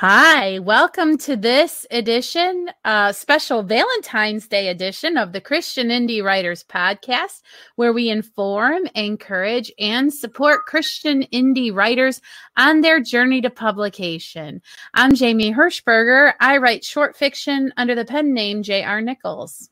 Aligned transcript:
Hi, 0.00 0.58
welcome 0.58 1.16
to 1.20 1.36
this 1.36 1.86
edition, 1.90 2.68
uh, 2.84 3.12
special 3.12 3.62
Valentine's 3.62 4.46
Day 4.46 4.68
edition 4.68 5.16
of 5.16 5.32
the 5.32 5.40
Christian 5.40 5.88
Indie 5.88 6.22
Writers 6.22 6.62
Podcast, 6.62 7.40
where 7.76 7.94
we 7.94 8.10
inform, 8.10 8.82
encourage, 8.94 9.72
and 9.78 10.12
support 10.12 10.66
Christian 10.66 11.22
indie 11.32 11.74
writers 11.74 12.20
on 12.58 12.82
their 12.82 13.00
journey 13.00 13.40
to 13.40 13.48
publication. 13.48 14.60
I'm 14.92 15.14
Jamie 15.14 15.54
Hirschberger. 15.54 16.34
I 16.40 16.58
write 16.58 16.84
short 16.84 17.16
fiction 17.16 17.72
under 17.78 17.94
the 17.94 18.04
pen 18.04 18.34
name 18.34 18.62
J.R. 18.62 19.00
Nichols. 19.00 19.70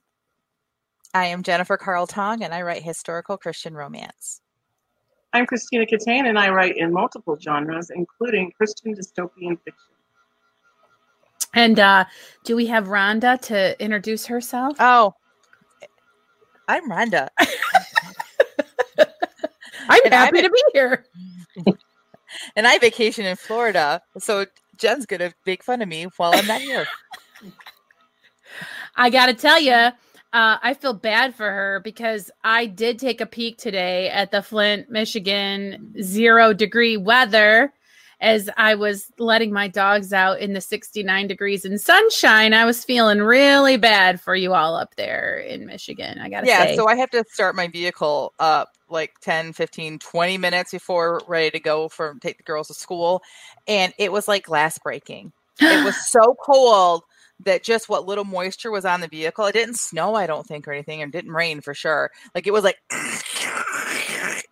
I 1.13 1.27
am 1.27 1.43
Jennifer 1.43 1.77
Carl 1.77 2.07
Tong, 2.07 2.43
and 2.43 2.55
I 2.55 2.63
write 2.63 2.83
historical 2.83 3.37
Christian 3.37 3.75
romance. 3.75 4.41
I'm 5.35 5.45
Christina 5.45 5.85
Katane, 5.85 6.27
and 6.27 6.39
I 6.39 6.49
write 6.49 6.79
in 6.79 6.95
multiple 6.95 7.37
genres, 7.39 7.91
including 7.91 8.53
Christian 8.57 8.95
dystopian 8.95 9.59
fiction. 9.63 9.94
And 11.55 11.79
uh, 11.79 12.05
do 12.45 12.57
we 12.57 12.67
have 12.67 12.89
Rhonda 12.89 13.41
to 13.43 13.81
introduce 13.83 14.27
herself? 14.27 14.77
Oh, 14.81 15.15
I'm 16.69 16.91
Rhonda. 16.91 17.29
I'm 19.89 20.01
and 20.05 20.15
happy 20.15 20.39
I'm, 20.39 20.45
to 20.45 20.51
be 20.51 20.63
here. 20.73 21.07
and 22.57 22.67
I 22.67 22.79
vacation 22.79 23.25
in 23.25 23.37
Florida, 23.37 24.03
so 24.19 24.47
Jen's 24.77 25.07
gonna 25.07 25.33
make 25.47 25.63
fun 25.63 25.83
of 25.83 25.89
me 25.89 26.05
while 26.17 26.33
I'm 26.35 26.47
not 26.47 26.61
here. 26.61 26.87
I 28.97 29.11
got 29.11 29.27
to 29.27 29.35
tell 29.35 29.61
you, 29.61 29.73
uh, 29.73 29.91
I 30.33 30.75
feel 30.75 30.95
bad 30.95 31.35
for 31.35 31.51
her 31.51 31.81
because 31.83 32.31
I 32.45 32.67
did 32.67 32.99
take 32.99 33.21
a 33.21 33.27
peek 33.27 33.59
today 33.59 34.09
at 34.11 34.31
the 34.31 34.43
Flint, 34.43 34.91
Michigan 34.91 35.95
zero 36.01 36.53
degree 36.53 36.97
weather 36.97 37.73
as 38.25 38.49
I 38.57 38.75
was 38.75 39.13
letting 39.19 39.53
my 39.53 39.69
dogs 39.69 40.13
out 40.13 40.41
in 40.41 40.55
the 40.55 40.61
69 40.61 41.27
degrees 41.27 41.67
and 41.67 41.79
sunshine, 41.79 42.55
I 42.55 42.65
was 42.65 42.83
feeling 42.83 43.21
really 43.21 43.77
bad 43.77 44.19
for 44.19 44.35
you 44.35 44.55
all 44.55 44.75
up 44.77 44.95
there 44.97 45.37
in 45.37 45.67
Michigan. 45.67 46.19
I 46.19 46.31
got 46.31 46.41
to 46.41 46.47
say, 46.47 46.53
yeah, 46.53 46.65
say. 46.65 46.77
so 46.77 46.89
I 46.89 46.97
have 46.97 47.11
to 47.11 47.23
start 47.31 47.55
my 47.55 47.69
vehicle 47.69 48.33
up 48.39 48.71
like 48.89 49.21
10, 49.21 49.53
15, 49.53 49.99
20 49.99 50.39
minutes 50.39 50.73
before 50.73 51.21
ready 51.29 51.51
to 51.51 51.61
go 51.61 51.91
for 51.91 52.17
take 52.23 52.39
the 52.39 52.43
girls 52.45 52.69
to 52.69 52.75
school. 52.75 53.23
And 53.69 53.93
it 53.99 54.11
was 54.11 54.27
like 54.27 54.45
glass 54.45 54.79
breaking. 54.79 55.33
it 55.61 55.85
was 55.85 55.95
so 56.11 56.35
cold 56.43 57.03
that 57.41 57.63
just 57.63 57.91
what 57.91 58.07
little 58.07 58.25
moisture 58.25 58.71
was 58.71 58.87
on 58.87 59.03
the 59.03 59.09
vehicle, 59.09 59.45
it 59.45 59.53
didn't 59.53 59.77
snow, 59.77 60.15
I 60.15 60.27
don't 60.27 60.47
think, 60.47 60.67
or 60.67 60.73
anything, 60.73 61.03
and 61.03 61.13
didn't 61.13 61.33
rain 61.33 61.61
for 61.61 61.75
sure. 61.75 62.11
Like 62.35 62.47
it 62.47 62.53
was 62.53 62.65
like 62.65 62.79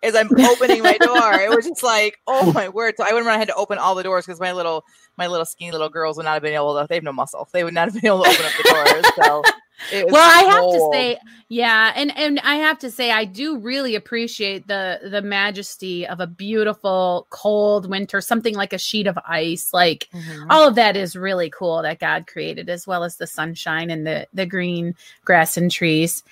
as 0.03 0.15
I'm 0.15 0.29
opening 0.41 0.83
my 0.83 0.97
door. 0.99 1.33
It 1.35 1.51
was 1.51 1.67
just 1.67 1.83
like, 1.83 2.19
oh 2.27 2.53
my 2.55 2.69
word. 2.69 2.95
So 2.97 3.05
I 3.09 3.13
went 3.13 3.27
around, 3.27 3.37
I 3.37 3.39
had 3.39 3.49
to 3.49 3.55
open 3.55 3.79
all 3.79 3.95
the 3.95 4.03
doors 4.03 4.27
because 4.27 4.41
my 4.41 4.53
little 4.53 4.85
my 5.17 5.27
little 5.27 5.47
skinny 5.47 5.73
little 5.73 5.89
girls 5.89 6.17
would 6.17 6.25
not 6.25 6.35
have 6.35 6.43
been 6.43 6.55
able 6.55 6.79
to 6.81 6.87
they 6.89 6.97
have 6.97 7.05
no 7.05 7.13
muscle. 7.13 7.49
They 7.53 7.65
would 7.65 7.75
not 7.75 7.91
have 7.91 7.95
been 7.95 8.07
able 8.07 8.25
to 8.25 8.31
open 8.31 8.47
up 8.47 8.53
the 8.57 8.71
doors. 8.71 9.27
So 9.27 9.43
well, 10.11 10.17
I 10.17 10.43
have 10.51 10.65
to 10.65 10.91
say, 10.93 11.19
yeah, 11.49 11.93
and 11.95 12.17
and 12.17 12.41
I 12.41 12.57
have 12.57 12.79
to 12.81 12.91
say, 12.91 13.11
I 13.11 13.25
do 13.25 13.59
really 13.59 13.95
appreciate 13.95 14.67
the 14.69 15.01
the 15.03 15.23
majesty 15.23 16.07
of 16.07 16.21
a 16.21 16.27
beautiful 16.27 17.27
cold 17.31 17.89
winter, 17.89 18.21
something 18.21 18.55
like 18.55 18.73
a 18.73 18.79
sheet 18.79 19.07
of 19.07 19.19
ice. 19.27 19.73
Like 19.73 20.09
mm-hmm. 20.13 20.51
all 20.51 20.69
of 20.69 20.75
that 20.77 20.97
is 20.97 21.17
really 21.17 21.51
cool 21.51 21.83
that 21.83 21.99
God 21.99 22.27
created, 22.27 22.69
as 22.69 22.87
well 22.87 23.05
as 23.05 23.17
the 23.17 23.27
sunshine 23.27 23.91
and 23.91 24.07
the 24.07 24.27
the 24.33 24.47
green 24.47 24.95
grass 25.25 25.57
and 25.57 25.71
trees. 25.71 26.23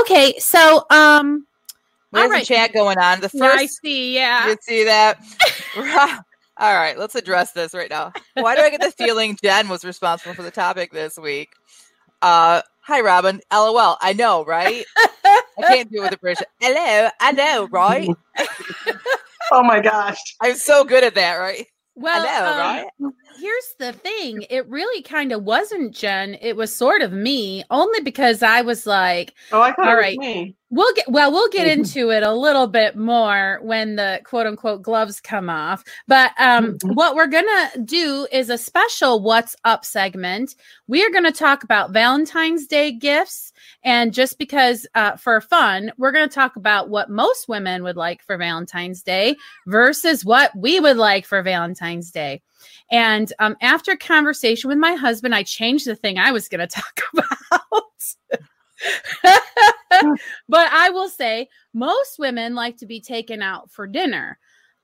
Okay, 0.00 0.38
so 0.38 0.86
um, 0.90 1.46
there's 2.14 2.30
right. 2.30 2.42
a 2.42 2.46
chat 2.46 2.72
going 2.72 2.98
on. 2.98 3.20
The 3.20 3.28
first, 3.28 3.42
yeah, 3.42 3.54
I 3.54 3.66
see, 3.66 4.14
yeah, 4.14 4.48
you 4.48 4.56
see 4.62 4.84
that. 4.84 5.18
All 6.56 6.74
right, 6.74 6.96
let's 6.96 7.16
address 7.16 7.52
this 7.52 7.74
right 7.74 7.90
now. 7.90 8.12
Why 8.34 8.54
do 8.54 8.62
I 8.62 8.70
get 8.70 8.80
the 8.80 8.90
feeling 9.04 9.36
Jen 9.42 9.68
was 9.68 9.84
responsible 9.84 10.34
for 10.34 10.42
the 10.42 10.52
topic 10.52 10.92
this 10.92 11.18
week? 11.18 11.50
Uh, 12.22 12.62
hi, 12.80 13.00
Robin. 13.00 13.40
LOL. 13.52 13.98
I 14.00 14.12
know, 14.12 14.44
right? 14.44 14.84
I 14.96 15.42
can't 15.62 15.90
do 15.90 15.98
it 15.98 16.02
with 16.02 16.12
a 16.12 16.18
British. 16.18 16.46
Hello. 16.60 17.10
I 17.20 17.32
know, 17.32 17.68
right? 17.72 18.08
oh 19.52 19.62
my 19.64 19.80
gosh. 19.80 20.18
I'm 20.40 20.54
so 20.54 20.84
good 20.84 21.02
at 21.02 21.16
that, 21.16 21.34
right? 21.34 21.66
Well, 21.96 22.24
know, 22.24 22.50
um, 22.50 22.58
right? 22.58 23.14
here's 23.38 23.74
the 23.78 23.92
thing. 23.92 24.44
It 24.50 24.68
really 24.68 25.00
kind 25.02 25.30
of 25.30 25.44
wasn't 25.44 25.94
Jen. 25.94 26.36
It 26.40 26.56
was 26.56 26.74
sort 26.74 27.02
of 27.02 27.12
me, 27.12 27.62
only 27.70 28.00
because 28.00 28.42
I 28.42 28.62
was 28.62 28.84
like, 28.84 29.34
"Oh, 29.52 29.60
I 29.60 29.72
thought 29.72 29.88
all 29.88 29.96
right, 29.96 30.18
me." 30.18 30.56
We'll 30.70 30.92
get 30.94 31.08
well, 31.08 31.30
we'll 31.30 31.50
get 31.50 31.68
into 31.68 32.10
it 32.10 32.24
a 32.24 32.32
little 32.32 32.66
bit 32.66 32.96
more 32.96 33.60
when 33.62 33.94
the 33.94 34.20
quote 34.24 34.48
unquote 34.48 34.82
gloves 34.82 35.20
come 35.20 35.48
off. 35.48 35.84
But 36.08 36.32
um, 36.38 36.72
mm-hmm. 36.72 36.94
what 36.94 37.14
we're 37.14 37.28
gonna 37.28 37.70
do 37.84 38.26
is 38.32 38.50
a 38.50 38.58
special 38.58 39.22
"What's 39.22 39.54
Up" 39.64 39.84
segment. 39.84 40.56
We 40.88 41.04
are 41.04 41.10
gonna 41.10 41.30
talk 41.30 41.62
about 41.62 41.92
Valentine's 41.92 42.66
Day 42.66 42.90
gifts, 42.90 43.52
and 43.84 44.12
just 44.12 44.38
because 44.38 44.86
uh, 44.94 45.16
for 45.16 45.40
fun, 45.40 45.92
we're 45.98 46.12
gonna 46.12 46.28
talk 46.28 46.56
about 46.56 46.88
what 46.88 47.10
most 47.10 47.48
women 47.48 47.82
would 47.84 47.96
like 47.96 48.22
for 48.22 48.36
Valentine's 48.36 49.02
Day 49.02 49.36
versus 49.66 50.24
what 50.24 50.50
we 50.56 50.80
would 50.80 50.96
like 50.96 51.26
for 51.26 51.42
Valentine's 51.42 52.10
Day. 52.10 52.42
And 52.90 53.32
um, 53.38 53.56
after 53.60 53.96
conversation 53.96 54.68
with 54.68 54.78
my 54.78 54.94
husband, 54.94 55.34
I 55.34 55.42
changed 55.42 55.86
the 55.86 55.96
thing 55.96 56.18
I 56.18 56.32
was 56.32 56.48
going 56.48 56.60
to 56.66 56.66
talk 56.66 57.00
about. 57.12 57.70
but 60.48 60.72
I 60.72 60.90
will 60.90 61.08
say 61.08 61.48
most 61.72 62.18
women 62.18 62.54
like 62.54 62.76
to 62.78 62.86
be 62.86 63.00
taken 63.00 63.42
out 63.42 63.70
for 63.70 63.86
dinner. 63.86 64.38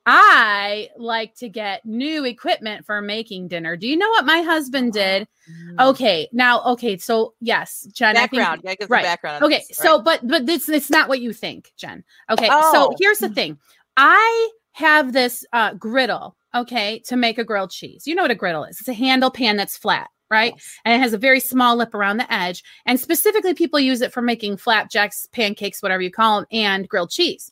I 0.07 0.89
like 0.97 1.35
to 1.37 1.49
get 1.49 1.85
new 1.85 2.25
equipment 2.25 2.87
for 2.87 3.03
making 3.03 3.49
dinner. 3.49 3.77
Do 3.77 3.87
you 3.87 3.97
know 3.97 4.09
what 4.09 4.25
my 4.25 4.41
husband 4.41 4.93
did? 4.93 5.29
Mm. 5.51 5.91
Okay, 5.91 6.29
now 6.33 6.63
okay, 6.63 6.97
so 6.97 7.35
yes, 7.41 7.87
Jen. 7.93 8.15
Background, 8.15 8.63
think, 8.63 8.81
yeah, 8.81 8.87
right. 8.89 9.05
background. 9.05 9.45
Okay, 9.45 9.63
this, 9.69 9.77
so 9.77 9.97
right. 9.97 10.05
but 10.05 10.27
but 10.27 10.47
this 10.47 10.69
it's 10.69 10.91
not 10.91 11.09
what 11.09 11.21
you 11.21 11.33
think, 11.33 11.73
Jen. 11.77 12.03
Okay, 12.31 12.49
oh. 12.51 12.73
so 12.73 12.97
here's 12.99 13.19
the 13.19 13.29
thing. 13.29 13.59
I 13.97 14.51
have 14.73 15.13
this 15.13 15.45
uh, 15.53 15.75
griddle, 15.75 16.37
okay, 16.55 17.01
to 17.07 17.17
make 17.17 17.39
a 17.39 17.45
grilled 17.45 17.71
cheese. 17.71 18.07
You 18.07 18.15
know 18.15 18.23
what 18.23 18.31
a 18.31 18.37
griddle 18.37 18.65
is? 18.65 18.81
It's 18.81 18.89
a 18.89 18.95
handle 18.95 19.31
pan 19.31 19.57
that's 19.57 19.77
flat 19.77 20.09
right? 20.31 20.53
Yes. 20.55 20.79
And 20.85 20.95
it 20.95 21.01
has 21.01 21.13
a 21.13 21.19
very 21.19 21.41
small 21.41 21.75
lip 21.75 21.93
around 21.93 22.19
the 22.19 22.33
edge. 22.33 22.63
And 22.87 23.01
specifically, 23.01 23.53
people 23.53 23.81
use 23.81 24.01
it 24.01 24.13
for 24.13 24.23
making 24.23 24.59
flapjacks, 24.59 25.27
pancakes, 25.33 25.83
whatever 25.83 26.03
you 26.03 26.13
call 26.13 26.39
them, 26.39 26.47
and 26.53 26.89
grilled 26.89 27.11
cheese. 27.11 27.51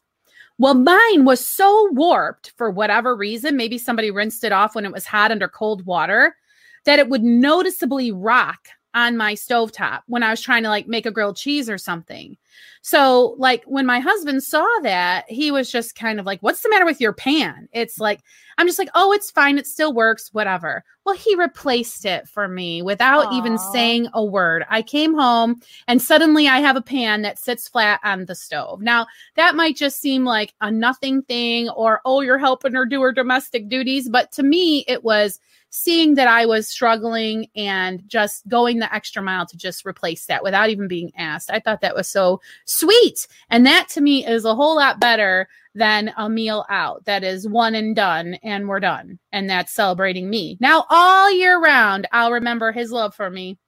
Well, 0.59 0.75
mine 0.75 1.25
was 1.25 1.45
so 1.45 1.89
warped 1.93 2.53
for 2.57 2.71
whatever 2.71 3.15
reason. 3.15 3.57
Maybe 3.57 3.79
somebody 3.79 4.11
rinsed 4.11 4.43
it 4.43 4.53
off 4.53 4.75
when 4.75 4.85
it 4.85 4.93
was 4.93 5.07
hot 5.07 5.31
under 5.31 5.49
cold 5.49 5.87
water 5.87 6.37
that 6.85 6.99
it 6.99 7.09
would 7.09 7.23
noticeably 7.23 8.11
rock 8.11 8.69
on 8.99 9.17
my 9.17 9.35
stovetop 9.35 10.01
when 10.07 10.25
I 10.25 10.31
was 10.31 10.41
trying 10.41 10.65
to 10.65 10.69
like 10.69 10.89
make 10.89 11.07
a 11.07 11.13
grilled 11.13 11.37
cheese 11.37 11.71
or 11.71 11.79
something. 11.79 12.37
So, 12.83 13.37
like, 13.39 13.63
when 13.65 13.87
my 13.87 14.01
husband 14.01 14.43
saw 14.43 14.67
that, 14.83 15.25
he 15.29 15.53
was 15.53 15.71
just 15.71 15.95
kind 15.95 16.19
of 16.19 16.27
like, 16.27 16.41
What's 16.41 16.63
the 16.63 16.69
matter 16.69 16.85
with 16.85 17.01
your 17.01 17.13
pan? 17.13 17.69
It's 17.73 18.01
like, 18.01 18.21
I'm 18.57 18.67
just 18.67 18.79
like, 18.79 18.89
Oh, 18.97 19.13
it's 19.13 19.31
fine. 19.31 19.57
It 19.57 19.69
still 19.69 19.93
works, 19.93 20.31
whatever. 20.33 20.83
Well, 21.07 21.15
he 21.15 21.37
replaced 21.37 22.05
it 22.05 22.27
for 22.27 22.49
me 22.49 22.83
without 22.83 23.27
Aww. 23.27 23.39
even 23.39 23.59
saying 23.59 24.09
a 24.15 24.25
word. 24.25 24.65
I 24.69 24.83
came 24.83 25.15
home 25.15 25.61
and 25.87 26.03
suddenly 26.03 26.49
I 26.49 26.59
have 26.59 26.77
a 26.77 26.83
pan 26.83 27.23
that 27.23 27.39
sits 27.39 27.69
flat 27.69 28.01
on 28.03 28.25
the 28.25 28.35
stove. 28.35 28.81
Now, 28.81 29.07
that 29.37 29.55
might 29.55 29.77
just 29.77 30.01
seem 30.01 30.25
like 30.25 30.55
a 30.61 30.73
nothing 30.73 31.23
thing 31.23 31.69
or, 31.71 32.01
Oh, 32.05 32.21
you're 32.21 32.37
helping 32.37 32.75
her 32.75 32.85
do 32.85 33.01
her 33.03 33.13
domestic 33.13 33.69
duties. 33.69 34.09
But 34.09 34.33
to 34.33 34.43
me, 34.43 34.85
it 34.89 35.05
was 35.05 35.39
seeing 35.71 36.15
that 36.15 36.29
I 36.29 36.47
was 36.47 36.67
struggling 36.67 37.49
and 37.55 38.03
just 38.07 38.47
going 38.49 38.79
the 38.79 38.93
extra 38.95 39.23
mile 39.23 39.47
to 39.47 39.57
just 39.57 39.87
replace 39.87 40.27
that 40.27 40.43
without 40.43 40.71
even 40.71 40.89
being 40.89 41.13
asked. 41.17 41.51
I 41.51 41.61
thought 41.61 41.81
that 41.83 41.95
was 41.95 42.09
so 42.09 42.41
sweet. 42.65 43.27
And 43.51 43.67
that 43.67 43.89
to 43.91 44.01
me 44.01 44.27
is 44.27 44.45
a 44.45 44.55
whole 44.55 44.77
lot 44.77 45.01
better 45.01 45.49
than 45.75 46.13
a 46.17 46.29
meal 46.29 46.65
out 46.71 47.05
that 47.05 47.23
is 47.23 47.49
one 47.49 47.75
and 47.75 47.95
done 47.95 48.35
and 48.43 48.69
we're 48.69 48.81
done. 48.81 49.19
And 49.33 49.49
that's 49.49 49.73
celebrating 49.73 50.29
me. 50.29 50.57
Now, 50.61 50.87
all 50.91 51.31
year 51.31 51.61
round, 51.61 52.09
I'll 52.13 52.33
remember 52.33 52.73
his 52.73 52.91
love 52.91 53.15
for 53.15 53.31
me. 53.31 53.59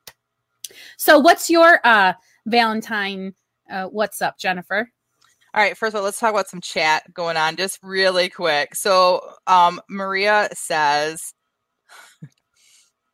So, 0.96 1.18
what's 1.18 1.50
your 1.50 1.80
uh, 1.84 2.14
Valentine? 2.46 3.34
Uh, 3.70 3.86
what's 3.86 4.22
up, 4.22 4.38
Jennifer? 4.38 4.90
All 5.52 5.62
right, 5.62 5.76
first 5.76 5.94
of 5.94 5.98
all, 5.98 6.04
let's 6.04 6.20
talk 6.20 6.30
about 6.30 6.48
some 6.48 6.60
chat 6.60 7.12
going 7.12 7.36
on 7.36 7.56
just 7.56 7.80
really 7.82 8.28
quick. 8.28 8.76
So, 8.76 9.20
um, 9.48 9.80
Maria 9.88 10.48
says, 10.54 11.34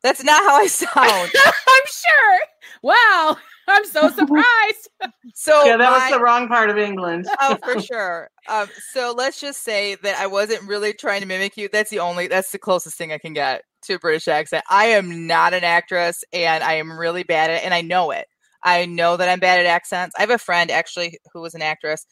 that's 0.03 0.23
not 0.23 0.41
how 0.43 0.55
I 0.55 0.67
sound. 0.67 0.95
I'm 0.95 1.83
sure. 1.85 2.39
Wow. 2.83 3.37
I'm 3.67 3.85
so 3.85 4.09
surprised. 4.15 4.89
so 5.33 5.65
yeah, 5.65 5.77
that 5.77 5.91
my, 5.91 5.97
was 5.99 6.11
the 6.11 6.19
wrong 6.19 6.47
part 6.47 6.69
of 6.69 6.77
England. 6.77 7.27
oh, 7.41 7.57
for 7.63 7.81
sure. 7.81 8.29
Um, 8.47 8.69
so 8.91 9.13
let's 9.15 9.41
just 9.41 9.63
say 9.63 9.95
that 9.95 10.17
I 10.17 10.27
wasn't 10.27 10.67
really 10.67 10.93
trying 10.93 11.21
to 11.21 11.27
mimic 11.27 11.57
you. 11.57 11.69
That's 11.71 11.89
the 11.89 11.99
only. 11.99 12.27
That's 12.27 12.51
the 12.51 12.59
closest 12.59 12.97
thing 12.97 13.11
I 13.11 13.17
can 13.17 13.33
get 13.33 13.63
to 13.83 13.95
a 13.95 13.99
British 13.99 14.27
accent. 14.27 14.63
I 14.69 14.85
am 14.85 15.27
not 15.27 15.53
an 15.53 15.63
actress, 15.63 16.23
and 16.31 16.63
I 16.63 16.73
am 16.73 16.97
really 16.97 17.23
bad 17.23 17.49
at 17.49 17.57
it, 17.57 17.65
and 17.65 17.73
I 17.73 17.81
know 17.81 18.11
it. 18.11 18.27
I 18.63 18.85
know 18.85 19.17
that 19.17 19.29
I'm 19.29 19.39
bad 19.39 19.59
at 19.59 19.65
accents. 19.65 20.15
I 20.17 20.21
have 20.21 20.29
a 20.29 20.37
friend 20.37 20.71
actually 20.71 21.19
who 21.33 21.41
was 21.41 21.53
an 21.53 21.61
actress, 21.61 22.05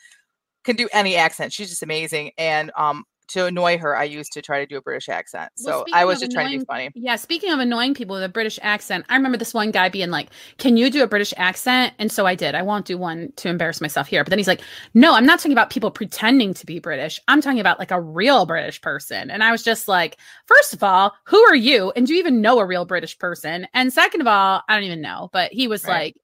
can 0.63 0.75
do 0.75 0.87
any 0.93 1.15
accent. 1.15 1.53
She's 1.53 1.69
just 1.69 1.83
amazing, 1.83 2.31
and 2.37 2.71
um, 2.77 3.05
to 3.29 3.45
annoy 3.45 3.77
her, 3.77 3.97
I 3.97 4.03
used 4.03 4.31
to 4.33 4.41
try 4.41 4.59
to 4.59 4.65
do 4.65 4.77
a 4.77 4.81
British 4.81 5.09
accent. 5.09 5.51
So 5.55 5.69
Well, 5.69 5.85
I 5.93 6.05
was 6.05 6.19
just 6.19 6.31
of 6.31 6.35
trying 6.35 6.51
to 6.53 6.59
be 6.59 6.65
funny. 6.65 6.91
Yeah, 6.95 7.15
speaking 7.15 7.51
of 7.51 7.59
annoying 7.59 7.93
people 7.93 8.15
with 8.15 8.23
a 8.23 8.29
British 8.29 8.59
accent, 8.61 9.05
I 9.09 9.15
remember 9.15 9.37
this 9.37 9.53
one 9.53 9.71
guy 9.71 9.89
being 9.89 10.11
like, 10.11 10.29
"Can 10.57 10.77
you 10.77 10.89
do 10.89 11.03
a 11.03 11.07
British 11.07 11.33
accent?" 11.37 11.93
And 11.99 12.11
so 12.11 12.25
I 12.25 12.35
did. 12.35 12.55
I 12.55 12.61
won't 12.61 12.85
do 12.85 12.97
one 12.97 13.31
to 13.37 13.49
embarrass 13.49 13.81
myself 13.81 14.07
here. 14.07 14.23
But 14.23 14.29
then 14.29 14.39
he's 14.39 14.47
like, 14.47 14.61
"No, 14.93 15.13
I'm 15.13 15.25
not 15.25 15.39
talking 15.39 15.51
about 15.51 15.69
people 15.69 15.91
pretending 15.91 16.53
to 16.53 16.65
be 16.65 16.79
British. 16.79 17.19
I'm 17.27 17.41
talking 17.41 17.59
about 17.59 17.79
like 17.79 17.91
a 17.91 18.01
real 18.01 18.45
British 18.45 18.81
person." 18.81 19.29
And 19.31 19.43
I 19.43 19.51
was 19.51 19.63
just 19.63 19.87
like, 19.87 20.17
first 20.45 20.73
of 20.73 20.83
all, 20.83 21.13
who 21.25 21.39
are 21.41 21.55
you? 21.55 21.91
And 21.95 22.05
do 22.07 22.13
you 22.13 22.19
even 22.19 22.41
know 22.41 22.59
a 22.59 22.65
real 22.65 22.85
British 22.85 23.17
person? 23.17 23.67
And 23.73 23.91
second 23.91 24.21
of 24.21 24.27
all, 24.27 24.61
I 24.67 24.75
don't 24.75 24.83
even 24.83 25.01
know." 25.01 25.29
But 25.33 25.51
he 25.51 25.67
was 25.67 25.83
Right. 25.83 25.91
like, 25.91 26.15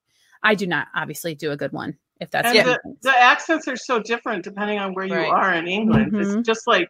"I 0.43 0.55
do 0.55 0.67
not 0.67 0.87
obviously 0.95 1.35
do 1.35 1.51
a 1.51 1.57
good 1.57 1.71
one." 1.71 1.97
If 2.21 2.29
that's 2.29 2.55
and 2.55 2.67
the, 2.67 2.79
the 3.01 3.17
accents 3.17 3.67
are 3.67 3.75
so 3.75 3.99
different 3.99 4.43
depending 4.43 4.77
on 4.77 4.93
where 4.93 5.05
you 5.05 5.15
are 5.15 5.53
in 5.55 5.67
England. 5.67 6.11
Mhm. 6.13 6.37
It's 6.39 6.47
just 6.47 6.67
like, 6.67 6.87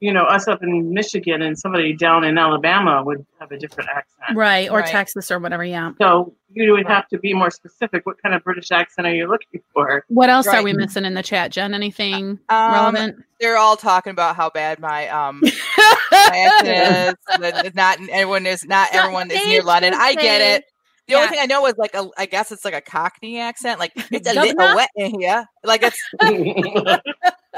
you 0.00 0.12
know, 0.12 0.24
us 0.24 0.46
up 0.48 0.62
in 0.62 0.92
Michigan 0.92 1.40
and 1.40 1.58
somebody 1.58 1.94
down 1.94 2.24
in 2.24 2.36
Alabama 2.36 3.02
would 3.02 3.24
have 3.40 3.50
a 3.52 3.58
different 3.58 3.88
accent. 3.88 4.36
right 4.36 4.68
or 4.70 4.80
Right. 4.80 4.86
Texas 4.90 5.30
or 5.30 5.38
whatever. 5.38 5.64
Yeah. 5.64 5.92
So 5.98 6.34
you 6.52 6.72
would 6.72 6.84
Right. 6.84 6.94
have 6.94 7.08
to 7.08 7.18
be 7.18 7.32
more 7.32 7.50
specific. 7.50 8.04
What 8.04 8.20
kind 8.22 8.34
of 8.34 8.44
British 8.44 8.70
accent 8.70 9.06
are 9.06 9.14
you 9.14 9.26
looking 9.28 9.62
for? 9.72 10.04
What 10.08 10.28
else 10.28 10.46
are 10.46 10.62
we 10.62 10.74
missing 10.74 11.06
in 11.06 11.14
the 11.14 11.22
chat, 11.22 11.52
Jen? 11.52 11.72
Anything 11.72 12.38
Um, 12.50 12.72
relevant? 12.72 13.24
They're 13.40 13.56
all 13.56 13.76
talking 13.76 14.10
about 14.10 14.36
how 14.36 14.50
bad 14.50 14.78
my 14.78 15.08
um 15.08 15.40
my 16.12 16.50
accent 16.66 17.16
is. 17.56 17.74
Not 17.74 17.98
everyone 18.10 18.44
is 18.46 18.64
not 18.66 18.92
Not 18.92 19.02
everyone 19.04 19.30
is 19.30 19.46
near 19.46 19.62
London. 19.62 19.94
I 19.94 20.14
get 20.14 20.42
it. 20.42 20.64
The 21.08 21.14
only 21.14 21.28
thing 21.28 21.38
I 21.40 21.46
know 21.46 21.66
is 21.66 21.74
like 21.78 21.94
a, 21.94 22.08
I 22.18 22.26
guess 22.26 22.50
it's 22.50 22.64
like 22.64 22.74
a 22.74 22.80
Cockney 22.80 23.38
accent. 23.38 23.78
Like 23.78 23.92
it's 24.10 24.28
a 24.28 24.34
little 24.34 24.74
wet 24.74 24.90
in 24.96 25.20
here. 25.20 25.46
Like 25.62 25.82
it's. 25.82 25.98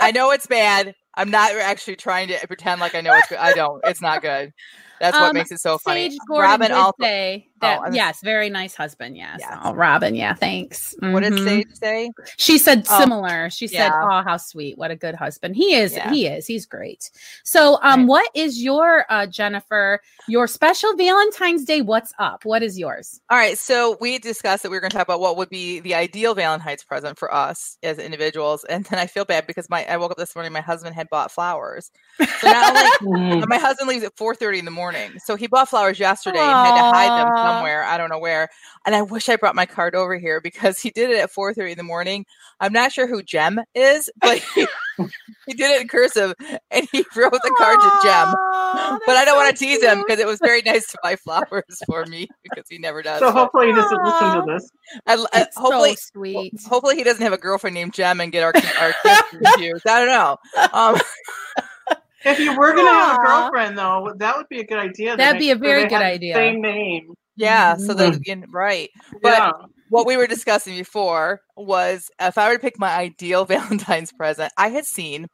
I 0.01 0.13
know 0.13 0.31
it's 0.31 0.47
bad. 0.47 0.95
I'm 1.15 1.31
not 1.31 1.53
actually 1.53 1.97
trying 1.97 2.29
to 2.29 2.47
pretend 2.47 2.81
like 2.81 2.95
I 2.95 3.01
know 3.01 3.13
it's 3.15 3.29
good. 3.29 3.39
I 3.39 3.53
don't. 3.53 3.81
It's 3.85 4.03
not 4.03 4.23
good. 4.23 4.53
That's 5.01 5.17
what 5.17 5.31
Um, 5.31 5.35
makes 5.35 5.51
it 5.53 5.61
so 5.61 5.79
funny. 5.79 6.11
Sage 6.11 6.19
Gordon 6.27 6.51
Robin 6.51 6.73
also. 6.73 6.95
say 7.01 7.49
that 7.61 7.79
Oh, 7.79 7.83
was- 7.87 7.95
yes, 7.95 8.19
very 8.23 8.51
nice 8.51 8.75
husband. 8.75 9.17
Yes. 9.17 9.39
Yes. 9.41 9.57
Oh, 9.65 9.75
Robin. 9.75 10.15
Yeah. 10.15 10.35
Thanks. 10.35 10.95
What 11.01 11.23
did 11.23 11.33
Mhm. 11.35 11.45
Sage 11.45 11.67
say? 11.75 12.11
She 12.37 12.59
said 12.59 12.87
Oh, 12.91 12.99
similar. 13.01 13.51
She 13.51 13.67
said, 13.67 13.89
yeah. 13.89 14.01
"Oh, 14.11 14.23
how 14.23 14.37
sweet! 14.37 14.79
What 14.79 14.91
a 14.91 14.97
good 14.97 15.15
husband 15.15 15.57
he 15.57 15.75
is. 15.75 15.93
Yeah. 15.93 16.11
He 16.11 16.27
is. 16.27 16.47
He's 16.47 16.67
great." 16.67 17.11
So, 17.45 17.79
um, 17.83 18.01
Right. 18.01 18.09
what 18.09 18.31
is 18.35 18.63
your 18.63 19.05
uh, 19.11 19.27
Jennifer? 19.27 20.01
Your 20.29 20.47
special 20.47 20.95
Valentine's 20.97 21.65
Day? 21.65 21.81
What's 21.83 22.13
up? 22.19 22.45
What 22.45 22.63
is 22.63 22.79
yours? 22.79 23.21
All 23.31 23.39
right, 23.39 23.57
so 23.59 23.97
we 24.01 24.19
discussed 24.19 24.63
that 24.63 24.71
we 24.71 24.77
were 24.77 24.81
going 24.81 24.91
to 24.91 24.97
talk 24.97 25.07
about 25.07 25.21
what 25.21 25.37
would 25.37 25.49
be 25.49 25.81
the 25.81 25.95
ideal 25.95 26.35
Valentine's 26.35 26.85
present 26.85 27.19
for 27.19 27.33
us 27.33 27.77
as 27.83 27.99
individuals, 27.99 28.65
and 28.65 28.85
then 28.87 28.99
I 28.99 29.07
feel 29.07 29.25
bad 29.25 29.47
because 29.47 29.69
my 29.71 29.85
I 29.87 29.97
woke 29.97 30.11
up 30.13 30.17
this 30.17 30.35
morning, 30.35 30.53
my 30.53 30.61
husband 30.61 30.95
had 30.95 31.09
bought 31.11 31.31
flowers. 31.33 31.91
So 32.19 32.27
not 32.45 32.73
only 33.03 33.19
Mm. 33.43 33.49
my 33.49 33.59
husband 33.59 33.89
leaves 33.89 34.05
at 34.05 34.17
four 34.17 34.35
thirty 34.35 34.59
in 34.59 34.65
the 34.65 34.71
morning, 34.71 34.88
so 35.25 35.37
he 35.37 35.47
bought 35.47 35.69
flowers 35.69 35.99
yesterday 35.99 36.39
and 36.39 36.51
had 36.51 36.75
to 36.77 36.97
hide 36.97 37.21
them 37.21 37.37
somewhere. 37.37 37.85
I 37.85 37.99
don't 37.99 38.11
know 38.11 38.19
where. 38.19 38.49
And 38.87 38.95
I 38.95 39.03
wish 39.03 39.29
I 39.29 39.37
brought 39.37 39.55
my 39.55 39.67
card 39.67 39.95
over 39.95 40.17
here 40.19 40.41
because 40.41 40.81
he 40.81 40.91
did 40.91 41.11
it 41.11 41.19
at 41.19 41.31
four 41.31 41.53
thirty 41.55 41.73
in 41.73 41.79
the 41.79 41.85
morning. 41.85 42.25
I'm 42.61 42.73
not 42.73 42.93
sure 42.93 43.07
who 43.07 43.23
Jem 43.23 43.61
is, 43.75 44.11
but 44.21 44.39
he, 44.55 44.67
he 45.47 45.55
did 45.55 45.71
it 45.71 45.83
in 45.83 45.89
cursive 45.89 46.35
and 46.71 46.89
he 46.91 47.05
wrote 47.17 47.33
the 47.33 47.55
card 47.59 47.79
to 47.81 47.91
Jem. 48.03 48.35
But 49.07 49.17
I 49.17 49.25
don't 49.25 49.35
so 49.35 49.37
want 49.37 49.57
to 49.57 49.65
tease 49.65 49.83
him 49.83 50.03
because 50.07 50.21
it 50.21 50.27
was 50.27 50.39
very 50.41 50.63
nice 50.63 50.91
to 50.93 50.99
buy 51.03 51.17
flowers 51.25 51.83
for 51.87 52.07
me 52.07 52.29
because 52.43 52.65
he 52.69 52.79
never 52.79 53.03
does. 53.03 53.21
so 53.21 53.27
but- 53.27 53.33
hopefully 53.33 53.69
he 53.69 53.73
doesn't 53.73 54.05
listen 54.05 54.35
to 54.35 54.45
this. 54.47 54.71
I, 55.07 55.15
I, 55.15 55.27
That's 55.33 55.57
hopefully, 55.57 55.95
so 55.95 56.01
sweet. 56.15 56.35
Well, 56.55 56.69
hopefully 56.71 56.97
he 56.97 57.05
doesn't 57.05 57.23
have 57.23 57.33
a 57.33 57.39
girlfriend 57.39 57.75
named 57.75 57.93
Jem 57.93 58.21
and 58.21 58.33
get 58.33 58.43
our 58.43 58.55
our 58.81 58.95
gifts 59.05 59.31
confused. 59.31 59.87
I 59.87 60.05
don't 60.05 60.09
know. 60.09 60.37
Um, 60.73 61.01
If 62.25 62.39
you 62.39 62.57
were 62.59 62.73
going 62.75 62.87
to 62.87 62.93
have 62.93 63.19
a 63.19 63.25
girlfriend, 63.27 63.79
though, 63.79 64.13
that 64.19 64.37
would 64.37 64.49
be 64.49 64.61
a 64.61 64.65
good 64.67 64.79
idea. 64.79 65.17
That'd 65.17 65.39
be 65.39 65.51
a 65.51 65.57
very 65.57 65.83
they 65.83 65.89
good 65.89 65.95
had 65.95 66.03
the 66.03 66.07
idea. 66.15 66.35
Same 66.35 66.61
name. 66.61 67.15
yeah, 67.37 67.77
so 67.77 67.95
Mm-hmm. 67.95 67.99
that 67.99 68.27
you 68.27 68.37
know, 68.37 68.47
right. 68.51 68.91
But 69.23 69.39
yeah. 69.39 69.53
what 69.91 70.07
we 70.07 70.17
were 70.17 70.27
discussing 70.27 70.77
before 70.77 71.41
was 71.57 72.11
if 72.21 72.37
I 72.37 72.49
were 72.49 72.55
to 72.57 72.61
pick 72.61 72.79
my 72.79 72.91
ideal 72.95 73.45
Valentine's 73.47 74.13
present, 74.13 74.53
I 74.57 74.69
had 74.71 74.85
seen, 74.85 75.27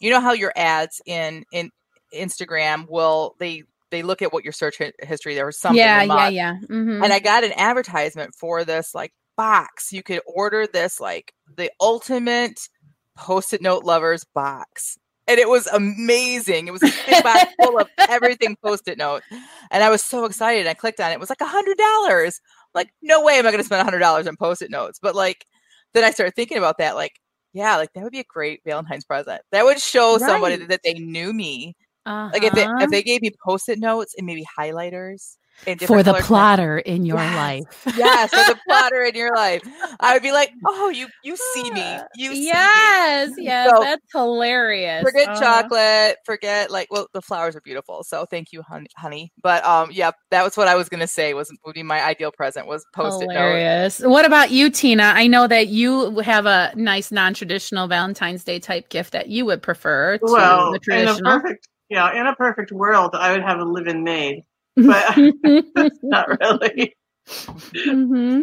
you 0.00 0.10
know 0.10 0.20
how 0.20 0.32
your 0.32 0.52
ads 0.56 1.00
in 1.06 1.44
in 1.52 1.70
Instagram 2.14 2.88
will 2.88 3.34
they 3.40 3.64
they 3.90 4.02
look 4.02 4.22
at 4.22 4.32
what 4.32 4.44
your 4.44 4.52
search 4.52 4.78
history 5.00 5.34
there 5.34 5.46
was 5.46 5.58
something 5.58 5.78
yeah, 5.78 5.98
a 6.02 6.04
yeah, 6.04 6.06
month. 6.06 6.34
yeah. 6.34 6.54
Mhm. 6.68 7.02
and 7.02 7.12
I 7.12 7.18
got 7.18 7.42
an 7.42 7.52
advertisement 7.56 8.34
for 8.38 8.64
this 8.64 8.94
like 8.94 9.12
box. 9.36 9.92
You 9.92 10.02
could 10.04 10.20
order 10.26 10.66
this 10.66 11.00
like 11.00 11.32
the 11.56 11.70
ultimate 11.80 12.60
post-it 13.16 13.60
note 13.62 13.84
lovers 13.84 14.24
box. 14.34 14.98
And 15.28 15.38
it 15.38 15.48
was 15.48 15.66
amazing. 15.68 16.66
It 16.66 16.72
was 16.72 16.82
a 16.82 16.90
big 17.06 17.22
box 17.22 17.44
full 17.62 17.78
of 17.78 17.88
everything 18.08 18.56
post-it 18.64 18.98
note. 18.98 19.22
And 19.70 19.82
I 19.84 19.90
was 19.90 20.02
so 20.02 20.24
excited. 20.24 20.66
I 20.66 20.74
clicked 20.74 21.00
on 21.00 21.10
it. 21.10 21.14
It 21.14 21.20
was 21.20 21.30
like 21.30 21.40
a 21.40 21.46
hundred 21.46 21.76
dollars. 21.78 22.40
Like, 22.74 22.90
no 23.02 23.22
way 23.22 23.34
am 23.38 23.46
I 23.46 23.50
gonna 23.50 23.62
spend 23.64 23.80
a 23.80 23.84
hundred 23.84 23.98
dollars 24.00 24.26
on 24.26 24.36
post-it 24.36 24.70
notes. 24.70 24.98
But 25.00 25.14
like 25.14 25.44
then 25.94 26.04
I 26.04 26.10
started 26.10 26.34
thinking 26.34 26.58
about 26.58 26.78
that, 26.78 26.96
like, 26.96 27.12
yeah, 27.52 27.76
like 27.76 27.92
that 27.94 28.02
would 28.02 28.12
be 28.12 28.20
a 28.20 28.24
great 28.24 28.60
Valentine's 28.64 29.04
present. 29.04 29.40
That 29.52 29.64
would 29.64 29.80
show 29.80 30.18
somebody 30.18 30.56
that 30.66 30.80
they 30.84 30.94
knew 30.94 31.32
me. 31.32 31.76
Like 32.32 32.42
if 32.42 32.54
they 32.54 32.64
Uh-huh. 32.64 32.76
if 32.84 32.90
they 32.90 33.02
gave 33.02 33.22
me 33.22 33.30
post-it 33.44 33.78
notes 33.78 34.14
and 34.16 34.26
maybe 34.26 34.46
highlighters 34.58 35.36
for 35.86 36.02
the 36.02 36.12
color 36.12 36.14
pens- 36.14 36.26
plotter 36.26 36.78
in 36.78 37.04
your 37.04 37.16
Yes. 37.18 37.36
life. 37.36 37.84
yes, 37.96 38.30
for 38.30 38.54
the 38.54 38.58
plotter 38.68 39.02
in 39.04 39.14
your 39.14 39.34
life. 39.34 39.62
I 40.00 40.14
would 40.14 40.22
be 40.22 40.32
like, 40.32 40.50
oh, 40.66 40.88
you 40.88 41.06
you 41.22 41.36
see 41.36 41.70
me, 41.72 41.98
you 42.16 42.30
see 42.30 42.36
me. 42.36 42.44
yes, 42.46 43.30
yes, 43.38 43.70
So, 43.70 43.82
that's 43.82 44.12
hilarious. 44.12 45.02
Forget 45.02 45.28
Uh, 45.28 45.40
chocolate, 45.40 46.16
forget 46.24 46.70
like 46.70 46.88
well, 46.90 47.08
the 47.12 47.22
flowers 47.22 47.56
are 47.56 47.60
beautiful, 47.60 48.04
so 48.04 48.24
thank 48.24 48.52
you, 48.52 48.62
hun- 48.62 48.86
honey. 48.96 49.32
But 49.42 49.64
um, 49.64 49.90
yeah, 49.92 50.12
that 50.30 50.42
was 50.44 50.56
what 50.56 50.68
I 50.68 50.74
was 50.74 50.88
gonna 50.88 51.06
say 51.06 51.34
was 51.34 51.52
would 51.64 51.74
be 51.74 51.82
my 51.82 52.02
ideal 52.02 52.32
present 52.32 52.66
was 52.66 52.84
post 52.92 53.22
it 53.22 53.26
note. 53.26 53.34
Hilarious. 53.34 54.00
What 54.00 54.24
about 54.24 54.50
you, 54.50 54.70
Tina? 54.70 55.12
I 55.14 55.26
know 55.26 55.46
that 55.46 55.68
you 55.68 56.18
have 56.20 56.46
a 56.46 56.72
nice 56.76 57.10
non-traditional 57.12 57.88
Valentine's 57.88 58.44
Day 58.44 58.58
type 58.58 58.88
gift 58.88 59.12
that 59.12 59.28
you 59.28 59.44
would 59.46 59.62
prefer 59.62 60.18
to 60.18 60.24
Well, 60.24 60.72
the 60.72 60.94
in 60.96 61.08
a 61.08 61.14
perfect, 61.16 61.68
yeah, 61.88 62.12
in 62.20 62.26
a 62.26 62.34
perfect 62.34 62.72
world, 62.72 63.14
I 63.14 63.32
would 63.32 63.42
have 63.42 63.58
a 63.60 63.64
live-in 63.64 64.04
maid, 64.04 64.44
but 64.86 65.16
not 66.02 66.28
really. 66.40 66.96
hmm 67.74 68.42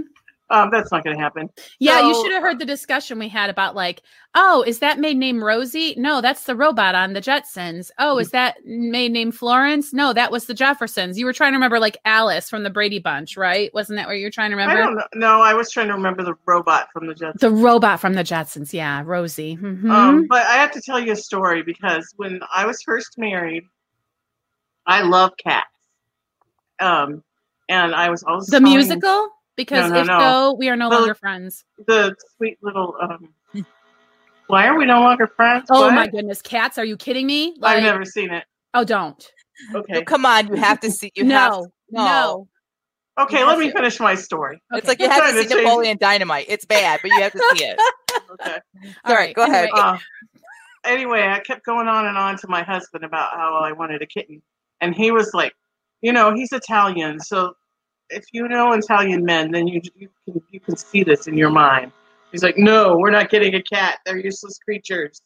Um, 0.51 0.69
that's 0.71 0.91
not 0.91 1.03
going 1.03 1.17
to 1.17 1.21
happen. 1.23 1.49
Yeah, 1.79 2.07
you 2.07 2.13
should 2.21 2.31
have 2.31 2.43
heard 2.43 2.59
the 2.59 2.65
discussion 2.65 3.17
we 3.17 3.27
had 3.27 3.49
about 3.49 3.73
like, 3.73 4.03
oh, 4.35 4.63
is 4.67 4.77
that 4.77 4.99
maid 4.99 5.17
named 5.17 5.41
Rosie? 5.41 5.95
No, 5.97 6.21
that's 6.21 6.43
the 6.43 6.55
robot 6.55 6.93
on 6.93 7.13
the 7.13 7.19
Jetsons. 7.21 7.89
Oh, 7.97 8.19
is 8.19 8.29
that 8.29 8.57
maid 8.63 9.11
named 9.11 9.33
Florence? 9.33 9.91
No, 9.91 10.13
that 10.13 10.31
was 10.31 10.45
the 10.45 10.53
Jeffersons. 10.53 11.17
You 11.17 11.25
were 11.25 11.33
trying 11.33 11.53
to 11.53 11.55
remember 11.55 11.79
like 11.79 11.97
Alice 12.05 12.47
from 12.47 12.61
the 12.61 12.69
Brady 12.69 12.99
Bunch, 12.99 13.37
right? 13.37 13.73
Wasn't 13.73 13.97
that 13.97 14.05
what 14.07 14.17
you 14.19 14.25
were 14.27 14.29
trying 14.29 14.51
to 14.51 14.55
remember? 14.55 14.79
I 14.83 14.85
don't 14.85 14.95
know. 14.95 15.07
No, 15.15 15.41
I 15.41 15.55
was 15.55 15.71
trying 15.71 15.87
to 15.87 15.93
remember 15.93 16.21
the 16.21 16.35
robot 16.45 16.89
from 16.93 17.07
the 17.07 17.15
Jetsons. 17.15 17.39
The 17.39 17.49
robot 17.49 17.99
from 17.99 18.13
the 18.13 18.23
Jetsons, 18.23 18.71
yeah, 18.71 19.01
Rosie. 19.03 19.57
Mhm. 19.57 19.89
Um, 19.89 20.27
but 20.29 20.45
I 20.45 20.57
have 20.57 20.71
to 20.73 20.81
tell 20.81 20.99
you 20.99 21.13
a 21.13 21.15
story 21.15 21.63
because 21.63 22.13
when 22.17 22.39
I 22.53 22.67
was 22.67 22.83
first 22.83 23.17
married, 23.17 23.63
I 24.85 25.01
love 25.01 25.31
cats. 25.43 25.65
Um, 26.79 27.23
and 27.69 27.95
I 27.95 28.09
was 28.09 28.23
also 28.23 28.51
the 28.51 28.61
musical? 28.61 29.29
Because 29.55 29.89
No, 29.89 29.95
no, 29.95 30.01
if 30.01 30.07
no. 30.07 30.19
so, 30.19 30.53
we 30.59 30.69
are 30.69 30.75
no 30.75 30.89
The- 30.89 30.95
longer 30.99 31.15
friends. 31.15 31.63
the 31.87 32.15
sweet 32.35 32.57
little. 32.61 32.95
Um, 33.01 33.65
why 34.47 34.67
are 34.67 34.77
we 34.77 34.85
no 34.85 34.99
longer 35.01 35.27
friends? 35.27 35.65
Oh 35.71 35.81
What? 35.81 35.93
my 35.93 36.07
goodness, 36.07 36.41
cats! 36.41 36.77
Are 36.77 36.85
you 36.85 36.97
kidding 36.97 37.25
me? 37.25 37.55
I've 37.63 37.81
never 37.81 38.05
seen 38.05 38.31
it. 38.31 38.45
oh, 38.73 38.83
don't. 38.83 39.25
Okay, 39.73 39.99
Oh, 39.99 40.03
come 40.03 40.25
on, 40.25 40.47
you 40.49 40.55
have 40.55 40.79
to 40.81 40.91
see. 40.91 41.11
You 41.15 41.23
have 41.31 41.51
no, 41.53 41.63
to, 41.65 41.71
no. 41.91 42.47
okay. 43.21 43.39
you 43.39 43.45
Let 43.47 43.57
me 43.57 43.67
to. 43.67 43.71
finish 43.73 43.99
my 44.01 44.13
story. 44.13 44.61
It's 44.73 44.87
like 44.87 44.99
you 44.99 45.05
I'm 45.05 45.11
have 45.13 45.29
to 45.29 45.31
to 45.31 45.43
see 45.43 45.49
change- 45.49 45.63
Napoleon 45.63 45.97
Dynamite. 45.97 46.45
It's 46.49 46.65
bad, 46.65 46.99
but 47.01 47.09
you 47.11 47.21
have 47.21 47.31
to 47.31 47.43
see 47.55 47.63
it. 47.65 47.79
Okay. 48.41 48.57
All 49.05 49.15
right, 49.15 49.33
go 49.33 49.43
ahead. 49.43 49.69
Uh, 49.73 49.97
anyway, 50.83 51.21
I 51.27 51.39
kept 51.39 51.65
going 51.65 51.87
on 51.87 52.05
and 52.05 52.17
on 52.17 52.37
to 52.39 52.47
my 52.49 52.63
husband 52.63 53.03
about 53.05 53.33
how 53.33 53.55
I 53.55 53.71
wanted 53.71 54.01
a 54.01 54.05
kitten, 54.05 54.41
and 54.81 54.93
he 54.93 55.11
was 55.11 55.33
like, 55.33 55.53
you 56.05 56.13
know, 56.13 56.33
he's 56.35 56.51
Italian, 56.51 57.19
so 57.19 57.53
if 58.11 58.23
you 58.31 58.47
know 58.47 58.73
Italian 58.73 59.25
men, 59.25 59.51
then 59.51 59.67
you 59.67 59.81
you 59.95 60.07
can 60.25 60.39
you 60.51 60.59
can 60.59 60.75
see 60.77 61.01
this 61.03 61.25
in 61.27 61.35
your 61.35 61.49
mind. 61.49 61.91
He's 62.31 62.43
like, 62.43 62.57
no, 62.59 62.95
we're 62.97 63.09
not 63.19 63.31
getting 63.31 63.55
a 63.55 63.63
cat. 63.63 63.97
They're 64.05 64.19
useless 64.19 64.59
creatures. 64.59 65.19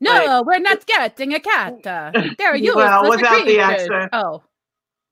no, 0.00 0.42
we're 0.46 0.58
not 0.60 0.86
getting 0.86 1.34
a 1.34 1.40
cat. 1.40 1.74
Uh, 1.86 2.12
they're 2.38 2.54
useless 2.54 2.76
Well, 2.76 3.10
without 3.10 3.44
the 3.44 3.58
accent. 3.58 4.08
Oh, 4.12 4.42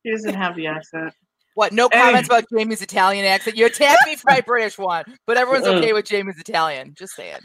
He 0.04 0.10
doesn't 0.12 0.34
have 0.34 0.54
the 0.54 0.68
accent. 0.68 1.12
What? 1.54 1.72
No 1.72 1.88
Any- 1.88 2.00
comments 2.02 2.28
about 2.28 2.44
Jamie's 2.56 2.80
Italian 2.82 3.24
accent. 3.26 3.56
You 3.56 3.66
attacked 3.66 4.06
me 4.06 4.14
for 4.14 4.30
my 4.30 4.40
British 4.46 4.78
one, 4.78 5.04
but 5.26 5.36
everyone's 5.36 5.66
okay 5.66 5.92
with 5.92 6.04
Jamie's 6.06 6.38
Italian. 6.38 6.94
Just 6.96 7.14
saying. 7.16 7.40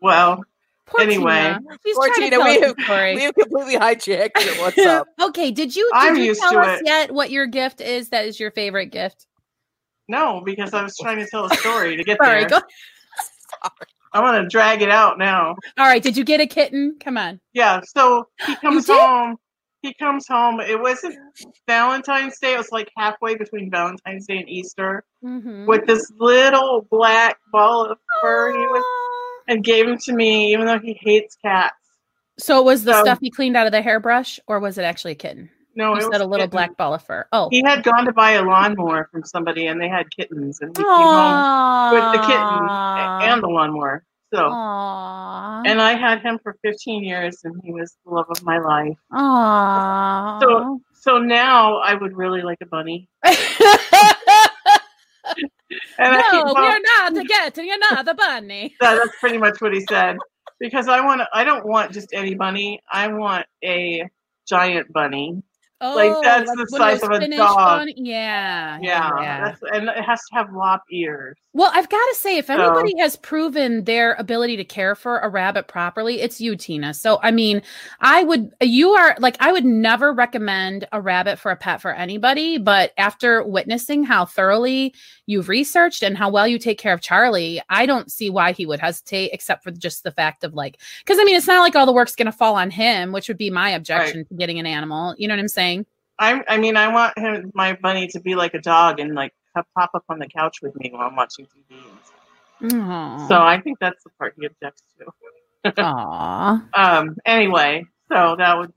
Well, 0.00 0.42
poor 0.86 1.00
Anyway. 1.02 1.32
Tina. 1.58 1.60
She's 1.84 1.96
Tina, 2.16 2.30
to 2.38 2.42
we 2.44 2.60
have- 2.60 3.14
We 3.16 3.22
have 3.22 3.34
completely 3.34 3.76
hijacked 3.76 4.30
it. 4.36 4.58
What's 4.60 4.78
up? 4.78 5.08
okay, 5.20 5.50
did 5.50 5.74
you 5.76 5.84
did 5.92 5.98
I'm 6.08 6.16
you 6.16 6.24
used 6.24 6.40
tell 6.40 6.58
us 6.58 6.80
it. 6.80 6.86
yet 6.86 7.10
what 7.12 7.30
your 7.30 7.46
gift 7.46 7.80
is? 7.80 8.08
That 8.10 8.26
is 8.26 8.38
your 8.40 8.50
favorite 8.50 8.86
gift. 8.86 9.26
no, 10.08 10.40
because 10.44 10.72
I 10.74 10.82
was 10.82 10.96
trying 11.00 11.18
to 11.18 11.26
tell 11.26 11.46
a 11.46 11.54
story 11.56 11.96
to 11.96 12.04
get 12.04 12.18
Sorry, 12.22 12.40
there. 12.44 12.48
go. 12.48 12.60
I 14.12 14.20
want 14.20 14.42
to 14.42 14.48
drag 14.48 14.80
it 14.82 14.88
out 14.90 15.18
now. 15.18 15.56
All 15.78 15.86
right. 15.86 16.02
Did 16.02 16.16
you 16.16 16.24
get 16.24 16.40
a 16.40 16.46
kitten? 16.46 16.96
Come 17.00 17.18
on. 17.18 17.38
Yeah. 17.52 17.80
So 17.84 18.28
he 18.46 18.56
comes 18.62 18.86
home. 18.86 19.36
He 19.82 19.92
comes 19.94 20.26
home. 20.26 20.60
It 20.60 20.80
wasn't 20.80 21.16
Valentine's 21.68 22.38
Day. 22.38 22.54
It 22.54 22.58
was 22.58 22.72
like 22.72 22.90
halfway 22.96 23.34
between 23.36 23.70
Valentine's 23.70 24.26
Day 24.26 24.38
and 24.38 24.48
Easter 24.48 25.04
Mm-hmm. 25.24 25.66
with 25.66 25.86
this 25.86 26.10
little 26.18 26.86
black 26.90 27.36
ball 27.52 27.84
of 27.90 27.98
fur. 28.22 28.52
He 28.52 28.58
was 28.66 28.84
and 29.48 29.62
gave 29.64 29.86
him 29.88 29.98
to 29.98 30.12
me, 30.12 30.52
even 30.52 30.66
though 30.66 30.78
he 30.78 30.94
hates 31.00 31.36
cats. 31.36 31.74
So 32.38 32.58
it 32.60 32.64
was 32.64 32.84
the 32.84 32.92
So- 32.94 33.02
stuff 33.02 33.18
he 33.20 33.30
cleaned 33.30 33.56
out 33.56 33.66
of 33.66 33.72
the 33.72 33.82
hairbrush, 33.82 34.38
or 34.46 34.58
was 34.60 34.78
it 34.78 34.82
actually 34.82 35.12
a 35.12 35.16
kitten? 35.16 35.50
No, 35.74 35.90
You 35.94 36.00
it 36.00 36.08
was 36.08 36.20
a 36.20 36.24
little 36.24 36.36
kitten. 36.38 36.50
black 36.50 36.76
ball 36.76 36.94
of 36.94 37.02
fur. 37.02 37.26
Oh. 37.32 37.48
He 37.50 37.62
had 37.62 37.82
gone 37.82 38.04
to 38.06 38.12
buy 38.12 38.32
a 38.32 38.42
lawnmower 38.42 39.08
from 39.12 39.24
somebody, 39.24 39.66
and 39.66 39.80
they 39.80 39.88
had 39.88 40.10
kittens, 40.10 40.60
and 40.60 40.76
he 40.76 40.82
came 40.82 40.90
home 40.92 41.92
with 41.94 42.12
the 42.12 42.26
kitten 42.26 42.68
and 42.68 43.42
the 43.42 43.48
lawnmower. 43.48 44.02
So, 44.34 44.40
Aww. 44.40 45.62
and 45.66 45.80
I 45.80 45.94
had 45.94 46.20
him 46.20 46.38
for 46.42 46.56
15 46.62 47.04
years, 47.04 47.42
and 47.44 47.60
he 47.62 47.72
was 47.72 47.96
the 48.04 48.12
love 48.12 48.26
of 48.30 48.42
my 48.42 48.58
life. 48.58 48.96
Aww. 49.12 50.40
So- 50.40 50.80
So 50.98 51.18
now 51.18 51.76
I 51.78 51.94
would 51.94 52.16
really 52.16 52.42
like 52.42 52.58
a 52.62 52.66
bunny. 52.66 53.08
And 55.98 56.14
I 56.14 56.22
keep 56.22 56.44
no, 56.44 56.54
we're 56.56 56.78
not 56.80 57.28
getting 57.28 57.70
another 57.72 58.14
bunny. 58.14 58.74
that- 58.80 58.96
that's 58.98 59.16
pretty 59.20 59.38
much 59.38 59.60
what 59.60 59.74
he 59.74 59.80
said. 59.88 60.16
Because 60.60 60.88
I 60.88 61.02
want, 61.04 61.22
I 61.34 61.44
don't 61.44 61.66
want 61.66 61.92
just 61.92 62.14
any 62.14 62.34
bunny. 62.34 62.80
I 62.90 63.08
want 63.08 63.46
a 63.64 64.04
giant 64.48 64.92
bunny. 64.92 65.42
Oh, 65.82 65.94
Like, 65.94 66.22
that's 66.22 66.50
the 66.50 66.66
size 66.70 67.00
those 67.00 67.10
of 67.10 67.16
a 67.16 67.20
Finnish 67.20 67.38
dog. 67.38 67.56
bunny- 67.56 67.94
Yeah, 67.98 68.78
Yeah, 68.80 69.44
That's, 69.44 69.60
and 69.74 69.88
it 69.90 70.04
has 70.04 70.20
to 70.30 70.34
have 70.36 70.50
lop 70.52 70.82
ears. 70.90 71.36
Well, 71.52 71.70
I've 71.74 71.88
got 71.88 72.04
to 72.04 72.14
say, 72.14 72.36
if 72.38 72.46
So- 72.46 72.54
anybody 72.54 72.94
has 72.98 73.16
proven 73.16 73.84
their 73.84 74.14
ability 74.14 74.56
to 74.58 74.64
care 74.64 74.94
for 74.94 75.18
a 75.18 75.28
rabbit 75.28 75.68
properly, 75.68 76.20
it's 76.22 76.40
you, 76.40 76.56
Tina. 76.56 76.92
So, 76.94 77.18
I 77.22 77.30
mean, 77.30 77.62
I 78.00 78.22
would, 78.24 78.52
you 78.62 78.90
are 78.90 79.16
like, 79.18 79.36
I 79.40 79.52
would 79.52 79.64
never 79.64 80.12
recommend 80.12 80.86
a 80.92 81.00
rabbit 81.00 81.38
for 81.38 81.50
a 81.50 81.56
pet 81.56 81.80
for 81.82 81.92
anybody. 81.94 82.56
But 82.58 82.92
after 82.98 83.42
witnessing 83.42 84.04
how 84.04 84.24
thoroughly 84.26 84.94
you've 85.26 85.48
researched 85.48 86.02
and 86.02 86.16
how 86.16 86.28
well 86.30 86.46
you 86.46 86.58
take 86.58 86.78
care 86.78 86.92
of 86.94 87.00
Charlie, 87.02 87.60
I 87.68 87.84
don't 87.86 88.10
see 88.10 88.28
why 88.30 88.52
he 88.52 88.64
would 88.66 88.80
hesitate, 88.80 89.30
except 89.32 89.62
for 89.64 89.70
just 89.72 90.04
the 90.04 90.12
fact 90.12 90.42
of 90.44 90.54
like, 90.54 90.78
because 91.04 91.18
I 91.18 91.24
mean, 91.24 91.36
it's 91.36 91.46
not 91.46 91.60
like 91.60 91.74
all 91.76 91.86
the 91.86 91.92
work's 91.92 92.16
going 92.16 92.26
to 92.26 92.32
fall 92.32 92.54
on 92.56 92.70
him, 92.70 93.12
which 93.12 93.28
would 93.28 93.38
be 93.38 93.50
my 93.50 93.70
objection 93.70 94.24
to 94.26 94.34
getting 94.34 94.58
an 94.58 94.66
animal. 94.66 95.14
You 95.18 95.28
know 95.28 95.34
what 95.34 95.40
I'm 95.40 95.48
saying? 95.48 95.75
I, 96.18 96.42
I 96.48 96.58
mean, 96.58 96.76
I 96.76 96.88
want 96.88 97.18
him, 97.18 97.50
my 97.54 97.74
bunny, 97.74 98.08
to 98.08 98.20
be 98.20 98.34
like 98.34 98.54
a 98.54 98.60
dog 98.60 99.00
and 99.00 99.14
like 99.14 99.32
pop 99.54 99.90
up 99.94 100.04
on 100.08 100.18
the 100.18 100.26
couch 100.26 100.58
with 100.62 100.74
me 100.76 100.90
while 100.92 101.08
I'm 101.08 101.16
watching 101.16 101.46
TV. 101.46 101.78
Aww. 102.62 103.28
So 103.28 103.36
I 103.36 103.60
think 103.60 103.78
that's 103.78 104.02
the 104.04 104.10
part 104.18 104.34
he 104.38 104.46
objects 104.46 104.82
to. 104.98 105.72
Aww. 105.82 106.68
Um. 106.74 107.16
Anyway, 107.26 107.84
so 108.08 108.36
that 108.38 108.56
would. 108.56 108.72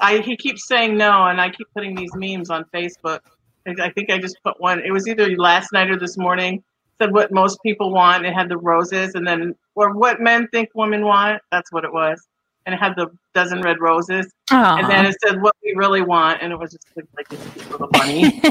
I 0.00 0.18
he 0.18 0.36
keeps 0.36 0.66
saying 0.66 0.96
no, 0.96 1.26
and 1.26 1.40
I 1.40 1.50
keep 1.50 1.66
putting 1.74 1.94
these 1.94 2.10
memes 2.14 2.50
on 2.50 2.64
Facebook. 2.74 3.20
I, 3.66 3.74
I 3.86 3.90
think 3.90 4.10
I 4.10 4.18
just 4.18 4.36
put 4.44 4.60
one. 4.60 4.80
It 4.80 4.92
was 4.92 5.08
either 5.08 5.34
last 5.36 5.72
night 5.72 5.90
or 5.90 5.98
this 5.98 6.18
morning. 6.18 6.62
Said 7.00 7.12
what 7.14 7.32
most 7.32 7.58
people 7.62 7.92
want. 7.92 8.26
It 8.26 8.34
had 8.34 8.50
the 8.50 8.58
roses, 8.58 9.14
and 9.14 9.26
then 9.26 9.54
or 9.74 9.94
what 9.94 10.20
men 10.20 10.48
think 10.48 10.68
women 10.74 11.04
want. 11.04 11.40
That's 11.50 11.72
what 11.72 11.84
it 11.84 11.92
was, 11.92 12.26
and 12.70 12.80
it 12.80 12.82
had 12.82 12.94
the 12.96 13.08
dozen 13.34 13.60
red 13.62 13.80
roses, 13.80 14.32
and 14.50 14.88
then 14.88 15.06
it 15.06 15.16
said 15.24 15.42
what 15.42 15.54
we 15.62 15.74
really 15.76 16.02
want, 16.02 16.40
and 16.40 16.52
it 16.52 16.56
was 16.56 16.72
just 16.72 16.86
like 17.16 17.28
this 17.28 17.44
cute 17.52 17.70
little 17.70 17.88
bunny. 17.88 18.40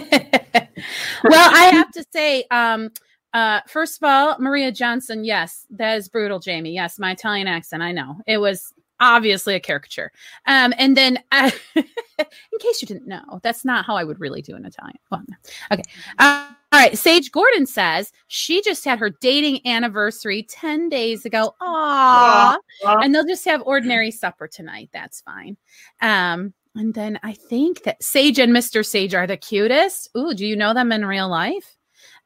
well, 1.24 1.50
I 1.54 1.70
have 1.74 1.92
to 1.92 2.06
say, 2.12 2.44
um, 2.52 2.90
uh, 3.34 3.62
first 3.68 4.02
of 4.02 4.10
all, 4.10 4.38
Maria 4.40 4.72
Johnson, 4.72 5.24
yes, 5.24 5.66
that 5.70 5.98
is 5.98 6.10
brutal, 6.10 6.40
Jamie. 6.40 6.74
Yes, 6.74 7.00
my 7.00 7.12
Italian 7.12 7.48
accent, 7.48 7.82
I 7.82 7.92
know. 7.92 8.18
It 8.28 8.40
was 8.40 8.74
obviously 9.00 9.56
a 9.56 9.60
caricature. 9.60 10.12
Um, 10.46 10.74
and 10.78 10.96
then, 10.96 11.20
uh, 11.32 11.52
in 11.76 11.86
case 12.60 12.82
you 12.82 12.88
didn't 12.88 13.08
know, 13.08 13.40
that's 13.44 13.66
not 13.66 13.86
how 13.86 13.96
I 13.96 14.04
would 14.04 14.20
really 14.20 14.42
do 14.42 14.56
an 14.56 14.66
Italian. 14.66 15.00
Well, 15.12 15.24
no. 15.28 15.36
Okay. 15.72 15.84
Uh, 16.18 16.50
all 16.72 16.80
right. 16.80 16.98
Sage 16.98 17.32
Gordon 17.32 17.66
says 17.66 18.12
she 18.28 18.62
just 18.62 18.86
had 18.86 19.00
her 19.00 19.10
dating 19.10 19.66
anniversary 19.66 20.44
10 20.44 20.90
days 20.90 21.26
ago. 21.26 21.56
Aww. 21.62 22.58
Aw. 22.86 22.98
And 23.02 23.14
they'll 23.14 23.26
just 23.26 23.46
have 23.46 23.62
ordinary 23.64 24.12
supper 24.12 24.48
tonight. 24.48 24.90
That's 24.94 25.22
fine. 25.22 25.58
Um, 26.02 26.54
and 26.76 26.94
then 26.94 27.20
I 27.24 27.34
think 27.34 27.84
that 27.84 28.04
Sage 28.04 28.38
and 28.38 28.54
Mr. 28.54 28.86
Sage 28.86 29.16
are 29.16 29.26
the 29.26 29.38
cutest. 29.38 30.10
Ooh, 30.16 30.34
do 30.36 30.46
you 30.46 30.56
know 30.56 30.74
them 30.74 30.92
in 30.92 31.06
real 31.06 31.28
life? 31.28 31.76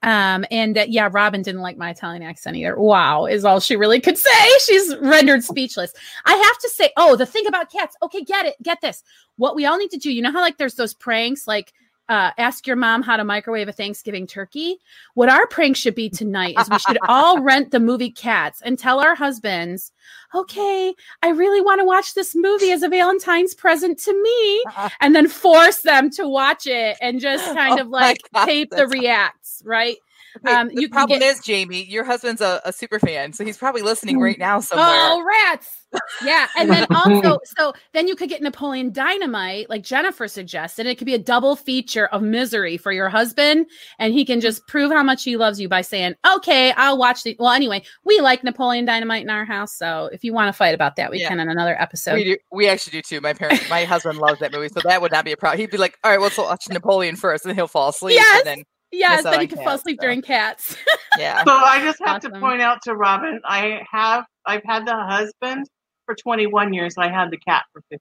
Um, 0.02 0.46
and 0.52 0.78
uh, 0.78 0.86
yeah, 0.88 1.10
Robin 1.12 1.42
didn't 1.42 1.62
like 1.62 1.78
my 1.78 1.92
Italian 1.92 2.24
accent 2.24 2.58
either. 2.58 2.78
Wow, 2.78 3.26
is 3.26 3.46
all 3.46 3.60
she 3.60 3.76
really 3.76 4.02
could 4.02 4.18
say. 4.18 4.50
She's 4.66 4.96
rendered 4.98 5.44
speechless. 5.44 5.94
I 6.26 6.34
have 6.34 6.58
to 6.60 6.70
say, 6.70 6.92
oh, 6.98 7.16
the 7.16 7.26
thing 7.26 7.48
about 7.48 7.72
cats. 7.72 7.96
Okay, 8.02 8.22
get 8.24 8.46
it, 8.46 8.56
get 8.62 8.82
this. 8.82 9.04
What 9.38 9.56
we 9.56 9.66
all 9.66 9.78
need 9.78 9.92
to 9.92 9.98
do, 9.98 10.12
you 10.12 10.22
know 10.22 10.32
how 10.32 10.42
like 10.42 10.58
there's 10.58 10.76
those 10.76 10.94
pranks, 10.94 11.48
like 11.48 11.74
uh, 12.10 12.32
ask 12.38 12.68
your 12.68 12.76
mom 12.76 13.02
how 13.02 13.18
to 13.18 13.24
microwave 13.24 13.68
a 13.68 13.72
Thanksgiving 13.72 14.28
turkey. 14.28 14.78
What 15.14 15.30
our 15.30 15.48
prank 15.48 15.76
should 15.76 15.96
be 15.96 16.10
tonight 16.10 16.56
is 16.60 16.70
we 16.70 16.80
should 16.80 16.98
all 17.08 17.42
rent 17.42 17.72
the 17.72 17.80
movie 17.80 18.12
Cats 18.12 18.62
and 18.62 18.78
tell 18.78 19.00
our 19.00 19.16
husbands, 19.16 19.92
okay, 20.36 20.94
I 21.22 21.30
really 21.30 21.62
want 21.62 21.80
to 21.80 21.86
watch 21.86 22.14
this 22.14 22.36
movie 22.36 22.72
as 22.72 22.84
a 22.84 22.90
Valentine's 22.90 23.54
present 23.54 24.00
to 24.00 24.22
me, 24.22 24.64
and 25.02 25.16
then 25.16 25.28
force 25.28 25.82
them 25.82 26.10
to 26.12 26.28
watch 26.28 26.68
it 26.68 26.98
and 27.02 27.20
just 27.20 27.46
kind 27.54 27.80
Oh 27.80 27.82
of 27.82 27.88
like 27.88 28.20
God, 28.34 28.46
tape 28.46 28.70
the 28.72 28.88
reacts, 28.88 29.62
right? 29.66 29.98
Wait, 30.42 30.52
Um, 30.54 30.68
the 30.70 30.76
you 30.82 30.88
can 30.88 30.92
problem 30.92 31.20
get- 31.20 31.36
is, 31.36 31.40
Jamie, 31.42 31.84
your 31.86 32.04
husband's 32.04 32.42
a, 32.42 32.62
a 32.66 32.74
super 32.74 33.00
fan, 33.00 33.34
so 33.34 33.44
he's 33.46 33.58
probably 33.58 33.82
listening 33.82 34.20
right 34.20 34.38
now 34.40 34.60
somewhere. 34.60 34.88
Oh, 34.90 35.24
rats. 35.24 35.70
Yeah. 36.26 36.48
And 36.58 36.72
then 36.72 36.88
also, 36.96 37.38
so 37.58 37.74
then 37.94 38.08
you 38.08 38.16
could 38.16 38.28
get 38.30 38.42
Napoleon 38.42 38.92
Dynamite, 38.92 39.70
like 39.70 39.84
Jennifer 39.84 40.28
suggested. 40.28 40.88
It 40.88 40.98
could 40.98 41.06
be 41.06 41.14
a 41.14 41.20
double 41.20 41.56
feature 41.56 42.08
of 42.08 42.24
misery 42.24 42.78
for 42.78 42.92
your 42.92 43.10
husband. 43.10 43.68
And 44.00 44.12
he 44.12 44.26
can 44.26 44.42
just 44.42 44.66
prove 44.68 44.92
how 44.92 45.04
much 45.04 45.24
he 45.24 45.38
loves 45.38 45.60
you 45.62 45.70
by 45.70 45.82
saying, 45.82 46.16
okay, 46.36 46.72
I'll 46.72 46.98
watch 46.98 47.22
the. 47.24 47.36
Well, 47.38 47.52
anyway, 47.52 47.84
we 48.06 48.20
like 48.22 48.44
Napoleon 48.44 48.86
Dynamite 48.86 49.22
in 49.22 49.30
our 49.30 49.46
house. 49.46 49.78
So 49.78 50.10
if 50.12 50.24
you 50.24 50.34
want 50.34 50.48
to 50.50 50.54
fight 50.54 50.74
about 50.74 50.96
that, 50.96 51.12
we 51.12 51.20
Yeah. 51.20 51.28
can 51.28 51.40
in 51.40 51.48
another 51.50 51.80
episode. 51.80 52.16
we 52.16 52.24
do. 52.24 52.38
We 52.52 52.68
actually 52.68 52.94
do 52.94 53.02
too. 53.04 53.22
My 53.22 53.34
parents, 53.34 53.70
my 53.70 53.84
husband 53.84 54.18
loves 54.18 54.40
that 54.40 54.52
movie, 54.52 54.70
so 54.70 54.80
that 54.84 55.00
would 55.00 55.12
not 55.12 55.26
be 55.26 55.32
a 55.34 55.38
problem. 55.38 55.60
He'd 55.60 55.70
be 55.70 55.78
like, 55.78 55.96
"All 56.04 56.10
right, 56.10 56.20
let's 56.20 56.38
watch 56.40 56.68
Napoleon 56.70 57.16
first, 57.16 57.46
and 57.46 57.54
he'll 57.56 57.68
fall 57.68 57.90
asleep." 57.90 58.16
Yes. 58.16 58.40
And 58.48 58.58
then, 58.60 58.64
yes. 58.94 59.18
miss 59.18 59.26
out 59.26 59.32
Then 59.32 59.42
you 59.42 59.48
can 59.48 59.58
fall 59.58 59.68
cats, 59.68 59.82
asleep 59.82 59.98
so. 60.00 60.06
during 60.06 60.22
cats. 60.22 60.78
yeah. 61.18 61.44
So 61.44 61.52
I 61.52 61.82
just 61.82 62.00
have 62.06 62.22
to 62.22 62.30
point 62.32 62.62
out 62.62 62.82
to 62.84 62.96
Robin, 62.96 63.42
I 63.46 63.82
have 63.92 64.26
I've 64.46 64.64
had 64.64 64.86
the 64.86 64.96
husband 64.96 65.68
for 66.06 66.16
21 66.16 66.74
years. 66.74 66.96
I 66.98 67.10
had 67.10 67.32
the 67.32 67.38
cat 67.38 67.64
for 67.72 67.82
15. 67.90 68.00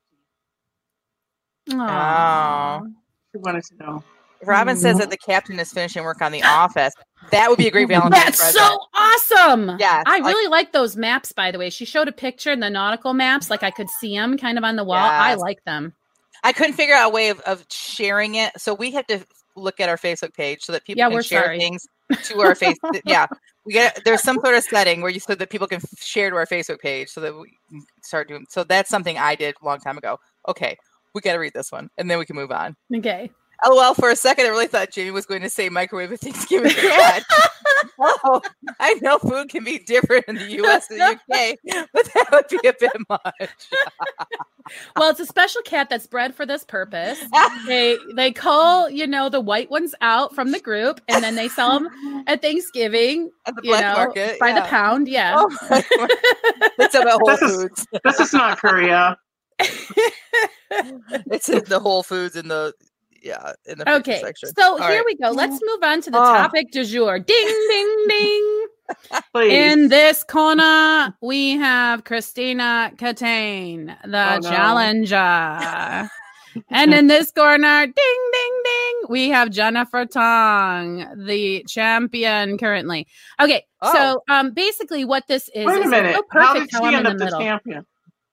Oh, 1.81 2.87
Who 3.33 3.41
wanted 3.41 3.65
to 3.65 3.77
know? 3.77 4.05
Robin 4.45 4.77
says 4.77 4.97
that 4.97 5.05
mm-hmm. 5.05 5.11
the 5.11 5.17
captain 5.19 5.61
is 5.61 5.73
finishing 5.73 6.03
work 6.03 6.21
on 6.21 6.33
The 6.33 6.43
Office. 6.43 6.93
That 7.31 7.49
would 7.49 7.59
be 7.59 7.69
a 7.69 7.71
great 7.71 7.87
Valentine's 7.89 8.25
That's 8.25 8.39
present. 8.39 8.65
so 8.65 8.79
awesome. 8.93 9.77
Yeah. 9.79 10.03
I 10.05 10.19
like- 10.19 10.35
really 10.35 10.49
like 10.49 10.73
those 10.73 10.97
maps, 10.97 11.33
by 11.33 11.53
the 11.53 11.59
way. 11.59 11.71
She 11.71 11.85
showed 11.85 12.09
a 12.09 12.13
picture 12.13 12.51
in 12.51 12.61
the 12.61 12.71
nautical 12.71 13.15
maps, 13.15 13.51
like 13.51 13.63
I 13.63 13.71
could 13.71 13.89
see 13.89 14.17
them 14.17 14.37
kind 14.37 14.59
of 14.59 14.65
on 14.65 14.77
the 14.77 14.85
wall. 14.85 14.97
I 14.99 15.35
like 15.35 15.63
them. 15.65 15.95
I 16.43 16.53
couldn't 16.53 16.73
figure 16.73 16.95
out 16.95 17.11
a 17.11 17.15
way 17.15 17.29
of, 17.29 17.39
of 17.41 17.65
sharing 17.71 18.35
it, 18.35 18.61
so 18.61 18.75
we 18.75 18.91
have 18.93 19.07
to 19.07 19.25
look 19.57 19.81
at 19.81 19.89
our 19.89 19.97
Facebook 19.97 20.35
page 20.35 20.63
so 20.63 20.73
that 20.73 20.85
people 20.85 20.99
Yeah, 20.99 21.11
can 21.11 21.23
share 21.23 21.45
sorry. 21.45 21.59
things 21.59 21.87
to 22.25 22.41
our 22.41 22.55
face. 22.55 22.77
yeah, 23.05 23.27
we 23.65 23.73
get 23.73 24.01
there's 24.05 24.23
some 24.23 24.39
sort 24.45 24.55
of 24.55 24.65
setting 24.65 25.01
where 25.03 25.11
you 25.11 25.21
so 25.21 25.35
that 25.35 25.51
people 25.51 25.67
can 25.67 25.77
f- 25.77 26.03
share 26.03 26.31
to 26.31 26.37
our 26.37 26.47
Facebook 26.47 26.81
page 26.81 27.09
so 27.09 27.21
that 27.21 27.35
we 27.35 27.57
can 27.71 27.83
start 28.03 28.29
doing. 28.29 28.45
So 28.49 28.65
that's 28.65 28.91
something 28.91 29.19
I 29.19 29.35
did 29.35 29.55
a 29.61 29.65
long 29.65 29.79
time 29.79 29.99
ago. 29.99 30.19
Okay, 30.49 30.77
we 31.15 31.21
got 31.21 31.33
to 31.35 31.39
read 31.39 31.53
this 31.55 31.71
one, 31.73 31.89
and 31.99 32.11
then 32.11 32.19
we 32.19 32.27
can 32.27 32.37
move 32.37 32.51
on. 32.53 32.77
Okay. 32.95 33.31
Oh, 33.65 33.75
lol, 33.77 33.95
for 33.95 34.11
a 34.11 34.17
second, 34.17 34.47
I 34.47 34.49
really 34.49 34.67
thought 34.67 34.91
Jamie 34.91 35.11
was 35.13 35.27
going 35.27 35.43
to 35.43 35.51
say 35.51 35.69
microwave 35.69 36.11
a 36.13 36.17
Thanksgiving 36.17 36.73
cat. 36.73 37.23
oh, 38.01 38.41
I 38.81 38.95
know 39.03 39.19
food 39.19 39.49
can 39.51 39.63
be 39.65 39.79
different 39.79 40.25
in 40.29 40.37
the 40.37 40.51
US 40.65 40.91
and 40.91 41.01
the 41.01 41.05
UK, 41.05 41.87
but 41.93 42.05
that 42.15 42.29
would 42.33 42.49
be 42.63 42.69
a 42.69 42.73
bit 42.79 42.93
much. 43.09 43.69
Well, 44.97 45.11
it's 45.11 45.19
a 45.19 45.27
special 45.27 45.61
cat 45.63 45.91
that's 45.91 46.07
bred 46.07 46.37
for 46.37 46.47
this 46.47 46.63
purpose. 46.63 47.19
They 47.67 47.99
they 48.15 48.31
call 48.31 48.89
you 48.89 49.09
know 49.09 49.29
the 49.29 49.41
white 49.41 49.69
ones 49.73 49.93
out 50.01 50.37
from 50.37 50.53
the 50.53 50.61
group, 50.61 51.01
and 51.09 51.23
then 51.25 51.35
they 51.35 51.49
sell 51.49 51.81
them 51.81 52.25
at 52.29 52.43
Thanksgiving. 52.43 53.33
At 53.45 53.57
the 53.57 53.63
You 53.65 53.71
black 53.73 53.83
know, 53.83 54.05
market. 54.05 54.39
by 54.39 54.53
the 54.53 54.61
pound. 54.63 55.09
Yeah. 55.09 55.35
Oh 55.37 55.49
it's 56.79 56.95
about 56.95 57.21
Whole 57.21 57.27
This 57.27 57.43
is- 57.43 57.57
Foods. 57.63 57.87
This 58.05 58.21
is 58.21 58.33
not 58.33 58.57
Korea. 58.59 59.19
It's 60.71 61.49
in 61.49 61.65
the 61.67 61.81
Whole 61.81 62.05
Foods 62.05 62.37
in 62.37 62.47
the 62.47 62.73
yeah 63.23 63.53
in 63.67 63.79
the 63.79 63.95
Okay, 63.97 64.21
section. 64.21 64.51
so 64.57 64.73
All 64.73 64.79
here 64.79 64.89
right. 64.99 65.03
we 65.07 65.17
go. 65.17 65.31
Let's 65.31 65.61
move 65.65 65.83
on 65.83 66.01
to 66.03 66.11
the 66.11 66.19
Oh. 66.19 66.25
topic 66.25 66.71
du 66.73 66.85
jour. 66.85 67.19
Ding, 67.19 67.67
ding, 67.69 68.07
ding. 68.09 69.51
In 69.51 69.89
this 69.89 70.23
corner, 70.25 71.15
we 71.23 71.53
have 71.53 72.05
Christina 72.05 72.93
Catane, 72.97 73.97
the 74.05 74.35
Oh, 74.35 74.39
no. 74.39 74.51
challenger. 74.51 76.11
and 76.71 76.93
in 76.93 77.07
this 77.15 77.31
corner, 77.31 77.87
ding, 77.87 77.95
ding, 78.33 78.61
ding, 78.65 78.95
We 79.09 79.31
have 79.31 79.51
Jennifer 79.51 80.05
Tong, 80.05 81.25
the 81.27 81.65
champion 81.69 82.59
currently. 82.59 83.07
Okay, 83.41 83.65
oh. 83.81 83.93
so 83.93 84.23
um, 84.35 84.51
basically, 84.53 85.05
what 85.05 85.27
this 85.29 85.49
is 85.55 85.67
Wait 85.67 85.85
a 85.85 85.89
minute. 85.89 86.15
So 86.15 86.23
how 86.31 86.55
did 86.55 86.71
she 86.71 86.85
end 86.85 87.07
up 87.07 87.17
the, 87.19 87.25
the 87.27 87.31
champion? 87.39 87.87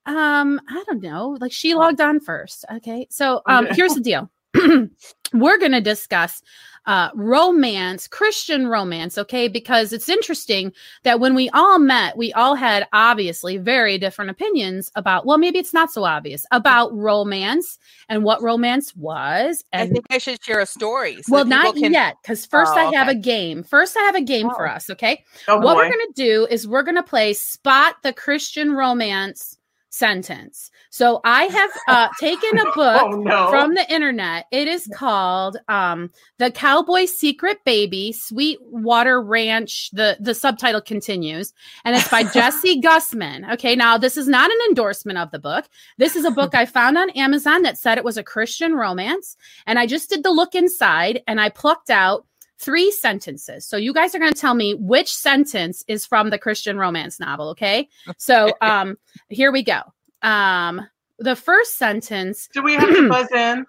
Um, 0.06 0.60
I 0.68 0.82
don't 0.86 1.02
know. 1.02 1.36
Like 1.40 1.52
she 1.52 1.74
logged 1.74 2.00
on 2.00 2.20
first. 2.20 2.64
Okay, 2.76 3.06
so 3.10 3.40
um, 3.46 3.66
here's 3.70 3.94
the 3.94 4.00
deal. 4.00 4.30
we're 5.32 5.58
going 5.58 5.72
to 5.72 5.80
discuss 5.80 6.42
uh, 6.86 7.10
romance, 7.14 8.08
Christian 8.08 8.66
romance, 8.66 9.18
okay? 9.18 9.48
Because 9.48 9.92
it's 9.92 10.08
interesting 10.08 10.72
that 11.02 11.20
when 11.20 11.34
we 11.34 11.50
all 11.50 11.78
met, 11.78 12.16
we 12.16 12.32
all 12.32 12.54
had 12.54 12.88
obviously 12.92 13.58
very 13.58 13.98
different 13.98 14.30
opinions 14.30 14.90
about, 14.96 15.26
well, 15.26 15.38
maybe 15.38 15.58
it's 15.58 15.74
not 15.74 15.92
so 15.92 16.04
obvious 16.04 16.46
about 16.50 16.92
romance 16.96 17.78
and 18.08 18.24
what 18.24 18.42
romance 18.42 18.96
was. 18.96 19.62
And, 19.72 19.90
I 19.90 19.92
think 19.92 20.06
I 20.10 20.18
should 20.18 20.42
share 20.42 20.60
a 20.60 20.66
story. 20.66 21.22
So 21.22 21.32
well, 21.32 21.44
not 21.44 21.76
can... 21.76 21.92
yet, 21.92 22.16
because 22.22 22.46
first 22.46 22.72
oh, 22.74 22.78
I 22.78 22.94
have 22.94 23.08
a 23.08 23.14
game. 23.14 23.62
First, 23.62 23.96
I 23.96 24.00
have 24.00 24.16
a 24.16 24.22
game 24.22 24.48
oh. 24.50 24.54
for 24.54 24.68
us, 24.68 24.88
okay? 24.90 25.24
Oh, 25.48 25.58
what 25.58 25.74
boy. 25.74 25.82
we're 25.82 25.90
going 25.90 26.06
to 26.08 26.12
do 26.14 26.46
is 26.50 26.66
we're 26.66 26.82
going 26.82 26.96
to 26.96 27.02
play 27.02 27.34
Spot 27.34 27.94
the 28.02 28.12
Christian 28.12 28.72
Romance 28.72 29.58
sentence. 29.90 30.70
So 30.90 31.20
I 31.24 31.44
have 31.44 31.70
uh, 31.88 32.08
taken 32.18 32.58
a 32.58 32.64
book 32.74 33.02
oh, 33.02 33.10
no. 33.10 33.48
from 33.48 33.74
the 33.74 33.90
internet. 33.92 34.46
It 34.50 34.68
is 34.68 34.90
called 34.92 35.56
um, 35.68 36.10
"The 36.38 36.50
Cowboy 36.50 37.06
Secret 37.06 37.64
Baby: 37.64 38.12
Sweetwater 38.12 39.22
Ranch." 39.22 39.90
the 39.92 40.16
The 40.20 40.34
subtitle 40.34 40.80
continues, 40.80 41.54
and 41.84 41.96
it's 41.96 42.08
by 42.08 42.24
Jessie 42.24 42.80
Gussman. 42.82 43.50
Okay, 43.52 43.76
now 43.76 43.96
this 43.96 44.16
is 44.16 44.28
not 44.28 44.50
an 44.50 44.58
endorsement 44.68 45.18
of 45.18 45.30
the 45.30 45.38
book. 45.38 45.68
This 45.96 46.16
is 46.16 46.24
a 46.24 46.30
book 46.30 46.54
I 46.54 46.66
found 46.66 46.98
on 46.98 47.10
Amazon 47.10 47.62
that 47.62 47.78
said 47.78 47.96
it 47.96 48.04
was 48.04 48.18
a 48.18 48.24
Christian 48.24 48.74
romance, 48.74 49.36
and 49.66 49.78
I 49.78 49.86
just 49.86 50.10
did 50.10 50.24
the 50.24 50.30
look 50.30 50.54
inside, 50.54 51.22
and 51.28 51.40
I 51.40 51.50
plucked 51.50 51.90
out 51.90 52.26
three 52.58 52.90
sentences. 52.90 53.64
So 53.64 53.78
you 53.78 53.94
guys 53.94 54.14
are 54.14 54.18
going 54.18 54.34
to 54.34 54.38
tell 54.38 54.54
me 54.54 54.74
which 54.74 55.14
sentence 55.14 55.82
is 55.88 56.04
from 56.04 56.28
the 56.28 56.38
Christian 56.38 56.76
romance 56.76 57.18
novel, 57.18 57.48
okay? 57.50 57.88
So 58.18 58.52
um 58.60 58.98
here 59.28 59.50
we 59.50 59.62
go. 59.62 59.80
Um 60.22 60.86
the 61.18 61.36
first 61.36 61.78
sentence 61.78 62.48
Do 62.52 62.62
we 62.62 62.74
have 62.74 62.88
to 62.88 63.08
buzz 63.10 63.30
in? 63.32 63.66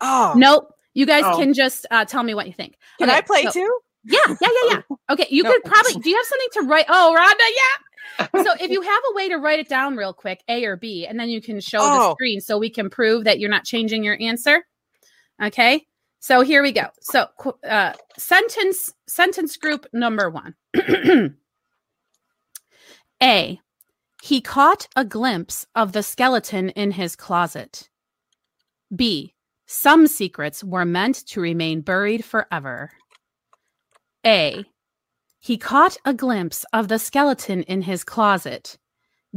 Oh. 0.00 0.34
Nope. 0.36 0.74
You 0.94 1.06
guys 1.06 1.22
oh. 1.24 1.38
can 1.38 1.54
just 1.54 1.86
uh, 1.90 2.04
tell 2.04 2.22
me 2.22 2.34
what 2.34 2.46
you 2.46 2.52
think. 2.52 2.76
Can 2.98 3.08
okay, 3.08 3.18
I 3.18 3.20
play 3.22 3.44
so, 3.44 3.50
too? 3.50 3.78
Yeah, 4.04 4.18
yeah, 4.28 4.34
yeah, 4.40 4.70
yeah. 4.70 4.96
Okay, 5.10 5.26
you 5.30 5.42
no. 5.42 5.52
could 5.52 5.64
probably 5.64 5.94
do 5.94 6.10
you 6.10 6.16
have 6.16 6.26
something 6.26 6.48
to 6.54 6.62
write? 6.62 6.86
Oh, 6.88 7.14
Rhonda, 7.16 7.48
yeah. 7.56 8.26
so 8.44 8.52
if 8.62 8.70
you 8.70 8.82
have 8.82 9.02
a 9.10 9.14
way 9.14 9.28
to 9.28 9.36
write 9.36 9.60
it 9.60 9.68
down 9.68 9.96
real 9.96 10.12
quick, 10.12 10.42
A 10.48 10.64
or 10.64 10.76
B, 10.76 11.06
and 11.06 11.18
then 11.18 11.30
you 11.30 11.40
can 11.40 11.60
show 11.60 11.78
oh. 11.80 12.08
the 12.08 12.12
screen 12.12 12.40
so 12.40 12.58
we 12.58 12.68
can 12.68 12.90
prove 12.90 13.24
that 13.24 13.38
you're 13.38 13.50
not 13.50 13.64
changing 13.64 14.04
your 14.04 14.18
answer. 14.20 14.64
Okay. 15.42 15.86
So 16.20 16.42
here 16.42 16.62
we 16.62 16.72
go. 16.72 16.86
So 17.00 17.26
uh, 17.68 17.94
sentence 18.16 18.92
sentence 19.08 19.56
group 19.56 19.86
number 19.92 20.30
one. 20.30 20.54
A. 23.22 23.60
He 24.22 24.40
caught 24.40 24.86
a 24.94 25.04
glimpse 25.04 25.66
of 25.74 25.90
the 25.90 26.04
skeleton 26.04 26.68
in 26.68 26.92
his 26.92 27.16
closet. 27.16 27.88
B. 28.94 29.34
Some 29.66 30.06
secrets 30.06 30.62
were 30.62 30.84
meant 30.84 31.26
to 31.30 31.40
remain 31.40 31.80
buried 31.80 32.24
forever. 32.24 32.92
A. 34.24 34.64
He 35.40 35.58
caught 35.58 35.96
a 36.04 36.14
glimpse 36.14 36.64
of 36.72 36.86
the 36.86 37.00
skeleton 37.00 37.64
in 37.64 37.82
his 37.82 38.04
closet. 38.04 38.78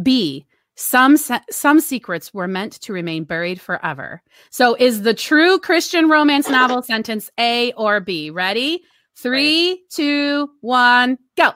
B. 0.03 0.45
Some 0.75 1.17
some 1.17 1.79
secrets 1.79 2.31
were 2.31 2.47
meant 2.47 2.73
to 2.81 2.93
remain 2.93 3.23
buried 3.23 3.59
forever. 3.59 4.21
So 4.51 4.75
is 4.75 5.01
the 5.01 5.15
true 5.15 5.57
Christian 5.57 6.09
romance 6.09 6.47
novel 6.47 6.83
sentence 6.83 7.31
A 7.39 7.71
or 7.71 8.01
B? 8.01 8.29
Ready? 8.29 8.83
Three, 9.17 9.83
two, 9.89 10.51
one, 10.61 11.17
go. 11.35 11.53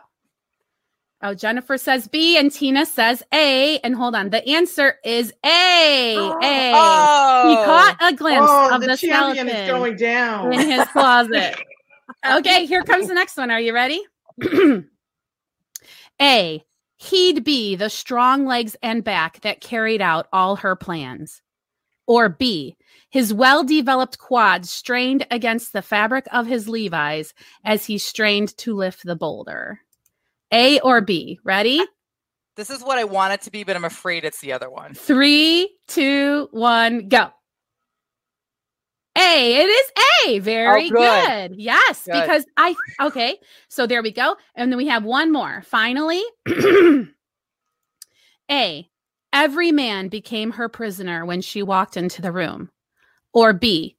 Oh, 1.22 1.34
Jennifer 1.34 1.78
says 1.78 2.08
B 2.08 2.38
and 2.38 2.50
Tina 2.50 2.86
says 2.86 3.24
A. 3.34 3.78
And 3.80 3.94
hold 3.96 4.16
on, 4.16 4.30
the 4.30 4.48
answer 4.48 4.96
is 5.04 5.34
A. 5.46 6.16
A. 6.16 6.72
Oh, 6.74 7.50
he 7.50 7.56
caught 7.66 7.98
a 8.02 8.16
glimpse 8.16 8.48
oh, 8.50 8.76
of 8.76 8.82
the, 8.82 8.88
the 8.88 8.98
skeleton 8.98 9.50
is 9.50 9.70
going 9.70 9.98
down 9.98 10.54
in 10.54 10.70
his 10.70 10.88
closet. 10.88 11.56
okay, 12.32 12.66
here 12.66 12.84
comes 12.84 13.08
the 13.08 13.14
next 13.14 13.36
one. 13.36 13.52
Are 13.52 13.60
you 13.60 13.74
ready? 13.74 14.02
A. 16.22 16.64
He'd 16.96 17.44
be 17.44 17.76
the 17.76 17.90
strong 17.90 18.46
legs 18.46 18.76
and 18.82 19.04
back 19.04 19.42
that 19.42 19.62
carried 19.62 20.02
out 20.02 20.28
all 20.32 20.58
her 20.58 20.76
plans. 20.76 21.42
Or 22.08 22.30
B, 22.30 22.76
his 23.10 23.34
well 23.34 23.64
developed 23.64 24.20
quads 24.20 24.70
strained 24.70 25.28
against 25.32 25.74
the 25.74 25.82
fabric 25.82 26.28
of 26.32 26.48
his 26.48 26.68
Levi's 26.68 27.34
as 27.64 27.86
he 27.86 27.98
strained 27.98 28.56
to 28.58 28.74
lift 28.74 29.04
the 29.04 29.16
boulder. 29.16 29.82
A 30.52 30.80
or 30.80 31.02
B. 31.02 31.40
Ready? 31.44 31.82
This 32.56 32.70
is 32.70 32.82
what 32.82 32.98
I 32.98 33.06
want 33.06 33.34
it 33.34 33.42
to 33.44 33.52
be, 33.52 33.64
but 33.64 33.76
I'm 33.76 33.86
afraid 33.86 34.26
it's 34.26 34.42
the 34.42 34.52
other 34.52 34.70
one. 34.70 34.94
Three, 34.94 35.74
two, 35.88 36.50
one, 36.52 37.08
go. 37.08 37.30
A. 39.18 39.56
It 39.56 39.68
is 39.68 39.92
A. 40.26 40.40
Very 40.40 40.88
oh, 40.88 40.90
good. 40.90 41.52
good. 41.52 41.60
Yes, 41.60 42.06
good. 42.06 42.22
because 42.22 42.46
I 42.58 42.76
okay. 43.02 43.38
So 43.68 43.88
there 43.88 44.02
we 44.02 44.12
go. 44.12 44.36
And 44.56 44.72
then 44.72 44.78
we 44.78 44.88
have 44.88 45.04
one 45.04 45.32
more. 45.32 45.62
Finally, 45.66 46.22
A. 48.52 48.90
Every 49.32 49.72
man 49.72 50.08
became 50.08 50.52
her 50.52 50.70
prisoner 50.70 51.26
when 51.26 51.42
she 51.42 51.62
walked 51.62 51.98
into 51.98 52.22
the 52.22 52.32
room. 52.32 52.70
Or 53.34 53.54
B. 53.54 53.96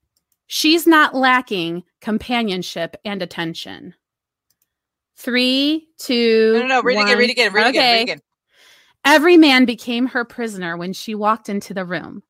She's 0.47 0.87
not 0.87 1.15
lacking 1.15 1.85
companionship 2.01 2.97
and 3.05 3.23
attention. 3.23 3.95
Three, 5.21 5.89
two. 5.99 6.55
No, 6.55 6.61
no, 6.61 6.67
no. 6.67 6.83
Read 6.83 6.97
one. 6.97 7.07
again. 7.07 7.19
Read 7.19 7.31
again. 7.31 7.53
Read 7.53 7.67
okay. 7.67 7.79
again. 7.79 7.95
Read 7.95 8.03
again. 8.03 8.21
Every 9.05 9.37
man 9.37 9.65
became 9.65 10.07
her 10.07 10.25
prisoner 10.25 10.77
when 10.77 10.93
she 10.93 11.15
walked 11.15 11.49
into 11.49 11.73
the 11.73 11.85
room. 11.85 12.23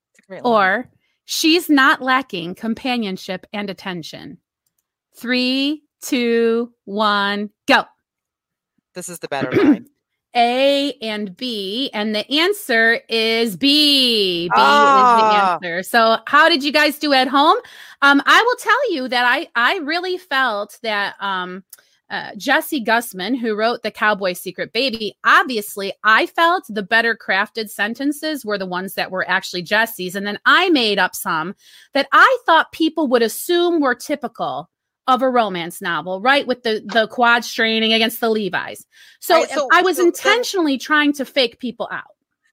Or 0.44 0.88
She's 1.32 1.70
not 1.70 2.02
lacking 2.02 2.56
companionship 2.56 3.46
and 3.52 3.70
attention. 3.70 4.38
Three, 5.14 5.84
two, 6.02 6.72
one, 6.86 7.50
go. 7.68 7.84
This 8.96 9.08
is 9.08 9.20
the 9.20 9.28
better 9.28 9.52
line. 9.52 9.86
A 10.36 10.92
and 11.00 11.36
B, 11.36 11.88
and 11.94 12.16
the 12.16 12.28
answer 12.32 13.00
is 13.08 13.56
B. 13.56 14.48
B 14.48 14.50
ah. 14.56 15.16
is 15.16 15.22
the 15.22 15.38
ah. 15.38 15.52
answer. 15.54 15.82
So, 15.84 16.16
how 16.26 16.48
did 16.48 16.64
you 16.64 16.72
guys 16.72 16.98
do 16.98 17.12
at 17.12 17.28
home? 17.28 17.58
Um, 18.02 18.20
I 18.26 18.42
will 18.42 18.56
tell 18.56 18.92
you 18.92 19.06
that 19.06 19.24
I 19.24 19.46
I 19.54 19.78
really 19.78 20.18
felt 20.18 20.80
that 20.82 21.14
um 21.20 21.62
uh, 22.10 22.32
Jessie 22.36 22.84
Gussman, 22.84 23.38
who 23.38 23.54
wrote 23.54 23.82
The 23.82 23.90
Cowboy 23.90 24.32
Secret 24.32 24.72
Baby, 24.72 25.16
obviously 25.24 25.92
I 26.02 26.26
felt 26.26 26.64
the 26.68 26.82
better 26.82 27.16
crafted 27.16 27.70
sentences 27.70 28.44
were 28.44 28.58
the 28.58 28.66
ones 28.66 28.94
that 28.94 29.10
were 29.10 29.28
actually 29.28 29.62
Jessie's. 29.62 30.16
And 30.16 30.26
then 30.26 30.38
I 30.44 30.70
made 30.70 30.98
up 30.98 31.14
some 31.14 31.54
that 31.94 32.08
I 32.12 32.38
thought 32.46 32.72
people 32.72 33.06
would 33.08 33.22
assume 33.22 33.80
were 33.80 33.94
typical 33.94 34.68
of 35.06 35.22
a 35.22 35.28
romance 35.28 35.80
novel, 35.80 36.20
right? 36.20 36.46
With 36.46 36.62
the, 36.62 36.82
the 36.84 37.06
quad 37.08 37.44
straining 37.44 37.92
against 37.92 38.20
the 38.20 38.28
Levi's. 38.28 38.84
So, 39.20 39.36
right, 39.36 39.50
so 39.50 39.68
I 39.72 39.82
was 39.82 39.96
so, 39.96 40.06
intentionally 40.06 40.78
so, 40.78 40.84
trying 40.84 41.12
to 41.14 41.24
fake 41.24 41.58
people 41.58 41.88
out. 41.90 42.04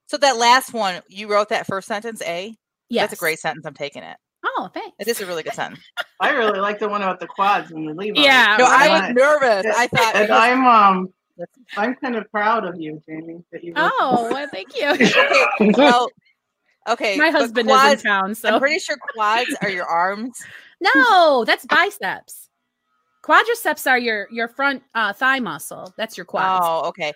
So 0.05 0.17
that 0.17 0.37
last 0.37 0.73
one, 0.73 1.01
you 1.07 1.29
wrote 1.29 1.49
that 1.49 1.67
first 1.67 1.87
sentence, 1.87 2.21
A? 2.21 2.55
Yes. 2.89 3.09
That's 3.09 3.19
a 3.19 3.23
great 3.23 3.39
sentence. 3.39 3.65
I'm 3.65 3.73
taking 3.73 4.03
it. 4.03 4.17
Oh, 4.59 4.69
thanks. 4.73 4.95
It 4.99 5.07
is 5.07 5.21
a 5.21 5.25
really 5.25 5.43
good 5.43 5.53
sentence. 5.53 5.81
I 6.19 6.31
really 6.31 6.59
like 6.59 6.79
the 6.79 6.89
one 6.89 7.03
about 7.03 7.19
the 7.19 7.27
quads 7.27 7.71
and 7.71 7.87
the 7.87 7.93
Levi. 7.93 8.21
Yeah. 8.21 8.57
No, 8.57 8.65
I 8.67 8.89
was 8.89 9.15
nervous. 9.15 9.65
I 9.77 9.87
thought 9.95 10.15
and 10.15 10.31
I'm 10.31 10.65
um 10.65 11.13
I'm 11.77 11.95
kind 11.95 12.15
of 12.15 12.29
proud 12.31 12.65
of 12.65 12.81
you, 12.81 13.01
Jamie, 13.07 13.43
that 13.51 13.63
you 13.63 13.73
Oh, 13.75 14.27
well, 14.33 14.47
thank 14.51 14.75
you. 14.75 14.89
okay. 14.89 15.71
Well, 15.77 16.09
okay. 16.89 17.17
My 17.17 17.29
husband 17.29 17.69
quads, 17.69 17.99
is 17.99 18.05
in 18.05 18.09
town, 18.09 18.33
so 18.33 18.49
I'm 18.49 18.59
pretty 18.59 18.79
sure 18.79 18.97
quads 19.13 19.55
are 19.61 19.69
your 19.69 19.85
arms. 19.85 20.41
No, 20.81 21.45
that's 21.45 21.65
biceps. 21.65 22.49
Quadriceps 23.23 23.85
are 23.87 23.99
your 23.99 24.27
your 24.31 24.47
front 24.47 24.81
uh, 24.95 25.13
thigh 25.13 25.39
muscle. 25.39 25.93
That's 25.97 26.17
your 26.17 26.25
quads. 26.25 26.65
Oh, 26.67 26.87
okay. 26.89 27.13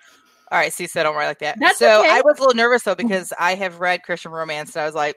All 0.51 0.59
right, 0.59 0.73
see, 0.73 0.85
so 0.85 0.99
I 0.99 1.03
don't 1.03 1.15
write 1.15 1.27
like 1.27 1.39
that. 1.39 1.57
That's 1.59 1.79
so 1.79 2.01
okay. 2.01 2.09
I 2.09 2.21
was 2.21 2.37
a 2.37 2.41
little 2.41 2.55
nervous 2.55 2.83
though 2.83 2.93
because 2.93 3.31
I 3.39 3.55
have 3.55 3.79
read 3.79 4.03
Christian 4.03 4.31
romance, 4.31 4.75
and 4.75 4.83
I 4.83 4.85
was 4.85 4.95
like, 4.95 5.15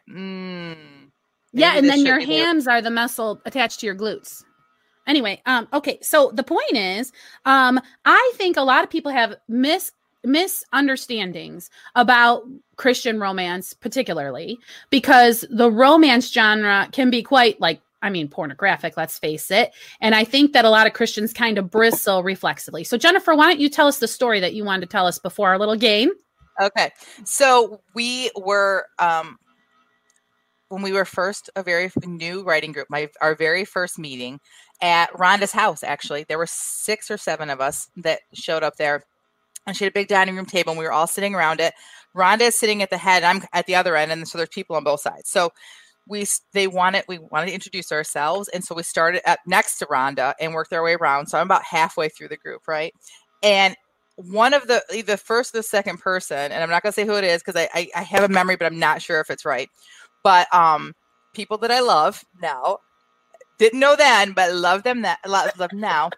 yeah, 1.54 1.76
and 1.76 1.88
then 1.88 2.04
your 2.04 2.20
hams 2.20 2.66
are 2.66 2.82
the 2.82 2.90
muscle 2.90 3.40
attached 3.44 3.80
to 3.80 3.86
your 3.86 3.94
glutes. 3.94 4.44
Anyway, 5.06 5.40
um, 5.46 5.68
okay, 5.72 5.98
so 6.00 6.30
the 6.34 6.42
point 6.42 6.74
is, 6.74 7.12
um, 7.44 7.80
I 8.04 8.32
think 8.36 8.56
a 8.56 8.62
lot 8.62 8.84
of 8.84 8.90
people 8.90 9.12
have 9.12 9.36
mis 9.48 9.92
misunderstandings 10.26 11.68
about 11.94 12.44
Christian 12.76 13.20
romance, 13.20 13.74
particularly 13.74 14.58
because 14.88 15.44
the 15.50 15.70
romance 15.70 16.32
genre 16.32 16.88
can 16.92 17.10
be 17.10 17.22
quite 17.22 17.60
like 17.60 17.80
I 18.04 18.10
mean, 18.10 18.28
pornographic, 18.28 18.98
let's 18.98 19.18
face 19.18 19.50
it. 19.50 19.72
And 20.02 20.14
I 20.14 20.24
think 20.24 20.52
that 20.52 20.66
a 20.66 20.70
lot 20.70 20.86
of 20.86 20.92
Christians 20.92 21.32
kind 21.32 21.56
of 21.56 21.70
bristle 21.70 22.22
reflexively. 22.22 22.84
So, 22.84 22.98
Jennifer, 22.98 23.34
why 23.34 23.46
don't 23.46 23.60
you 23.60 23.70
tell 23.70 23.86
us 23.86 23.98
the 23.98 24.06
story 24.06 24.40
that 24.40 24.52
you 24.52 24.62
wanted 24.62 24.82
to 24.82 24.92
tell 24.92 25.06
us 25.06 25.18
before 25.18 25.48
our 25.48 25.58
little 25.58 25.74
game? 25.74 26.10
Okay. 26.60 26.92
So, 27.24 27.80
we 27.94 28.30
were 28.36 28.88
um, 28.98 29.38
when 30.74 30.82
we 30.82 30.92
were 30.92 31.04
first 31.04 31.48
a 31.54 31.62
very 31.62 31.90
new 32.04 32.42
writing 32.42 32.72
group, 32.72 32.88
my 32.90 33.08
our 33.20 33.34
very 33.34 33.64
first 33.64 33.98
meeting 33.98 34.40
at 34.82 35.12
Rhonda's 35.12 35.52
house. 35.52 35.84
Actually, 35.84 36.24
there 36.24 36.38
were 36.38 36.48
six 36.48 37.10
or 37.10 37.16
seven 37.16 37.48
of 37.48 37.60
us 37.60 37.88
that 37.96 38.20
showed 38.32 38.64
up 38.64 38.76
there, 38.76 39.04
and 39.66 39.76
she 39.76 39.84
had 39.84 39.92
a 39.92 39.94
big 39.94 40.08
dining 40.08 40.34
room 40.34 40.46
table, 40.46 40.72
and 40.72 40.78
we 40.78 40.84
were 40.84 40.92
all 40.92 41.06
sitting 41.06 41.34
around 41.34 41.60
it. 41.60 41.74
Rhonda 42.14 42.42
is 42.42 42.58
sitting 42.58 42.82
at 42.82 42.90
the 42.90 42.98
head, 42.98 43.22
I'm 43.22 43.42
at 43.52 43.66
the 43.66 43.76
other 43.76 43.96
end, 43.96 44.10
and 44.10 44.26
so 44.26 44.36
there's 44.36 44.48
people 44.50 44.76
on 44.76 44.84
both 44.84 45.00
sides. 45.00 45.30
So 45.30 45.52
we 46.08 46.26
they 46.52 46.66
wanted 46.66 47.04
we 47.06 47.18
wanted 47.18 47.46
to 47.46 47.54
introduce 47.54 47.92
ourselves, 47.92 48.48
and 48.48 48.64
so 48.64 48.74
we 48.74 48.82
started 48.82 49.22
at 49.28 49.38
next 49.46 49.78
to 49.78 49.86
Rhonda 49.86 50.34
and 50.40 50.54
worked 50.54 50.72
our 50.72 50.82
way 50.82 50.94
around. 50.94 51.28
So 51.28 51.38
I'm 51.38 51.46
about 51.46 51.62
halfway 51.62 52.08
through 52.08 52.28
the 52.28 52.36
group, 52.36 52.66
right? 52.66 52.92
And 53.42 53.76
one 54.16 54.54
of 54.54 54.66
the 54.66 54.82
the 55.06 55.16
first 55.16 55.52
the 55.52 55.62
second 55.62 55.98
person 55.98 56.52
and 56.52 56.62
i'm 56.62 56.70
not 56.70 56.82
going 56.82 56.92
to 56.92 56.94
say 56.94 57.04
who 57.04 57.14
it 57.14 57.24
is 57.24 57.42
because 57.42 57.56
I, 57.56 57.68
I, 57.74 57.88
I 57.96 58.02
have 58.02 58.22
a 58.22 58.28
memory 58.28 58.56
but 58.56 58.66
i'm 58.66 58.78
not 58.78 59.02
sure 59.02 59.20
if 59.20 59.28
it's 59.28 59.44
right 59.44 59.68
but 60.24 60.52
um 60.52 60.92
people 61.34 61.56
that 61.58 61.70
i 61.70 61.78
love 61.78 62.24
now 62.42 62.78
didn't 63.58 63.78
know 63.78 63.94
then 63.94 64.32
but 64.32 64.52
love 64.52 64.82
them 64.82 65.02
that 65.02 65.18
love 65.26 65.54
them 65.54 65.70
now. 65.74 66.10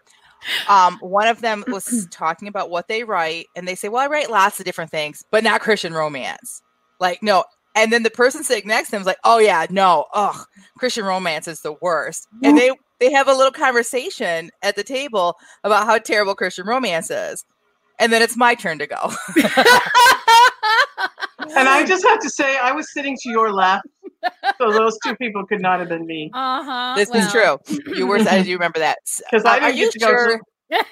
Um 0.67 0.97
one 0.99 1.27
of 1.27 1.41
them 1.41 1.63
was 1.67 2.07
talking 2.11 2.47
about 2.47 2.69
what 2.69 2.87
they 2.87 3.03
write 3.03 3.47
and 3.55 3.67
they 3.67 3.75
say 3.75 3.89
well 3.89 4.03
i 4.03 4.07
write 4.07 4.31
lots 4.31 4.59
of 4.59 4.65
different 4.65 4.91
things 4.91 5.23
but 5.31 5.43
not 5.43 5.61
christian 5.61 5.93
romance. 5.93 6.61
Like 6.99 7.21
no. 7.21 7.43
And 7.75 7.93
then 7.93 8.01
the 8.01 8.09
person 8.09 8.43
sitting 8.43 8.67
next 8.67 8.87
to 8.87 8.91
them 8.91 9.01
is 9.01 9.07
like 9.07 9.19
oh 9.23 9.37
yeah 9.37 9.67
no. 9.69 10.05
Ugh 10.13 10.45
christian 10.79 11.05
romance 11.05 11.47
is 11.47 11.61
the 11.61 11.75
worst. 11.81 12.27
And 12.43 12.57
they 12.57 12.71
they 12.99 13.11
have 13.11 13.27
a 13.27 13.33
little 13.33 13.51
conversation 13.51 14.49
at 14.63 14.75
the 14.75 14.83
table 14.83 15.37
about 15.63 15.85
how 15.85 15.97
terrible 15.99 16.35
christian 16.35 16.65
romance 16.65 17.11
is. 17.11 17.45
And 17.99 18.11
then 18.11 18.21
it's 18.21 18.37
my 18.37 18.55
turn 18.55 18.79
to 18.79 18.87
go. 18.87 19.11
and 21.55 21.69
I 21.69 21.85
just 21.85 22.05
have 22.05 22.19
to 22.19 22.29
say, 22.29 22.57
I 22.57 22.71
was 22.71 22.91
sitting 22.93 23.15
to 23.21 23.29
your 23.29 23.51
left, 23.51 23.87
so 24.57 24.71
those 24.71 24.97
two 25.03 25.15
people 25.15 25.45
could 25.45 25.61
not 25.61 25.79
have 25.79 25.89
been 25.89 26.05
me. 26.05 26.31
Uh 26.33 26.63
huh. 26.63 26.93
This 26.95 27.09
well. 27.09 27.25
is 27.25 27.31
true. 27.31 27.95
You 27.95 28.07
were. 28.07 28.19
I 28.19 28.41
do 28.41 28.53
remember 28.53 28.79
that. 28.79 28.97
Because 29.31 29.45
I 29.45 29.71
didn't 29.71 29.77
get 29.77 29.91
to 29.93 29.99
sure? 29.99 30.37
go. 30.71 30.77
To, 30.77 30.85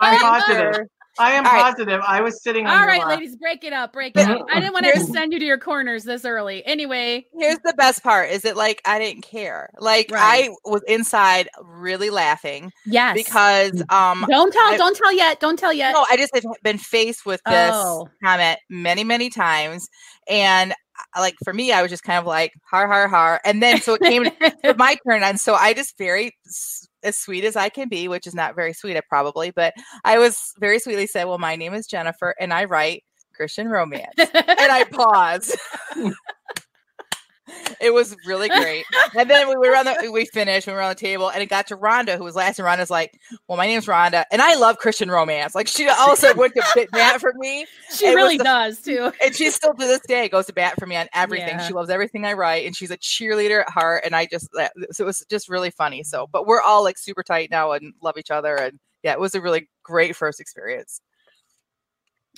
I'm 0.00 0.20
positive. 0.20 0.86
I 1.18 1.32
am 1.32 1.44
All 1.44 1.52
positive. 1.52 2.00
Right. 2.00 2.08
I 2.08 2.20
was 2.22 2.42
sitting. 2.42 2.66
All 2.66 2.86
right, 2.86 3.06
ladies, 3.06 3.36
break 3.36 3.64
it 3.64 3.72
up. 3.72 3.92
Break 3.92 4.16
it 4.16 4.28
up. 4.28 4.46
I 4.50 4.60
didn't 4.60 4.72
want 4.72 4.86
to 4.86 5.00
send 5.00 5.32
you 5.32 5.38
to 5.38 5.44
your 5.44 5.58
corners 5.58 6.04
this 6.04 6.24
early. 6.24 6.64
Anyway, 6.64 7.26
here's 7.38 7.58
the 7.64 7.74
best 7.76 8.02
part: 8.02 8.30
is 8.30 8.44
it 8.44 8.56
like 8.56 8.80
I 8.86 8.98
didn't 8.98 9.22
care. 9.22 9.70
Like 9.78 10.10
right. 10.10 10.48
I 10.48 10.70
was 10.70 10.82
inside 10.88 11.48
really 11.62 12.10
laughing. 12.10 12.72
Yes, 12.86 13.14
because 13.14 13.82
um, 13.90 14.24
don't 14.28 14.52
tell, 14.52 14.72
I, 14.72 14.76
don't 14.78 14.96
tell 14.96 15.12
yet, 15.12 15.38
don't 15.38 15.58
tell 15.58 15.72
yet. 15.72 15.92
No, 15.92 16.06
I 16.10 16.16
just 16.16 16.34
have 16.34 16.44
been 16.62 16.78
faced 16.78 17.26
with 17.26 17.42
this 17.44 17.72
oh. 17.74 18.08
comment 18.24 18.58
many, 18.70 19.04
many 19.04 19.28
times, 19.28 19.88
and 20.28 20.72
uh, 20.72 21.20
like 21.20 21.34
for 21.44 21.52
me, 21.52 21.72
I 21.72 21.82
was 21.82 21.90
just 21.90 22.04
kind 22.04 22.18
of 22.18 22.26
like 22.26 22.52
har 22.70 22.86
har 22.86 23.08
har, 23.08 23.40
and 23.44 23.62
then 23.62 23.80
so 23.80 23.94
it 23.94 24.00
came 24.00 24.24
to 24.64 24.74
my 24.78 24.96
turn, 25.06 25.22
and 25.22 25.38
so 25.38 25.54
I 25.54 25.74
just 25.74 25.98
very 25.98 26.34
as 27.02 27.18
sweet 27.18 27.44
as 27.44 27.56
I 27.56 27.68
can 27.68 27.88
be, 27.88 28.08
which 28.08 28.26
is 28.26 28.34
not 28.34 28.54
very 28.54 28.72
sweet, 28.72 28.96
I 28.96 29.02
probably, 29.08 29.50
but 29.50 29.74
I 30.04 30.18
was 30.18 30.52
very 30.58 30.78
sweetly 30.78 31.06
said, 31.06 31.24
Well, 31.24 31.38
my 31.38 31.56
name 31.56 31.74
is 31.74 31.86
Jennifer 31.86 32.34
and 32.40 32.52
I 32.52 32.64
write 32.64 33.04
Christian 33.34 33.68
romance. 33.68 34.14
and 34.18 34.32
I 34.36 34.84
paused. 34.90 35.56
it 37.80 37.92
was 37.92 38.16
really 38.26 38.48
great. 38.48 38.84
And 39.16 39.28
then 39.28 39.48
we 39.48 39.56
were 39.56 39.76
on 39.76 39.84
the 39.84 40.10
we 40.12 40.24
finished, 40.26 40.66
we 40.66 40.72
were 40.72 40.80
on 40.80 40.90
the 40.90 40.94
table, 40.94 41.30
and 41.30 41.42
it 41.42 41.46
got 41.46 41.66
to 41.68 41.76
Rhonda, 41.76 42.16
who 42.16 42.24
was 42.24 42.34
last, 42.34 42.58
and 42.58 42.66
Rhonda's 42.66 42.90
like, 42.90 43.18
Well, 43.48 43.58
my 43.58 43.66
name's 43.66 43.86
Rhonda, 43.86 44.24
and 44.30 44.40
I 44.40 44.54
love 44.54 44.78
Christian 44.78 45.10
romance. 45.10 45.54
Like 45.54 45.68
she 45.68 45.88
also 45.88 46.34
went 46.34 46.54
to 46.54 46.88
bat 46.92 47.20
for 47.20 47.32
me. 47.34 47.66
She 47.94 48.08
really 48.14 48.38
the, 48.38 48.44
does 48.44 48.80
too. 48.80 49.12
And 49.22 49.34
she 49.34 49.50
still 49.50 49.74
to 49.74 49.86
this 49.86 50.00
day 50.06 50.28
goes 50.28 50.46
to 50.46 50.52
bat 50.52 50.74
for 50.78 50.86
me 50.86 50.96
on 50.96 51.08
everything. 51.14 51.58
Yeah. 51.58 51.66
She 51.66 51.72
loves 51.72 51.90
everything 51.90 52.24
I 52.24 52.32
write, 52.34 52.66
and 52.66 52.76
she's 52.76 52.90
a 52.90 52.98
cheerleader 52.98 53.62
at 53.62 53.70
heart. 53.70 54.02
And 54.04 54.14
I 54.14 54.26
just 54.26 54.48
so 54.90 55.04
it 55.04 55.06
was 55.06 55.24
just 55.28 55.48
really 55.48 55.70
funny. 55.70 56.02
So, 56.02 56.28
but 56.30 56.46
we're 56.46 56.62
all 56.62 56.82
like 56.82 56.98
super 56.98 57.22
tight 57.22 57.50
now 57.50 57.72
and 57.72 57.94
love 58.02 58.18
each 58.18 58.30
other. 58.30 58.56
And 58.56 58.78
yeah, 59.02 59.12
it 59.12 59.20
was 59.20 59.34
a 59.34 59.40
really 59.40 59.68
great 59.82 60.16
first 60.16 60.40
experience. 60.40 61.00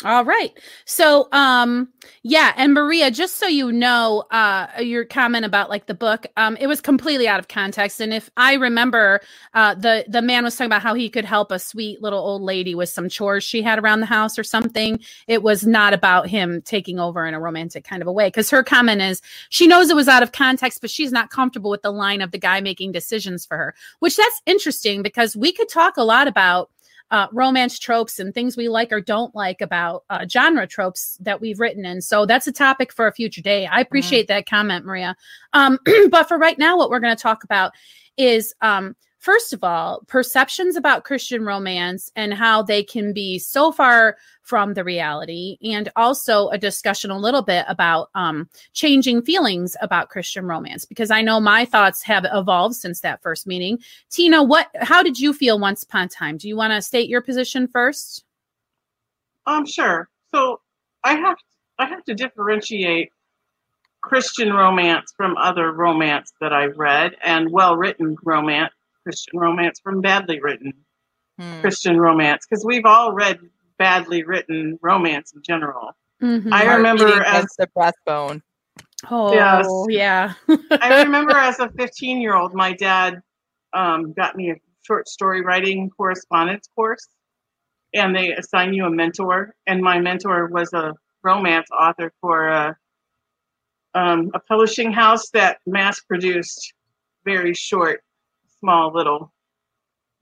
All 0.02 0.24
right. 0.24 0.50
So 0.86 1.28
um 1.30 1.88
yeah, 2.24 2.52
and 2.56 2.74
Maria, 2.74 3.10
just 3.10 3.36
so 3.38 3.46
you 3.46 3.70
know, 3.70 4.24
uh 4.30 4.66
your 4.80 5.04
comment 5.04 5.44
about 5.44 5.70
like 5.70 5.86
the 5.86 5.94
book, 5.94 6.26
um 6.36 6.56
it 6.56 6.66
was 6.66 6.80
completely 6.80 7.28
out 7.28 7.38
of 7.38 7.46
context 7.48 8.00
and 8.00 8.12
if 8.12 8.28
I 8.36 8.54
remember 8.54 9.20
uh 9.54 9.74
the 9.74 10.04
the 10.08 10.20
man 10.20 10.42
was 10.42 10.56
talking 10.56 10.66
about 10.66 10.82
how 10.82 10.94
he 10.94 11.08
could 11.08 11.24
help 11.24 11.52
a 11.52 11.60
sweet 11.60 12.02
little 12.02 12.18
old 12.18 12.42
lady 12.42 12.74
with 12.74 12.88
some 12.88 13.08
chores 13.08 13.44
she 13.44 13.62
had 13.62 13.78
around 13.78 14.00
the 14.00 14.06
house 14.06 14.36
or 14.36 14.42
something. 14.42 14.98
It 15.28 15.42
was 15.44 15.64
not 15.64 15.94
about 15.94 16.28
him 16.28 16.60
taking 16.62 16.98
over 16.98 17.24
in 17.24 17.32
a 17.34 17.40
romantic 17.40 17.84
kind 17.84 18.02
of 18.02 18.08
a 18.08 18.12
way 18.12 18.30
cuz 18.32 18.50
her 18.50 18.64
comment 18.64 19.00
is 19.00 19.22
she 19.48 19.66
knows 19.68 19.90
it 19.90 19.96
was 19.96 20.08
out 20.08 20.24
of 20.24 20.32
context 20.32 20.80
but 20.80 20.90
she's 20.90 21.12
not 21.12 21.30
comfortable 21.30 21.70
with 21.70 21.82
the 21.82 21.92
line 21.92 22.20
of 22.20 22.32
the 22.32 22.38
guy 22.38 22.60
making 22.60 22.90
decisions 22.90 23.46
for 23.46 23.56
her, 23.56 23.74
which 24.00 24.16
that's 24.16 24.42
interesting 24.44 25.02
because 25.02 25.36
we 25.36 25.52
could 25.52 25.68
talk 25.68 25.96
a 25.96 26.02
lot 26.02 26.26
about 26.26 26.70
uh, 27.14 27.28
romance 27.30 27.78
tropes 27.78 28.18
and 28.18 28.34
things 28.34 28.56
we 28.56 28.68
like 28.68 28.90
or 28.90 29.00
don't 29.00 29.32
like 29.36 29.60
about 29.60 30.02
uh, 30.10 30.26
genre 30.28 30.66
tropes 30.66 31.16
that 31.20 31.40
we've 31.40 31.60
written. 31.60 31.84
And 31.84 32.02
so 32.02 32.26
that's 32.26 32.48
a 32.48 32.52
topic 32.52 32.92
for 32.92 33.06
a 33.06 33.12
future 33.12 33.40
day. 33.40 33.66
I 33.66 33.68
mm-hmm. 33.68 33.82
appreciate 33.82 34.22
mm-hmm. 34.22 34.34
that 34.34 34.50
comment, 34.50 34.84
Maria. 34.84 35.14
Um, 35.52 35.78
but 36.10 36.26
for 36.26 36.36
right 36.36 36.58
now, 36.58 36.76
what 36.76 36.90
we're 36.90 36.98
going 36.98 37.14
to 37.14 37.22
talk 37.22 37.44
about 37.44 37.70
is 38.16 38.52
um, 38.62 38.96
first 39.24 39.54
of 39.54 39.64
all, 39.64 40.02
perceptions 40.06 40.76
about 40.76 41.04
Christian 41.04 41.46
romance 41.46 42.12
and 42.14 42.34
how 42.34 42.60
they 42.60 42.82
can 42.82 43.14
be 43.14 43.38
so 43.38 43.72
far 43.72 44.18
from 44.42 44.74
the 44.74 44.84
reality, 44.84 45.56
and 45.62 45.90
also 45.96 46.48
a 46.48 46.58
discussion 46.58 47.10
a 47.10 47.18
little 47.18 47.40
bit 47.40 47.64
about 47.66 48.10
um, 48.14 48.46
changing 48.74 49.22
feelings 49.22 49.74
about 49.80 50.10
Christian 50.10 50.44
romance, 50.44 50.84
because 50.84 51.10
I 51.10 51.22
know 51.22 51.40
my 51.40 51.64
thoughts 51.64 52.02
have 52.02 52.26
evolved 52.30 52.74
since 52.74 53.00
that 53.00 53.22
first 53.22 53.46
meeting. 53.46 53.78
Tina, 54.10 54.42
what? 54.42 54.68
How 54.82 55.02
did 55.02 55.18
you 55.18 55.32
feel 55.32 55.58
once 55.58 55.82
upon 55.82 56.04
a 56.04 56.08
time? 56.08 56.36
Do 56.36 56.46
you 56.46 56.56
want 56.56 56.74
to 56.74 56.82
state 56.82 57.08
your 57.08 57.22
position 57.22 57.66
first? 57.66 58.24
Um, 59.46 59.64
sure. 59.64 60.10
So 60.34 60.60
I 61.02 61.14
have 61.14 61.38
I 61.78 61.86
have 61.86 62.04
to 62.04 62.14
differentiate 62.14 63.10
Christian 64.02 64.52
romance 64.52 65.14
from 65.16 65.38
other 65.38 65.72
romance 65.72 66.34
that 66.42 66.52
I've 66.52 66.76
read 66.76 67.16
and 67.24 67.50
well 67.50 67.74
written 67.74 68.18
romance 68.22 68.73
Christian 69.04 69.38
romance 69.38 69.80
from 69.80 70.00
badly 70.00 70.40
written 70.40 70.72
hmm. 71.38 71.60
Christian 71.60 72.00
romance 72.00 72.46
because 72.48 72.64
we've 72.64 72.86
all 72.86 73.12
read 73.12 73.38
badly 73.78 74.24
written 74.24 74.78
romance 74.82 75.32
in 75.34 75.42
general. 75.42 75.92
Mm-hmm. 76.22 76.52
I 76.52 76.74
remember 76.74 77.22
as 77.22 77.46
the 77.58 77.68
breastbone. 77.76 78.40
Oh 79.10 79.32
yes. 79.32 79.66
yeah. 79.88 80.32
I 80.80 81.02
remember 81.02 81.36
as 81.36 81.60
a 81.60 81.68
15 81.68 82.20
year 82.20 82.34
old, 82.34 82.54
my 82.54 82.72
dad 82.72 83.20
um, 83.74 84.12
got 84.12 84.36
me 84.36 84.50
a 84.50 84.54
short 84.82 85.08
story 85.08 85.42
writing 85.42 85.90
correspondence 85.90 86.68
course, 86.74 87.08
and 87.92 88.14
they 88.14 88.32
assign 88.32 88.72
you 88.72 88.86
a 88.86 88.90
mentor. 88.90 89.54
And 89.66 89.82
my 89.82 90.00
mentor 90.00 90.46
was 90.46 90.72
a 90.72 90.94
romance 91.22 91.68
author 91.78 92.12
for 92.20 92.48
a, 92.48 92.76
um, 93.94 94.30
a 94.34 94.40
publishing 94.40 94.92
house 94.92 95.30
that 95.30 95.58
mass 95.66 96.00
produced 96.00 96.72
very 97.24 97.54
short 97.54 98.02
small 98.64 98.92
little 98.92 99.30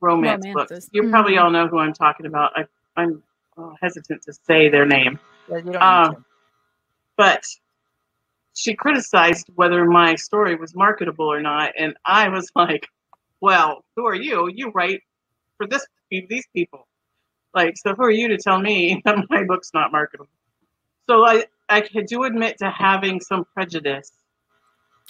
romance 0.01 0.45
Romances. 0.45 0.75
books. 0.75 0.89
You 0.93 1.03
mm-hmm. 1.03 1.11
probably 1.13 1.39
all 1.39 1.51
know 1.51 1.69
who 1.69 1.79
I'm 1.79 1.93
talking 1.93 2.27
about. 2.27 2.53
I, 2.57 2.65
am 3.01 3.23
uh, 3.57 3.71
hesitant 3.81 4.23
to 4.23 4.33
say 4.33 4.69
their 4.69 4.85
name. 4.85 5.19
Uh, 5.51 6.15
but 7.17 7.45
she 8.55 8.75
criticized 8.75 9.49
whether 9.55 9.85
my 9.85 10.17
story 10.17 10.57
was 10.57 10.75
marketable 10.75 11.27
or 11.27 11.41
not, 11.41 11.73
and 11.79 11.97
I 12.05 12.29
was 12.29 12.51
like, 12.57 12.89
"Well, 13.41 13.85
who 13.97 14.07
are 14.07 14.15
you? 14.15 14.51
You 14.53 14.71
write 14.71 15.03
for 15.57 15.67
this 15.67 15.87
these 16.11 16.47
people, 16.55 16.87
like, 17.55 17.77
so 17.79 17.95
who 17.95 18.03
are 18.03 18.11
you 18.11 18.29
to 18.29 18.37
tell 18.37 18.61
me 18.61 19.01
that 19.05 19.19
my 19.31 19.45
book's 19.45 19.71
not 19.73 19.93
marketable?" 19.93 20.31
So 21.09 21.25
I 21.25 21.47
I 21.69 21.81
do 21.81 22.25
admit 22.25 22.59
to 22.59 22.71
having 22.71 23.21
some 23.21 23.45
prejudice 23.55 24.13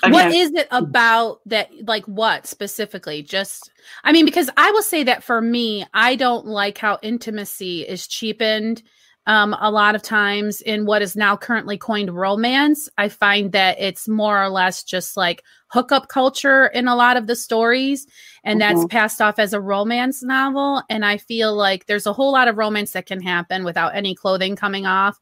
Again. 0.03 0.13
What 0.13 0.35
is 0.35 0.53
it 0.53 0.67
about 0.71 1.41
that? 1.47 1.71
Like, 1.87 2.05
what 2.07 2.47
specifically? 2.47 3.23
Just, 3.23 3.71
I 4.03 4.13
mean, 4.13 4.25
because 4.25 4.51
I 4.57 4.71
will 4.73 4.83
say 4.83 5.05
that 5.05 5.23
for 5.23 5.41
me, 5.41 5.87
I 5.95 6.17
don't 6.17 6.47
like 6.47 6.79
how 6.79 6.99
intimacy 7.03 7.83
is 7.83 8.07
cheapened 8.09 8.83
um, 9.27 9.57
a 9.61 9.71
lot 9.71 9.95
of 9.95 10.03
times 10.03 10.61
in 10.61 10.85
what 10.85 11.03
is 11.03 11.15
now 11.15 11.37
currently 11.37 11.79
coined 11.79 12.15
romance. 12.15 12.89
I 12.99 13.09
find 13.09 13.53
that 13.53 13.81
it's 13.81 14.09
more 14.09 14.43
or 14.43 14.49
less 14.49 14.83
just 14.83 15.17
like 15.17 15.45
hookup 15.69 16.09
culture 16.09 16.67
in 16.67 16.87
a 16.87 16.97
lot 16.97 17.17
of 17.17 17.27
the 17.27 17.37
stories, 17.37 18.07
and 18.45 18.61
mm-hmm. 18.61 18.77
that's 18.77 18.87
passed 18.89 19.23
off 19.23 19.39
as 19.39 19.53
a 19.53 19.61
romance 19.61 20.23
novel. 20.23 20.83
And 20.91 21.05
I 21.05 21.19
feel 21.19 21.55
like 21.55 21.87
there's 21.87 22.07
a 22.07 22.13
whole 22.13 22.33
lot 22.33 22.49
of 22.49 22.59
romance 22.59 22.93
that 22.93 23.07
can 23.07 23.23
happen 23.23 23.65
without 23.65 23.95
any 23.95 24.15
clothing 24.15 24.57
coming 24.57 24.87
off. 24.87 25.19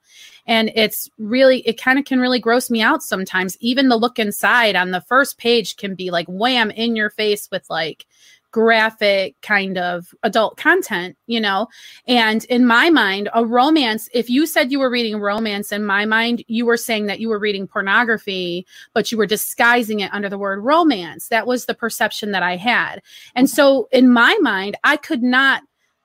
And 0.46 0.72
it's 0.74 1.08
really, 1.18 1.60
it 1.60 1.80
kind 1.80 1.98
of 1.98 2.04
can 2.04 2.18
really 2.18 2.40
gross 2.40 2.70
me 2.70 2.82
out 2.82 3.02
sometimes. 3.02 3.56
Even 3.60 3.88
the 3.88 3.96
look 3.96 4.18
inside 4.18 4.74
on 4.74 4.90
the 4.90 5.02
first 5.02 5.38
page 5.38 5.76
can 5.76 5.94
be 5.94 6.10
like 6.10 6.26
wham 6.26 6.70
in 6.70 6.96
your 6.96 7.10
face 7.10 7.48
with 7.52 7.68
like, 7.70 8.06
graphic 8.50 9.36
kind 9.42 9.78
of 9.78 10.14
adult 10.22 10.56
content, 10.56 11.16
you 11.26 11.40
know? 11.40 11.68
And 12.06 12.44
in 12.46 12.66
my 12.66 12.90
mind, 12.90 13.28
a 13.34 13.44
romance, 13.44 14.08
if 14.12 14.28
you 14.28 14.46
said 14.46 14.72
you 14.72 14.78
were 14.78 14.90
reading 14.90 15.18
romance, 15.20 15.72
in 15.72 15.84
my 15.84 16.04
mind, 16.04 16.44
you 16.48 16.66
were 16.66 16.76
saying 16.76 17.06
that 17.06 17.20
you 17.20 17.28
were 17.28 17.38
reading 17.38 17.66
pornography, 17.66 18.66
but 18.92 19.12
you 19.12 19.18
were 19.18 19.26
disguising 19.26 20.00
it 20.00 20.12
under 20.12 20.28
the 20.28 20.38
word 20.38 20.60
romance. 20.60 21.28
That 21.28 21.46
was 21.46 21.66
the 21.66 21.74
perception 21.74 22.32
that 22.32 22.42
I 22.42 22.56
had. 22.56 23.02
And 23.34 23.48
so 23.48 23.88
in 23.92 24.12
my 24.12 24.36
mind, 24.40 24.76
I 24.84 24.96
could 24.96 25.22
not 25.22 25.62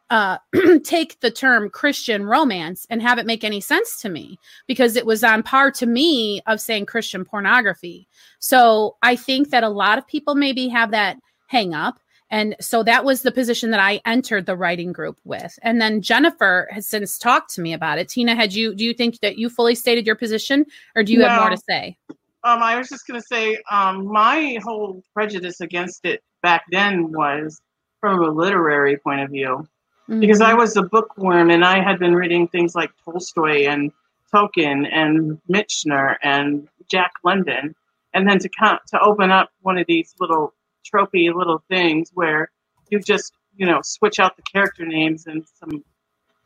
uh, 0.09 0.37
take 0.83 1.19
the 1.19 1.31
term 1.31 1.69
Christian 1.69 2.25
romance 2.25 2.85
and 2.89 3.01
have 3.01 3.17
it 3.17 3.25
make 3.25 3.43
any 3.43 3.61
sense 3.61 3.99
to 4.01 4.09
me 4.09 4.39
because 4.67 4.95
it 4.95 5.05
was 5.05 5.23
on 5.23 5.43
par 5.43 5.71
to 5.71 5.85
me 5.85 6.41
of 6.45 6.61
saying 6.61 6.85
Christian 6.85 7.25
pornography. 7.25 8.07
So 8.39 8.97
I 9.01 9.15
think 9.15 9.49
that 9.49 9.63
a 9.63 9.69
lot 9.69 9.97
of 9.97 10.07
people 10.07 10.35
maybe 10.35 10.67
have 10.67 10.91
that 10.91 11.17
hang 11.47 11.73
up. 11.73 11.99
And 12.31 12.55
so 12.59 12.83
that 12.83 13.05
was 13.05 13.21
the 13.21 13.31
position 13.31 13.71
that 13.71 13.79
I 13.79 14.01
entered 14.05 14.45
the 14.45 14.55
writing 14.55 14.91
group 14.91 15.17
with. 15.23 15.57
And 15.61 15.79
then 15.79 16.01
Jennifer 16.01 16.67
has 16.71 16.87
since 16.87 17.19
talked 17.19 17.53
to 17.55 17.61
me 17.61 17.73
about 17.73 17.99
it. 17.99 18.09
Tina, 18.09 18.35
had 18.35 18.53
you 18.53 18.73
do 18.73 18.83
you 18.83 18.93
think 18.93 19.19
that 19.19 19.37
you 19.37 19.49
fully 19.49 19.75
stated 19.75 20.05
your 20.07 20.15
position 20.15 20.65
or 20.95 21.03
do 21.03 21.13
you 21.13 21.19
no. 21.19 21.29
have 21.29 21.41
more 21.41 21.49
to 21.51 21.61
say? 21.69 21.97
Um, 22.43 22.61
I 22.61 22.77
was 22.77 22.89
just 22.89 23.07
going 23.07 23.19
to 23.19 23.25
say 23.25 23.57
um, 23.71 24.05
my 24.05 24.59
whole 24.63 25.03
prejudice 25.13 25.61
against 25.61 26.05
it 26.05 26.23
back 26.43 26.63
then 26.71 27.11
was 27.11 27.59
from 27.99 28.21
a 28.21 28.29
literary 28.29 28.97
point 28.97 29.21
of 29.21 29.31
view 29.31 29.67
mm-hmm. 30.07 30.19
because 30.19 30.41
I 30.41 30.53
was 30.53 30.77
a 30.77 30.83
bookworm 30.83 31.49
and 31.49 31.65
I 31.65 31.81
had 31.81 31.97
been 31.97 32.15
reading 32.15 32.47
things 32.47 32.75
like 32.75 32.91
Tolstoy 33.03 33.65
and 33.65 33.91
Tolkien 34.33 34.87
and 34.91 35.39
Michener 35.49 36.17
and 36.21 36.67
Jack 36.89 37.13
London, 37.23 37.75
and 38.13 38.27
then 38.29 38.39
to 38.39 38.49
come 38.49 38.79
to 38.89 38.99
open 38.99 39.31
up 39.31 39.49
one 39.61 39.77
of 39.77 39.87
these 39.87 40.13
little 40.19 40.53
tropey 40.85 41.33
little 41.33 41.63
things 41.69 42.11
where 42.13 42.51
you 42.89 42.99
just 42.99 43.33
you 43.55 43.65
know 43.65 43.79
switch 43.83 44.19
out 44.19 44.35
the 44.35 44.43
character 44.43 44.85
names 44.85 45.27
and 45.27 45.43
some 45.59 45.83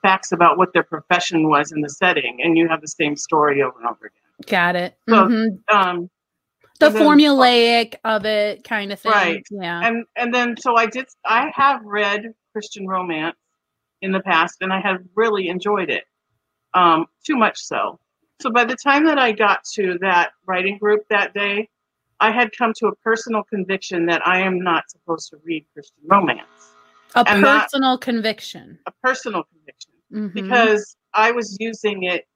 facts 0.02 0.32
about 0.32 0.58
what 0.58 0.74
their 0.74 0.84
profession 0.84 1.50
was 1.50 1.72
in 1.72 1.82
the 1.82 1.90
setting, 1.90 2.40
and 2.42 2.58
you 2.58 2.68
have 2.68 2.82
the 2.82 2.88
same 2.88 3.16
story 3.16 3.62
over 3.62 3.78
and 3.80 3.88
over 3.88 4.06
again. 4.06 4.22
Got 4.48 4.76
it. 4.76 4.96
So, 5.10 5.16
mm-hmm. 5.16 5.78
um, 5.78 6.10
the 6.80 6.90
then, 6.90 7.02
formulaic 7.02 7.96
of 8.06 8.26
it 8.26 8.64
kind 8.64 8.92
of 8.92 9.00
thing. 9.00 9.12
Right. 9.12 9.46
Yeah. 9.52 9.82
And 9.86 10.06
and 10.16 10.34
then 10.34 10.56
so 10.58 10.76
I 10.76 10.86
did 10.86 11.08
I 11.26 11.52
have 11.54 11.84
read 11.84 12.34
Christian 12.54 12.88
romance 12.88 13.38
in 14.02 14.12
the 14.12 14.22
past, 14.22 14.58
and 14.62 14.72
I 14.72 14.80
have 14.80 15.02
really 15.16 15.50
enjoyed 15.50 15.90
it. 15.90 16.06
Um, 16.74 17.08
too 17.26 17.36
much 17.36 17.60
so. 17.60 18.00
So 18.42 18.50
by 18.50 18.64
the 18.64 18.76
time 18.76 19.06
that 19.06 19.20
I 19.20 19.34
got 19.34 19.64
to 19.74 19.98
that 20.00 20.32
writing 20.48 20.78
group 20.78 21.02
that 21.10 21.34
day, 21.34 21.68
I 22.20 22.32
had 22.32 22.52
come 22.58 22.74
to 22.78 22.88
a 22.88 22.96
personal 22.98 23.44
conviction 23.44 24.06
that 24.08 24.26
I 24.28 24.42
am 24.42 24.62
not 24.62 24.90
supposed 24.90 25.30
to 25.30 25.38
read 25.44 25.66
Christian 25.74 26.04
romance. 26.06 26.48
A 27.16 27.24
and 27.28 27.44
personal 27.44 27.98
that, 27.98 28.02
conviction. 28.02 28.80
A 28.86 28.92
personal 29.04 29.44
conviction. 29.44 29.92
Mm-hmm. 30.14 30.34
Because 30.34 30.98
I 31.14 31.32
was 31.32 31.58
using 31.60 32.04
it. 32.04 32.28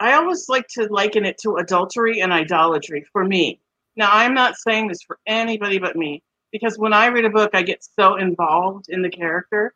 I 0.00 0.14
always 0.14 0.48
like 0.48 0.66
to 0.68 0.86
liken 0.88 1.24
it 1.24 1.38
to 1.42 1.56
adultery 1.56 2.20
and 2.20 2.32
idolatry 2.32 3.04
for 3.12 3.24
me. 3.24 3.60
Now, 3.94 4.08
I'm 4.10 4.34
not 4.34 4.56
saying 4.56 4.88
this 4.88 5.02
for 5.02 5.18
anybody 5.26 5.78
but 5.78 5.96
me, 5.96 6.22
because 6.50 6.78
when 6.78 6.92
I 6.92 7.06
read 7.06 7.24
a 7.24 7.30
book, 7.30 7.50
I 7.54 7.62
get 7.62 7.84
so 7.84 8.16
involved 8.16 8.86
in 8.88 9.02
the 9.02 9.10
character 9.10 9.74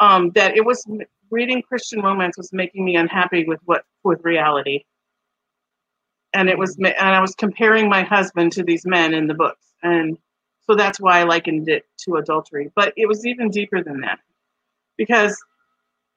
um, 0.00 0.30
that 0.30 0.56
it 0.56 0.64
was 0.64 0.86
reading 1.30 1.62
Christian 1.62 2.00
romance 2.00 2.38
was 2.38 2.52
making 2.52 2.84
me 2.84 2.96
unhappy 2.96 3.44
with 3.44 3.60
what 3.64 3.84
with 4.04 4.24
reality. 4.24 4.84
And 6.34 6.48
it 6.48 6.58
was, 6.58 6.76
and 6.76 6.94
I 6.98 7.20
was 7.20 7.34
comparing 7.34 7.88
my 7.88 8.02
husband 8.02 8.52
to 8.52 8.62
these 8.62 8.84
men 8.84 9.14
in 9.14 9.26
the 9.26 9.34
books, 9.34 9.66
and 9.82 10.18
so 10.66 10.74
that's 10.74 11.00
why 11.00 11.20
I 11.20 11.24
likened 11.24 11.68
it 11.68 11.84
to 12.04 12.16
adultery. 12.16 12.70
But 12.76 12.92
it 12.96 13.06
was 13.06 13.24
even 13.24 13.50
deeper 13.50 13.82
than 13.82 14.00
that, 14.02 14.18
because 14.98 15.36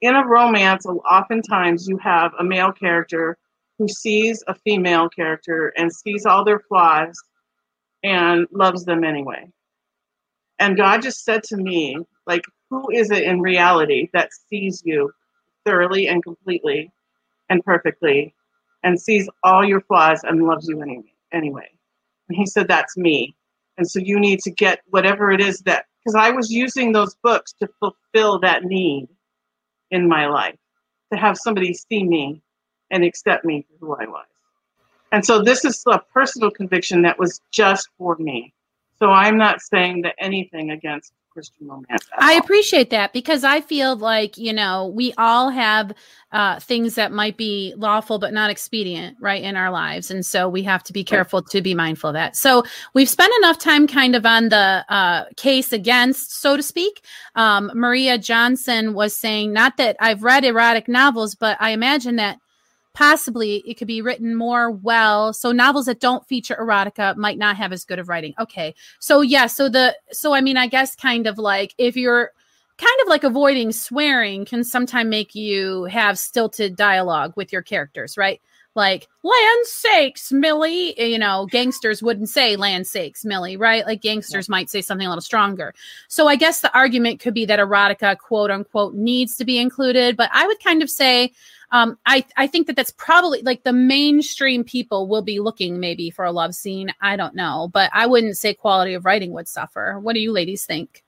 in 0.02 0.16
a 0.16 0.28
romance, 0.28 0.86
oftentimes 0.86 1.88
you 1.88 1.98
have 1.98 2.34
a 2.38 2.44
male 2.44 2.72
character 2.72 3.38
who 3.78 3.88
sees 3.88 4.44
a 4.48 4.54
female 4.54 5.08
character 5.10 5.74
and 5.78 5.94
sees 5.94 6.26
all 6.26 6.44
their 6.44 6.60
flaws 6.60 7.18
and 8.04 8.48
loves 8.52 8.84
them 8.84 9.04
anyway. 9.04 9.48
And 10.60 10.78
God 10.78 11.02
just 11.02 11.24
said 11.24 11.44
to 11.46 11.58
me, 11.58 11.98
like, 12.28 12.44
who 12.70 12.92
is 12.92 13.12
it 13.12 13.24
in 13.24 13.42
reality 13.42 14.10
that 14.14 14.30
sees 14.50 14.84
you 14.86 15.12
thoroughly 15.66 16.08
and 16.08 16.24
completely 16.24 16.92
and 17.50 17.64
perfectly 17.64 18.34
and 18.84 19.00
sees 19.00 19.30
all 19.44 19.64
your 19.64 19.82
flaws 19.82 20.22
and 20.24 20.44
loves 20.44 20.68
you 20.68 20.82
anyway? 20.82 21.14
anyway? 21.32 21.70
And 22.30 22.38
he 22.38 22.46
said, 22.46 22.68
That's 22.68 22.98
me. 22.98 23.36
And 23.78 23.90
so 23.90 24.00
you 24.00 24.20
need 24.20 24.40
to 24.42 24.52
get 24.52 24.82
whatever 24.90 25.32
it 25.32 25.42
is 25.42 25.60
that, 25.62 25.86
because 26.04 26.16
I 26.16 26.32
was 26.32 26.52
using 26.52 26.92
those 26.92 27.16
books 27.24 27.54
to 27.54 27.70
fulfill 27.80 28.40
that 28.40 28.64
need 28.64 29.08
in 29.92 30.08
my 30.08 30.28
life, 30.28 30.58
to 31.12 31.18
have 31.18 31.38
somebody 31.38 31.74
see 31.74 32.04
me 32.04 32.42
and 32.92 33.04
accept 33.04 33.46
me 33.46 33.66
for 33.80 33.86
who 33.86 33.96
I 33.96 34.08
was. 34.08 34.26
And 35.12 35.26
so 35.26 35.42
this 35.42 35.66
is 35.66 35.84
a 35.88 36.00
personal 36.14 36.52
conviction 36.52 37.02
that 37.02 37.20
was 37.20 37.42
just 37.52 37.90
for 37.98 38.16
me. 38.18 38.54
So 38.98 39.10
I'm 39.10 39.38
not 39.38 39.62
saying 39.62 40.04
that 40.04 40.16
anything 40.20 40.72
against 40.72 41.12
Christian 41.32 41.68
romance. 41.68 42.08
I 42.18 42.34
all. 42.34 42.40
appreciate 42.40 42.90
that 42.90 43.14
because 43.14 43.44
I 43.44 43.62
feel 43.62 43.96
like, 43.96 44.38
you 44.38 44.52
know, 44.52 44.88
we 44.88 45.14
all 45.18 45.50
have 45.50 45.94
uh, 46.34 46.60
things 46.60 46.96
that 46.96 47.12
might 47.12 47.38
be 47.38 47.74
lawful 47.78 48.20
but 48.20 48.34
not 48.34 48.50
expedient, 48.50 49.18
right, 49.20 49.42
in 49.42 49.56
our 49.56 49.72
lives. 49.72 50.12
And 50.12 50.26
so 50.26 50.50
we 50.50 50.64
have 50.64 50.84
to 50.84 50.94
be 50.94 51.04
careful 51.04 51.40
right. 51.40 51.50
to 51.52 51.62
be 51.62 51.74
mindful 51.74 52.10
of 52.10 52.14
that. 52.16 52.36
So 52.36 52.64
we've 52.94 53.10
spent 53.10 53.32
enough 53.40 53.58
time 53.58 53.88
kind 53.88 54.16
of 54.16 54.26
on 54.26 54.50
the 54.50 54.86
uh, 54.90 55.26
case 55.38 55.72
against, 55.72 56.42
so 56.42 56.58
to 56.58 56.64
speak. 56.64 57.06
Um, 57.36 57.72
Maria 57.74 58.18
Johnson 58.18 58.94
was 58.94 59.16
saying, 59.16 59.54
not 59.54 59.78
that 59.78 59.96
I've 60.00 60.24
read 60.24 60.44
erotic 60.44 60.90
novels, 60.90 61.36
but 61.36 61.56
I 61.62 61.70
imagine 61.72 62.18
that 62.18 62.41
possibly 62.94 63.64
it 63.66 63.76
could 63.76 63.88
be 63.88 64.02
written 64.02 64.36
more 64.36 64.72
well. 64.72 65.34
So 65.34 65.52
novels 65.52 65.86
that 65.86 66.00
don't 66.00 66.28
feature 66.28 66.58
erotica 66.60 67.16
might 67.16 67.38
not 67.38 67.56
have 67.58 67.72
as 67.72 67.86
good 67.86 68.00
of 68.00 68.10
writing. 68.10 68.34
Okay. 68.40 68.76
So 69.00 69.22
yeah 69.22 69.48
so 69.48 69.70
the 69.70 69.96
so 70.12 70.34
i 70.34 70.42
mean 70.42 70.58
i 70.58 70.68
guess 70.68 70.96
kind 70.96 71.28
of 71.28 71.38
like 71.38 71.74
if 71.78 71.96
you're 71.96 72.32
kind 72.78 73.02
of 73.02 73.08
like 73.08 73.24
avoiding 73.24 73.72
swearing 73.72 74.46
can 74.46 74.64
sometimes 74.64 75.10
make 75.10 75.36
you 75.36 75.86
have 75.86 76.18
stilted 76.18 76.76
dialogue 76.76 77.34
with 77.36 77.52
your 77.52 77.62
characters 77.62 78.18
right 78.18 78.42
like 78.76 79.08
land 79.24 79.66
sakes 79.66 80.32
millie 80.32 81.00
you 81.02 81.20
know 81.20 81.46
gangsters 81.52 82.02
wouldn't 82.02 82.30
say 82.30 82.56
land 82.56 82.88
sakes 82.88 83.26
millie 83.26 83.58
right 83.58 83.86
like 83.86 84.02
gangsters 84.02 84.48
yeah. 84.48 84.52
might 84.52 84.70
say 84.70 84.82
something 84.82 85.06
a 85.06 85.10
little 85.10 85.22
stronger 85.22 85.74
so 86.08 86.28
i 86.28 86.36
guess 86.36 86.62
the 86.62 86.74
argument 86.74 87.20
could 87.20 87.34
be 87.34 87.46
that 87.46 87.60
erotica 87.60 88.18
quote 88.18 88.52
unquote 88.52 88.94
needs 88.94 89.36
to 89.36 89.46
be 89.46 89.58
included 89.58 90.16
but 90.16 90.30
i 90.34 90.48
would 90.48 90.62
kind 90.64 90.82
of 90.82 90.90
say 90.90 91.32
um, 91.74 91.98
I 92.06 92.26
I 92.36 92.48
think 92.48 92.68
that 92.68 92.76
that's 92.76 92.92
probably 92.92 93.42
like 93.44 93.64
the 93.64 93.74
mainstream 93.74 94.64
people 94.64 95.08
will 95.08 95.22
be 95.22 95.40
looking 95.40 95.80
maybe 95.80 96.10
for 96.10 96.26
a 96.26 96.32
love 96.32 96.54
scene. 96.54 96.94
I 97.02 97.16
don't 97.16 97.34
know, 97.34 97.70
but 97.72 97.90
I 97.94 98.08
wouldn't 98.08 98.38
say 98.38 98.54
quality 98.54 98.94
of 98.94 99.06
writing 99.06 99.32
would 99.32 99.48
suffer. 99.48 99.98
What 100.00 100.14
do 100.14 100.20
you 100.20 100.34
ladies 100.34 100.66
think? 100.66 101.04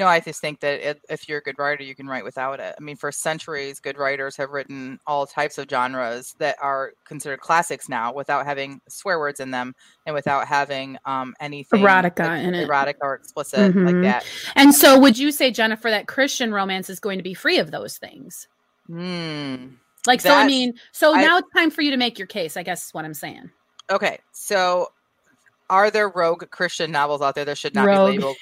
No, 0.00 0.06
I 0.06 0.18
just 0.18 0.40
think 0.40 0.60
that 0.60 0.80
it, 0.80 1.02
if 1.10 1.28
you're 1.28 1.40
a 1.40 1.42
good 1.42 1.58
writer, 1.58 1.82
you 1.82 1.94
can 1.94 2.06
write 2.06 2.24
without 2.24 2.58
it. 2.58 2.74
I 2.74 2.82
mean, 2.82 2.96
for 2.96 3.12
centuries, 3.12 3.80
good 3.80 3.98
writers 3.98 4.34
have 4.36 4.48
written 4.48 4.98
all 5.06 5.26
types 5.26 5.58
of 5.58 5.68
genres 5.68 6.34
that 6.38 6.56
are 6.58 6.94
considered 7.04 7.40
classics 7.40 7.86
now 7.86 8.10
without 8.10 8.46
having 8.46 8.80
swear 8.88 9.18
words 9.18 9.40
in 9.40 9.50
them 9.50 9.74
and 10.06 10.14
without 10.14 10.48
having 10.48 10.96
um, 11.04 11.34
anything 11.38 11.82
erotica 11.82 12.20
like, 12.20 12.42
in 12.44 12.54
erotic 12.54 12.96
or 13.02 13.12
explicit 13.14 13.74
mm-hmm. 13.74 13.84
like 13.84 14.00
that. 14.00 14.24
And 14.56 14.74
so, 14.74 14.98
would 14.98 15.18
you 15.18 15.30
say, 15.30 15.50
Jennifer, 15.50 15.90
that 15.90 16.08
Christian 16.08 16.50
romance 16.50 16.88
is 16.88 16.98
going 16.98 17.18
to 17.18 17.22
be 17.22 17.34
free 17.34 17.58
of 17.58 17.70
those 17.70 17.98
things? 17.98 18.48
Hmm. 18.86 19.66
Like, 20.06 20.22
so 20.22 20.32
I 20.32 20.46
mean, 20.46 20.72
so 20.92 21.14
I, 21.14 21.22
now 21.22 21.36
it's 21.36 21.48
time 21.54 21.70
for 21.70 21.82
you 21.82 21.90
to 21.90 21.98
make 21.98 22.18
your 22.18 22.26
case, 22.26 22.56
I 22.56 22.62
guess 22.62 22.86
is 22.86 22.94
what 22.94 23.04
I'm 23.04 23.12
saying. 23.12 23.50
Okay. 23.90 24.18
So 24.32 24.92
are 25.68 25.90
there 25.90 26.08
rogue 26.08 26.48
Christian 26.50 26.90
novels 26.90 27.20
out 27.20 27.34
there 27.34 27.44
that 27.44 27.58
should 27.58 27.74
not 27.74 27.86
rogue. 27.86 28.12
be 28.12 28.16
labeled 28.16 28.36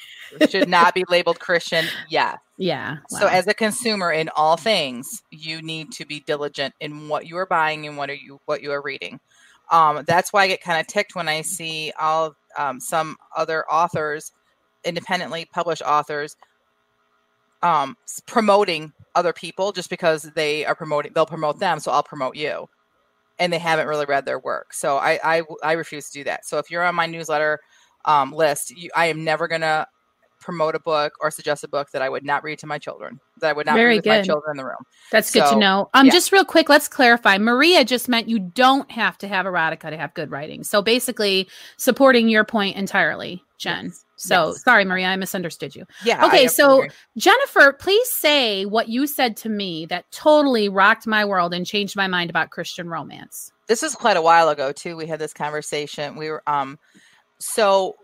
should 0.51 0.69
not 0.69 0.95
be 0.95 1.05
labeled 1.09 1.41
Christian? 1.41 1.87
Yeah. 2.09 2.37
Yeah. 2.57 2.97
Wow. 3.11 3.19
So 3.21 3.27
as 3.27 3.47
a 3.47 3.55
consumer 3.55 4.13
in 4.13 4.29
all 4.37 4.57
things, 4.57 5.23
you 5.31 5.63
need 5.63 5.93
to 5.93 6.07
be 6.07 6.21
diligent 6.21 6.75
in 6.81 7.09
what 7.09 7.27
you 7.27 7.37
are 7.39 7.47
buying 7.47 7.87
and 7.87 7.97
what 7.97 8.11
are 8.11 8.15
you 8.15 8.41
what 8.47 8.63
you 8.63 8.73
are 8.73 8.83
reading. 8.83 9.21
Um, 9.71 10.05
that's 10.07 10.33
why 10.33 10.45
I 10.45 10.49
get 10.49 10.63
kind 10.63 10.81
of 10.81 10.87
ticked 10.87 11.15
when 11.15 11.29
I 11.29 11.43
see 11.43 11.93
all 12.01 12.35
um, 12.57 12.81
some 12.81 13.17
other 13.37 13.65
authors, 13.71 14.33
independently 14.85 15.47
published 15.53 15.83
authors, 15.83 16.37
um, 17.63 17.97
promoting 18.27 18.93
other 19.15 19.33
people 19.33 19.73
just 19.73 19.91
because 19.91 20.23
they 20.35 20.65
are 20.65 20.75
promoting 20.75 21.13
they'll 21.13 21.27
promote 21.27 21.59
them 21.59 21.81
so 21.81 21.91
i'll 21.91 22.03
promote 22.05 22.37
you 22.37 22.69
and 23.41 23.53
they 23.53 23.59
haven't 23.59 23.89
really 23.89 24.07
read 24.07 24.25
their 24.25 24.39
work 24.39 24.73
so 24.73 24.97
i 24.99 25.19
i, 25.25 25.43
I 25.63 25.73
refuse 25.73 26.09
to 26.11 26.19
do 26.21 26.25
that 26.25 26.47
so 26.47 26.59
if 26.59 26.71
you're 26.71 26.85
on 26.85 26.95
my 26.95 27.07
newsletter 27.07 27.59
um, 28.05 28.33
list 28.33 28.71
you, 28.71 28.91
i 28.95 29.07
am 29.07 29.25
never 29.25 29.49
going 29.49 29.63
to 29.63 29.87
promote 30.49 30.75
a 30.75 30.81
book 30.81 31.13
or 31.21 31.31
suggest 31.31 31.63
a 31.63 31.69
book 31.69 31.91
that 31.91 32.01
i 32.01 32.09
would 32.09 32.25
not 32.25 32.43
read 32.43 32.59
to 32.59 32.67
my 32.67 32.79
children 32.79 33.21
that 33.37 33.51
i 33.51 33.53
would 33.53 33.67
not 33.67 33.75
Very 33.75 33.91
read 33.91 33.97
with 33.97 34.05
good. 34.05 34.11
my 34.21 34.23
children 34.23 34.53
in 34.53 34.57
the 34.57 34.65
room 34.65 34.83
that's 35.13 35.31
so, 35.31 35.41
good 35.41 35.51
to 35.51 35.57
know 35.57 35.91
um 35.93 36.07
yeah. 36.07 36.13
just 36.13 36.33
real 36.33 36.45
quick 36.45 36.71
let's 36.71 36.89
clarify 36.89 37.37
maria 37.37 37.85
just 37.85 38.09
meant 38.09 38.31
you 38.31 38.39
don't 38.39 38.91
have 38.91 39.19
to 39.19 39.29
have 39.29 39.45
erotica 39.45 39.91
to 39.91 39.99
have 39.99 40.15
good 40.15 40.31
writing 40.31 40.65
so 40.65 40.81
basically 40.81 41.47
supporting 41.77 42.31
your 42.31 42.45
point 42.45 42.77
entirely 42.77 43.45
Jen. 43.59 43.87
Yes. 43.87 44.05
So 44.15 44.49
Yes. 44.49 44.63
sorry, 44.63 44.85
Maria, 44.85 45.09
I 45.09 45.17
misunderstood 45.17 45.75
you. 45.75 45.85
Yeah. 46.05 46.25
Okay, 46.27 46.47
so. 46.47 46.87
Jennifer, 47.17 47.73
please 47.73 48.09
say 48.09 48.65
what 48.65 48.89
you 48.89 49.09
said 49.09 49.37
to 49.39 49.49
me 49.49 49.85
that 49.87 50.09
totally 50.13 50.69
rocked 50.69 51.09
my 51.09 51.25
world 51.25 51.53
and 51.53 51.67
changed 51.67 51.97
my 51.97 52.07
mind 52.07 52.31
about 52.31 52.51
Christian 52.51 52.89
romance. 52.89 53.51
this 53.67 53.83
was 53.83 53.97
quite 53.97 54.17
a 54.17 54.23
while 54.23 54.49
ago 54.49 54.71
too. 54.71 54.97
We 54.97 55.07
had 55.07 55.19
this 55.19 55.35
conversation. 55.35 56.15
We 56.15 56.31
were 56.31 56.43
um, 56.47 56.79
so 57.41 57.97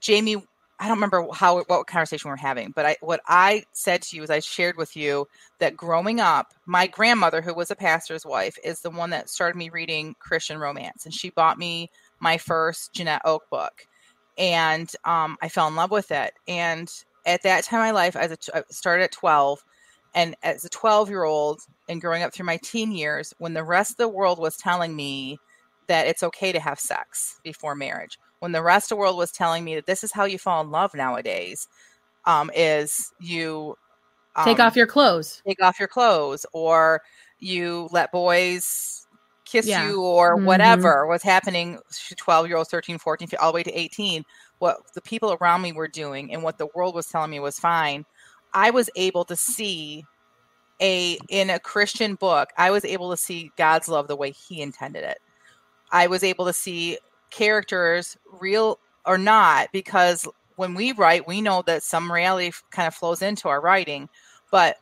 Jamie. 0.00 0.44
I 0.80 0.88
don't 0.88 0.96
remember 0.96 1.26
how 1.34 1.62
what 1.64 1.86
conversation 1.86 2.30
we 2.30 2.32
are 2.32 2.36
having, 2.36 2.72
but 2.74 2.86
I 2.86 2.96
what 3.02 3.20
I 3.28 3.64
said 3.72 4.00
to 4.02 4.16
you 4.16 4.22
is 4.22 4.30
I 4.30 4.40
shared 4.40 4.78
with 4.78 4.96
you 4.96 5.26
that 5.58 5.76
growing 5.76 6.20
up, 6.20 6.54
my 6.64 6.86
grandmother, 6.86 7.42
who 7.42 7.52
was 7.52 7.70
a 7.70 7.76
pastor's 7.76 8.24
wife, 8.24 8.56
is 8.64 8.80
the 8.80 8.90
one 8.90 9.10
that 9.10 9.28
started 9.28 9.58
me 9.58 9.68
reading 9.68 10.14
Christian 10.20 10.56
romance, 10.58 11.04
and 11.04 11.12
she 11.12 11.30
bought 11.30 11.58
me 11.58 11.90
my 12.18 12.38
first 12.38 12.94
Janette 12.94 13.20
Oke 13.26 13.44
book, 13.50 13.86
and 14.38 14.90
um, 15.04 15.36
I 15.42 15.50
fell 15.50 15.68
in 15.68 15.76
love 15.76 15.90
with 15.90 16.10
it. 16.10 16.32
And 16.48 16.90
at 17.26 17.42
that 17.42 17.64
time 17.64 17.80
in 17.80 17.86
my 17.86 17.90
life, 17.90 18.16
as 18.16 18.32
a 18.32 18.56
I 18.56 18.62
started 18.70 19.04
at 19.04 19.12
twelve, 19.12 19.62
and 20.14 20.34
as 20.42 20.64
a 20.64 20.70
twelve 20.70 21.10
year 21.10 21.24
old, 21.24 21.60
and 21.90 22.00
growing 22.00 22.22
up 22.22 22.32
through 22.32 22.46
my 22.46 22.58
teen 22.62 22.90
years, 22.90 23.34
when 23.36 23.52
the 23.52 23.64
rest 23.64 23.90
of 23.92 23.96
the 23.98 24.08
world 24.08 24.38
was 24.38 24.56
telling 24.56 24.96
me 24.96 25.36
that 25.88 26.06
it's 26.06 26.22
okay 26.22 26.52
to 26.52 26.60
have 26.60 26.80
sex 26.80 27.38
before 27.44 27.74
marriage, 27.74 28.16
when 28.40 28.52
the 28.52 28.62
rest 28.62 28.86
of 28.86 28.96
the 28.96 29.00
world 29.00 29.16
was 29.16 29.32
telling 29.32 29.64
me 29.64 29.76
that 29.76 29.86
this 29.86 30.04
is 30.04 30.12
how 30.12 30.24
you 30.24 30.38
fall 30.38 30.62
in 30.62 30.70
love 30.70 30.94
nowadays, 30.94 31.68
um, 32.26 32.50
is 32.54 33.12
you 33.20 33.76
Take 34.44 34.58
um, 34.58 34.60
off 34.60 34.76
your 34.76 34.86
clothes. 34.86 35.42
take 35.46 35.62
off 35.62 35.78
your 35.78 35.88
clothes 35.88 36.46
or 36.52 37.00
you 37.38 37.88
let 37.92 38.12
boys 38.12 39.06
kiss 39.46 39.66
Yeah. 39.66 39.88
you 39.88 40.02
or 40.02 40.36
Mhm. 40.36 40.44
whatever 40.46 41.06
was 41.06 41.22
happening 41.22 41.78
12 42.16 42.46
year 42.48 42.56
olds 42.56 42.70
13 42.70 42.98
14 42.98 43.28
all 43.40 43.52
the 43.52 43.56
way 43.56 43.62
to 43.62 43.72
18 43.78 44.24
what 44.58 44.78
the 44.94 45.02
people 45.02 45.36
around 45.40 45.62
me 45.62 45.72
were 45.72 45.88
doing 45.88 46.32
and 46.32 46.42
what 46.42 46.58
the 46.58 46.68
world 46.74 46.94
was 46.94 47.06
telling 47.08 47.30
me 47.30 47.40
was 47.40 47.58
fine 47.58 48.04
i 48.54 48.70
was 48.70 48.90
able 48.96 49.24
to 49.24 49.36
see 49.36 50.06
a 50.80 51.18
in 51.28 51.50
a 51.50 51.58
christian 51.60 52.14
book 52.16 52.50
i 52.58 52.70
was 52.70 52.84
able 52.84 53.10
to 53.10 53.16
see 53.16 53.52
god's 53.56 53.88
love 53.88 54.08
the 54.08 54.16
way 54.16 54.30
he 54.32 54.60
intended 54.62 55.04
it 55.04 55.18
i 55.92 56.06
was 56.06 56.22
able 56.24 56.46
to 56.46 56.52
see 56.52 56.98
characters 57.30 58.16
real 58.40 58.78
or 59.06 59.18
not 59.18 59.68
because 59.72 60.26
when 60.56 60.74
we 60.74 60.92
write 60.92 61.26
we 61.26 61.40
know 61.40 61.62
that 61.62 61.82
some 61.82 62.10
reality 62.10 62.50
kind 62.70 62.86
of 62.86 62.94
flows 62.94 63.22
into 63.22 63.48
our 63.48 63.60
writing 63.60 64.08
but 64.50 64.76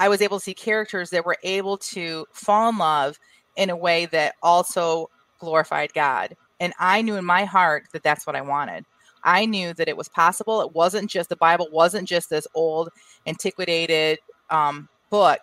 I 0.00 0.08
was 0.08 0.22
able 0.22 0.38
to 0.38 0.44
see 0.44 0.54
characters 0.54 1.10
that 1.10 1.26
were 1.26 1.36
able 1.42 1.76
to 1.76 2.26
fall 2.32 2.70
in 2.70 2.78
love 2.78 3.18
in 3.56 3.68
a 3.68 3.76
way 3.76 4.06
that 4.06 4.34
also 4.42 5.10
glorified 5.38 5.92
God. 5.92 6.34
And 6.58 6.72
I 6.78 7.02
knew 7.02 7.16
in 7.16 7.24
my 7.26 7.44
heart 7.44 7.84
that 7.92 8.02
that's 8.02 8.26
what 8.26 8.34
I 8.34 8.40
wanted. 8.40 8.86
I 9.24 9.44
knew 9.44 9.74
that 9.74 9.88
it 9.88 9.96
was 9.98 10.08
possible. 10.08 10.62
It 10.62 10.74
wasn't 10.74 11.10
just 11.10 11.28
the 11.28 11.36
Bible 11.36 11.68
wasn't 11.70 12.08
just 12.08 12.30
this 12.30 12.46
old 12.54 12.88
antiquated 13.26 14.18
um, 14.48 14.88
book. 15.10 15.40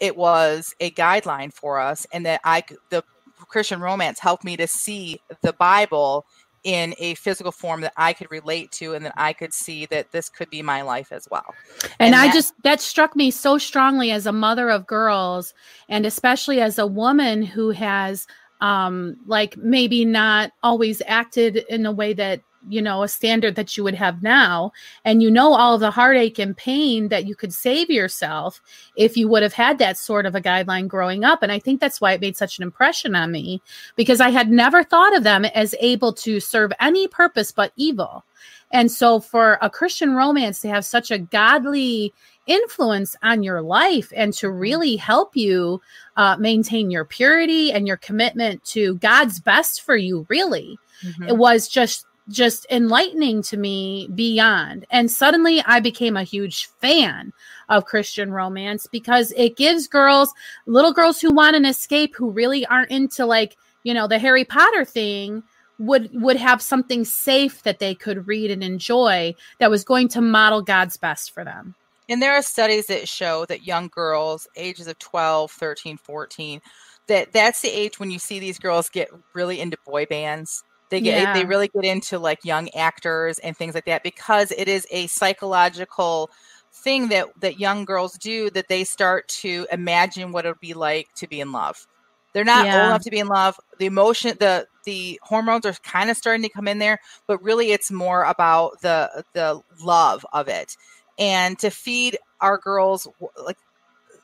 It 0.00 0.16
was 0.16 0.74
a 0.80 0.90
guideline 0.90 1.52
for 1.52 1.78
us, 1.78 2.06
and 2.12 2.26
that 2.26 2.40
i 2.44 2.64
the 2.90 3.04
Christian 3.48 3.80
romance 3.80 4.18
helped 4.18 4.44
me 4.44 4.56
to 4.56 4.66
see 4.66 5.20
the 5.42 5.52
Bible 5.52 6.24
in 6.64 6.94
a 6.98 7.14
physical 7.14 7.52
form 7.52 7.80
that 7.82 7.92
I 7.96 8.12
could 8.12 8.28
relate 8.30 8.72
to, 8.72 8.94
and 8.94 9.04
that 9.04 9.14
I 9.16 9.32
could 9.32 9.54
see 9.54 9.86
that 9.86 10.10
this 10.10 10.28
could 10.28 10.50
be 10.50 10.62
my 10.62 10.82
life 10.82 11.12
as 11.12 11.28
well. 11.30 11.54
And, 11.84 11.92
And 12.00 12.16
I 12.16 12.26
that- 12.26 12.34
just 12.34 12.54
that 12.64 12.80
struck 12.80 13.14
me 13.14 13.30
so 13.30 13.56
strongly 13.56 14.10
as 14.10 14.26
a 14.26 14.32
mother 14.32 14.68
of 14.68 14.86
girls 14.86 15.54
and 15.88 16.04
especially 16.04 16.60
as 16.60 16.78
a 16.78 16.86
woman 16.86 17.42
who 17.42 17.70
has 17.70 18.26
um 18.62 19.16
like 19.26 19.54
maybe 19.58 20.02
not 20.04 20.50
always 20.62 21.02
acted 21.06 21.58
in 21.68 21.84
a 21.84 21.92
way 21.92 22.14
that 22.14 22.40
you 22.68 22.82
know 22.82 23.02
a 23.02 23.08
standard 23.08 23.54
that 23.54 23.76
you 23.76 23.84
would 23.84 23.94
have 23.94 24.22
now. 24.22 24.72
And 25.04 25.22
you 25.22 25.30
know 25.30 25.54
all 25.54 25.78
the 25.78 25.90
heartache 25.90 26.38
and 26.38 26.56
pain 26.56 27.08
that 27.08 27.26
you 27.26 27.34
could 27.34 27.52
save 27.52 27.90
yourself 27.90 28.62
if 28.96 29.16
you 29.16 29.28
would 29.28 29.42
have 29.42 29.52
had 29.52 29.78
that 29.78 29.98
sort 29.98 30.26
of 30.26 30.34
a 30.34 30.40
guideline 30.40 30.88
growing 30.88 31.24
up. 31.24 31.42
And 31.42 31.52
i 31.52 31.58
think 31.58 31.80
that's 31.80 32.00
why 32.00 32.12
it 32.12 32.20
made 32.20 32.36
such 32.36 32.58
an 32.58 32.62
impression 32.62 33.14
on 33.14 33.30
me 33.32 33.60
because 33.96 34.20
i 34.20 34.30
had 34.30 34.50
never 34.50 34.82
thought 34.84 35.16
of 35.16 35.22
them 35.24 35.44
as 35.46 35.74
able 35.80 36.12
to 36.14 36.40
serve 36.40 36.72
any 36.80 37.08
purpose 37.08 37.52
but 37.52 37.72
evil. 37.76 38.24
And 38.72 38.90
so 38.90 39.20
for 39.20 39.58
a 39.62 39.70
Christian 39.70 40.14
romance 40.16 40.60
to 40.60 40.68
have 40.68 40.84
such 40.84 41.10
a 41.12 41.18
godly 41.18 42.12
influence 42.46 43.16
on 43.22 43.42
your 43.42 43.62
life 43.62 44.12
and 44.14 44.32
to 44.34 44.50
really 44.50 44.96
help 44.96 45.36
you 45.36 45.80
uh, 46.16 46.36
maintain 46.38 46.90
your 46.90 47.04
purity 47.04 47.72
and 47.72 47.86
your 47.86 47.96
commitment 47.96 48.64
to 48.64 48.96
God's 48.96 49.40
best 49.40 49.82
for 49.82 49.96
you, 49.96 50.26
really, 50.28 50.78
Mhm. 51.04 51.28
it 51.28 51.36
was 51.36 51.68
just 51.68 52.05
just 52.28 52.66
enlightening 52.70 53.42
to 53.42 53.56
me 53.56 54.08
beyond 54.14 54.84
and 54.90 55.10
suddenly 55.10 55.62
i 55.66 55.78
became 55.80 56.16
a 56.16 56.24
huge 56.24 56.66
fan 56.80 57.32
of 57.68 57.84
christian 57.84 58.32
romance 58.32 58.86
because 58.90 59.32
it 59.36 59.56
gives 59.56 59.86
girls 59.86 60.32
little 60.66 60.92
girls 60.92 61.20
who 61.20 61.32
want 61.32 61.56
an 61.56 61.64
escape 61.64 62.14
who 62.16 62.30
really 62.30 62.66
aren't 62.66 62.90
into 62.90 63.24
like 63.24 63.56
you 63.84 63.94
know 63.94 64.08
the 64.08 64.18
harry 64.18 64.44
potter 64.44 64.84
thing 64.84 65.42
would 65.78 66.10
would 66.12 66.36
have 66.36 66.60
something 66.62 67.04
safe 67.04 67.62
that 67.62 67.78
they 67.78 67.94
could 67.94 68.26
read 68.26 68.50
and 68.50 68.64
enjoy 68.64 69.34
that 69.60 69.70
was 69.70 69.84
going 69.84 70.08
to 70.08 70.20
model 70.20 70.62
god's 70.62 70.96
best 70.96 71.32
for 71.32 71.44
them 71.44 71.74
And 72.08 72.22
there 72.22 72.34
are 72.34 72.42
studies 72.42 72.86
that 72.86 73.08
show 73.08 73.46
that 73.46 73.66
young 73.66 73.88
girls, 73.88 74.46
ages 74.56 74.86
of 74.86 74.98
12, 74.98 75.50
13, 75.50 75.96
14, 75.96 76.60
that 77.08 77.32
that's 77.32 77.62
the 77.62 77.68
age 77.68 77.98
when 77.98 78.10
you 78.10 78.18
see 78.18 78.38
these 78.38 78.58
girls 78.58 78.88
get 78.88 79.10
really 79.34 79.60
into 79.60 79.76
boy 79.84 80.06
bands. 80.06 80.62
They 80.90 81.00
get 81.00 81.32
they 81.32 81.44
really 81.44 81.68
get 81.68 81.84
into 81.84 82.18
like 82.18 82.44
young 82.44 82.68
actors 82.74 83.38
and 83.40 83.56
things 83.56 83.74
like 83.74 83.86
that 83.86 84.02
because 84.02 84.52
it 84.52 84.68
is 84.68 84.86
a 84.90 85.06
psychological 85.08 86.30
thing 86.72 87.08
that 87.08 87.28
that 87.40 87.58
young 87.58 87.84
girls 87.84 88.14
do 88.18 88.50
that 88.50 88.68
they 88.68 88.84
start 88.84 89.28
to 89.28 89.66
imagine 89.72 90.32
what 90.32 90.44
it 90.44 90.48
would 90.48 90.60
be 90.60 90.74
like 90.74 91.08
to 91.16 91.26
be 91.28 91.40
in 91.40 91.52
love. 91.52 91.86
They're 92.34 92.44
not 92.44 92.66
Yeah. 92.66 92.72
old 92.72 92.90
enough 92.90 93.02
to 93.02 93.10
be 93.10 93.18
in 93.18 93.28
love. 93.28 93.56
The 93.78 93.86
emotion, 93.86 94.36
the 94.38 94.66
the 94.84 95.18
hormones 95.22 95.66
are 95.66 95.72
kind 95.84 96.10
of 96.10 96.16
starting 96.16 96.42
to 96.42 96.48
come 96.50 96.68
in 96.68 96.78
there, 96.78 96.98
but 97.26 97.42
really 97.42 97.72
it's 97.72 97.90
more 97.90 98.24
about 98.24 98.80
the 98.82 99.24
the 99.34 99.60
love 99.80 100.24
of 100.32 100.48
it 100.48 100.76
and 101.18 101.58
to 101.58 101.70
feed 101.70 102.16
our 102.40 102.58
girls 102.58 103.08
like 103.44 103.56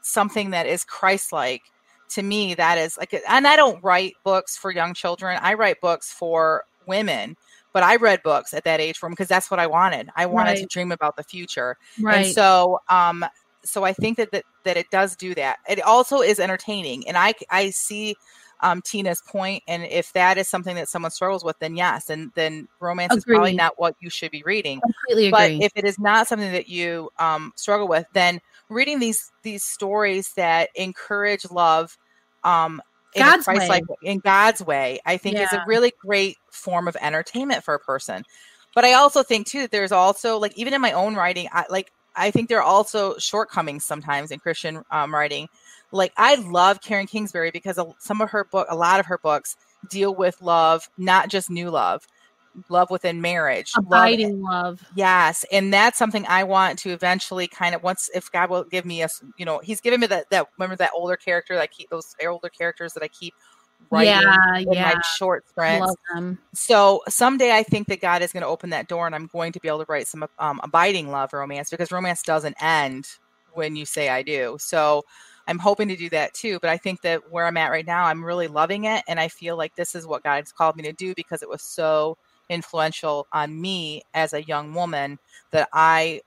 something 0.02 0.50
that 0.50 0.66
is 0.66 0.84
christ-like 0.84 1.62
to 2.14 2.22
me 2.22 2.54
that 2.54 2.78
is 2.78 2.96
like 2.96 3.14
and 3.28 3.46
i 3.46 3.56
don't 3.56 3.82
write 3.82 4.14
books 4.24 4.56
for 4.56 4.70
young 4.70 4.94
children 4.94 5.38
i 5.42 5.54
write 5.54 5.80
books 5.80 6.12
for 6.12 6.64
women 6.86 7.36
but 7.72 7.82
i 7.82 7.96
read 7.96 8.22
books 8.22 8.52
at 8.54 8.64
that 8.64 8.80
age 8.80 8.98
for 8.98 9.06
them 9.06 9.12
because 9.12 9.28
that's 9.28 9.50
what 9.50 9.60
i 9.60 9.66
wanted 9.66 10.08
i 10.16 10.26
wanted 10.26 10.56
to 10.56 10.66
dream 10.66 10.92
about 10.92 11.16
the 11.16 11.22
future 11.22 11.76
right. 12.00 12.26
and 12.26 12.34
so 12.34 12.80
um 12.88 13.24
so 13.64 13.84
i 13.84 13.92
think 13.92 14.16
that, 14.16 14.30
that 14.32 14.44
that 14.64 14.76
it 14.76 14.90
does 14.90 15.16
do 15.16 15.34
that 15.34 15.58
it 15.68 15.80
also 15.82 16.20
is 16.20 16.38
entertaining 16.38 17.06
and 17.06 17.16
i 17.16 17.32
i 17.50 17.70
see 17.70 18.14
um 18.60 18.80
tina's 18.82 19.22
point 19.26 19.62
and 19.66 19.84
if 19.84 20.12
that 20.12 20.38
is 20.38 20.48
something 20.48 20.76
that 20.76 20.88
someone 20.88 21.10
struggles 21.10 21.44
with 21.44 21.58
then 21.58 21.76
yes 21.76 22.10
and 22.10 22.30
then 22.34 22.68
romance 22.80 23.14
is 23.14 23.24
probably 23.24 23.54
not 23.54 23.78
what 23.78 23.94
you 24.00 24.10
should 24.10 24.30
be 24.30 24.42
reading 24.44 24.80
completely 24.80 25.30
but 25.30 25.50
agree. 25.50 25.64
if 25.64 25.72
it 25.76 25.84
is 25.84 25.98
not 25.98 26.26
something 26.26 26.52
that 26.52 26.68
you 26.68 27.10
um, 27.18 27.52
struggle 27.56 27.88
with 27.88 28.06
then 28.12 28.40
reading 28.68 28.98
these 28.98 29.32
these 29.42 29.62
stories 29.62 30.32
that 30.34 30.70
encourage 30.74 31.48
love 31.50 31.96
um, 32.44 32.82
in 33.14 33.22
God's 33.22 33.42
a 33.42 33.44
Christ-like 33.44 33.84
in 34.02 34.18
God's 34.18 34.62
way, 34.62 35.00
I 35.04 35.16
think 35.16 35.36
is 35.36 35.52
a 35.52 35.64
really 35.66 35.92
great 35.98 36.38
form 36.50 36.88
of 36.88 36.96
entertainment 37.00 37.62
for 37.62 37.74
a 37.74 37.78
person. 37.78 38.24
But 38.74 38.84
I 38.84 38.94
also 38.94 39.22
think 39.22 39.46
too, 39.46 39.62
that 39.62 39.70
there's 39.70 39.92
also 39.92 40.38
like 40.38 40.56
even 40.56 40.72
in 40.72 40.80
my 40.80 40.92
own 40.92 41.14
writing, 41.14 41.48
I 41.52 41.66
like 41.68 41.92
I 42.16 42.30
think 42.30 42.48
there 42.48 42.58
are 42.58 42.62
also 42.62 43.16
shortcomings 43.18 43.84
sometimes 43.84 44.30
in 44.30 44.38
Christian 44.38 44.82
um, 44.90 45.14
writing. 45.14 45.48
Like 45.90 46.12
I 46.16 46.36
love 46.36 46.80
Karen 46.80 47.06
Kingsbury 47.06 47.50
because 47.50 47.78
some 47.98 48.20
of 48.20 48.30
her 48.30 48.44
book, 48.44 48.66
a 48.70 48.76
lot 48.76 49.00
of 49.00 49.06
her 49.06 49.18
books 49.18 49.56
deal 49.90 50.14
with 50.14 50.40
love, 50.40 50.88
not 50.96 51.28
just 51.28 51.50
new 51.50 51.70
love, 51.70 52.06
love 52.68 52.90
within 52.90 53.20
marriage, 53.20 53.72
abiding 53.76 54.40
love 54.40 54.82
Yes, 54.94 55.44
and 55.50 55.72
that's 55.72 55.98
something 55.98 56.24
I 56.28 56.44
want 56.44 56.78
to 56.80 56.90
eventually 56.90 57.48
kind 57.48 57.74
of 57.74 57.82
once 57.82 58.10
if 58.14 58.30
God 58.30 58.50
will 58.50 58.64
give 58.64 58.84
me 58.84 59.02
a 59.02 59.08
you 59.36 59.44
know 59.44 59.60
He's 59.62 59.80
given 59.80 60.00
me 60.00 60.06
that 60.08 60.28
that 60.30 60.48
remember 60.58 60.76
that 60.76 60.90
older 60.94 61.16
character 61.16 61.54
that 61.54 61.62
I 61.62 61.66
keep 61.66 61.88
those 61.90 62.14
older 62.26 62.48
characters 62.48 62.92
that 62.94 63.02
I 63.02 63.08
keep 63.08 63.34
writing 63.90 64.12
yeah 64.12 64.56
in 64.58 64.66
yeah 64.72 64.94
my 64.94 65.00
short 65.16 65.48
sprints. 65.48 65.88
love 65.88 65.96
So 66.54 67.00
someday 67.08 67.52
I 67.52 67.62
think 67.62 67.88
that 67.88 68.00
God 68.00 68.22
is 68.22 68.32
going 68.32 68.42
to 68.42 68.48
open 68.48 68.70
that 68.70 68.88
door 68.88 69.06
and 69.06 69.14
I'm 69.14 69.28
going 69.32 69.52
to 69.52 69.60
be 69.60 69.68
able 69.68 69.84
to 69.84 69.86
write 69.88 70.06
some 70.06 70.26
um, 70.38 70.60
abiding 70.62 71.10
love 71.10 71.32
romance 71.32 71.70
because 71.70 71.90
romance 71.90 72.22
doesn't 72.22 72.62
end 72.62 73.06
when 73.54 73.76
you 73.76 73.86
say 73.86 74.08
I 74.08 74.22
do. 74.22 74.56
So 74.60 75.02
I'm 75.46 75.58
hoping 75.58 75.88
to 75.88 75.96
do 75.96 76.08
that 76.10 76.34
too. 76.34 76.58
But 76.60 76.70
I 76.70 76.76
think 76.76 77.00
that 77.02 77.22
where 77.30 77.46
I'm 77.46 77.56
at 77.56 77.70
right 77.70 77.86
now, 77.86 78.04
I'm 78.04 78.24
really 78.24 78.48
loving 78.48 78.84
it. 78.84 79.02
And 79.08 79.18
I 79.18 79.28
feel 79.28 79.56
like 79.56 79.74
this 79.74 79.94
is 79.94 80.06
what 80.06 80.22
God's 80.22 80.52
called 80.52 80.76
me 80.76 80.82
to 80.84 80.92
do 80.92 81.14
because 81.14 81.42
it 81.42 81.48
was 81.48 81.62
so 81.62 82.16
influential 82.48 83.26
on 83.32 83.60
me 83.60 84.02
as 84.14 84.32
a 84.32 84.42
young 84.42 84.74
woman 84.74 85.18
that 85.50 85.68
I 85.72 86.20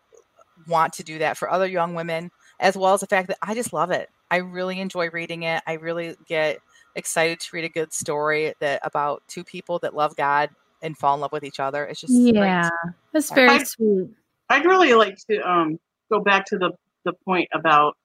want 0.68 0.93
to 0.93 1.03
do 1.03 1.20
that 1.20 1.38
for 1.38 1.49
other 1.49 1.68
young 1.68 1.93
women, 1.95 2.32
as 2.59 2.78
well 2.78 2.93
as 2.93 3.01
the 3.01 3.07
fact 3.07 3.28
that 3.28 3.38
I 3.41 3.53
just 3.53 3.74
love 3.74 3.91
it. 3.91 4.09
I 4.32 4.38
really 4.38 4.80
enjoy 4.80 5.09
reading 5.09 5.43
it. 5.43 5.61
I 5.68 5.74
really 5.74 6.16
get 6.28 6.59
excited 6.95 7.39
to 7.39 7.49
read 7.53 7.66
a 7.66 7.70
good 7.70 7.93
story 7.93 8.53
that 8.59 8.80
about 8.84 9.22
two 9.28 9.43
people 9.43 9.80
that 9.80 9.93
love 9.93 10.16
God 10.16 10.49
and 10.82 10.97
fall 10.97 11.16
in 11.16 11.22
love 11.22 11.32
with 11.32 11.43
each 11.43 11.59
other. 11.59 11.86
It's 11.86 12.01
just 12.01 12.13
yeah, 12.13 12.70
that's 13.11 13.32
very 13.32 13.49
I'd, 13.49 13.68
sweet. 13.68 14.09
I'd 14.49 14.66
really 14.66 14.93
like 14.93 15.18
to 15.30 15.39
um, 15.49 15.80
go 16.11 16.20
back 16.20 16.45
to 16.47 16.57
the 16.57 16.72
the 17.03 17.13
point 17.13 17.49
about 17.53 17.97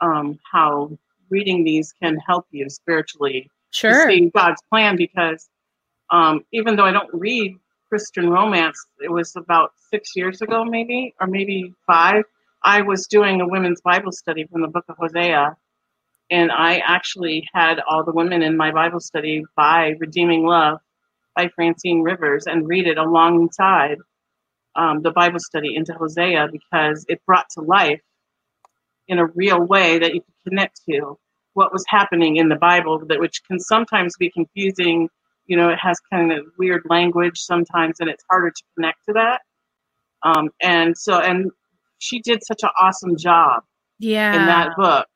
um, 0.00 0.38
how 0.50 0.96
reading 1.30 1.64
these 1.64 1.92
can 1.92 2.16
help 2.16 2.46
you 2.50 2.68
spiritually 2.70 3.50
sure. 3.70 4.08
see 4.08 4.30
God's 4.34 4.62
plan 4.70 4.96
because 4.96 5.48
um, 6.10 6.44
even 6.52 6.76
though 6.76 6.84
I 6.84 6.92
don't 6.92 7.12
read 7.12 7.56
Christian 7.88 8.30
romance, 8.30 8.86
it 9.02 9.10
was 9.10 9.34
about 9.36 9.72
six 9.90 10.14
years 10.14 10.42
ago, 10.42 10.64
maybe, 10.64 11.14
or 11.20 11.26
maybe 11.26 11.74
five. 11.86 12.24
I 12.62 12.82
was 12.82 13.06
doing 13.06 13.40
a 13.40 13.48
women's 13.48 13.80
Bible 13.80 14.12
study 14.12 14.46
from 14.46 14.62
the 14.62 14.68
book 14.68 14.84
of 14.88 14.96
Hosea, 14.98 15.56
and 16.30 16.50
I 16.50 16.78
actually 16.78 17.48
had 17.54 17.80
all 17.88 18.04
the 18.04 18.12
women 18.12 18.42
in 18.42 18.56
my 18.56 18.72
Bible 18.72 19.00
study 19.00 19.44
buy 19.56 19.94
Redeeming 19.98 20.44
Love 20.44 20.80
by 21.34 21.48
Francine 21.48 22.02
Rivers 22.02 22.46
and 22.46 22.68
read 22.68 22.86
it 22.86 22.98
alongside 22.98 23.98
um, 24.74 25.02
the 25.02 25.10
Bible 25.10 25.40
study 25.40 25.74
into 25.74 25.92
Hosea 25.94 26.48
because 26.52 27.04
it 27.08 27.24
brought 27.26 27.48
to 27.50 27.60
life 27.60 28.00
in 29.08 29.18
a 29.18 29.26
real 29.26 29.60
way 29.60 29.98
that 29.98 30.14
you 30.14 30.20
could 30.20 30.50
connect 30.50 30.80
to 30.88 31.18
what 31.54 31.72
was 31.72 31.84
happening 31.88 32.36
in 32.36 32.48
the 32.48 32.56
Bible, 32.56 33.04
that 33.06 33.18
which 33.18 33.42
can 33.44 33.58
sometimes 33.58 34.16
be 34.16 34.30
confusing. 34.30 35.08
You 35.48 35.56
know, 35.56 35.68
it 35.70 35.78
has 35.80 35.98
kind 36.12 36.30
of 36.30 36.46
weird 36.58 36.82
language 36.88 37.40
sometimes, 37.40 37.96
and 37.98 38.08
it's 38.08 38.24
harder 38.30 38.50
to 38.50 38.62
connect 38.76 39.04
to 39.06 39.14
that. 39.14 39.40
Um, 40.22 40.50
and 40.62 40.96
so, 40.96 41.18
and 41.20 41.50
she 41.98 42.20
did 42.20 42.44
such 42.44 42.62
an 42.62 42.70
awesome 42.80 43.16
job, 43.16 43.64
yeah, 43.98 44.38
in 44.38 44.46
that 44.46 44.76
book 44.76 45.06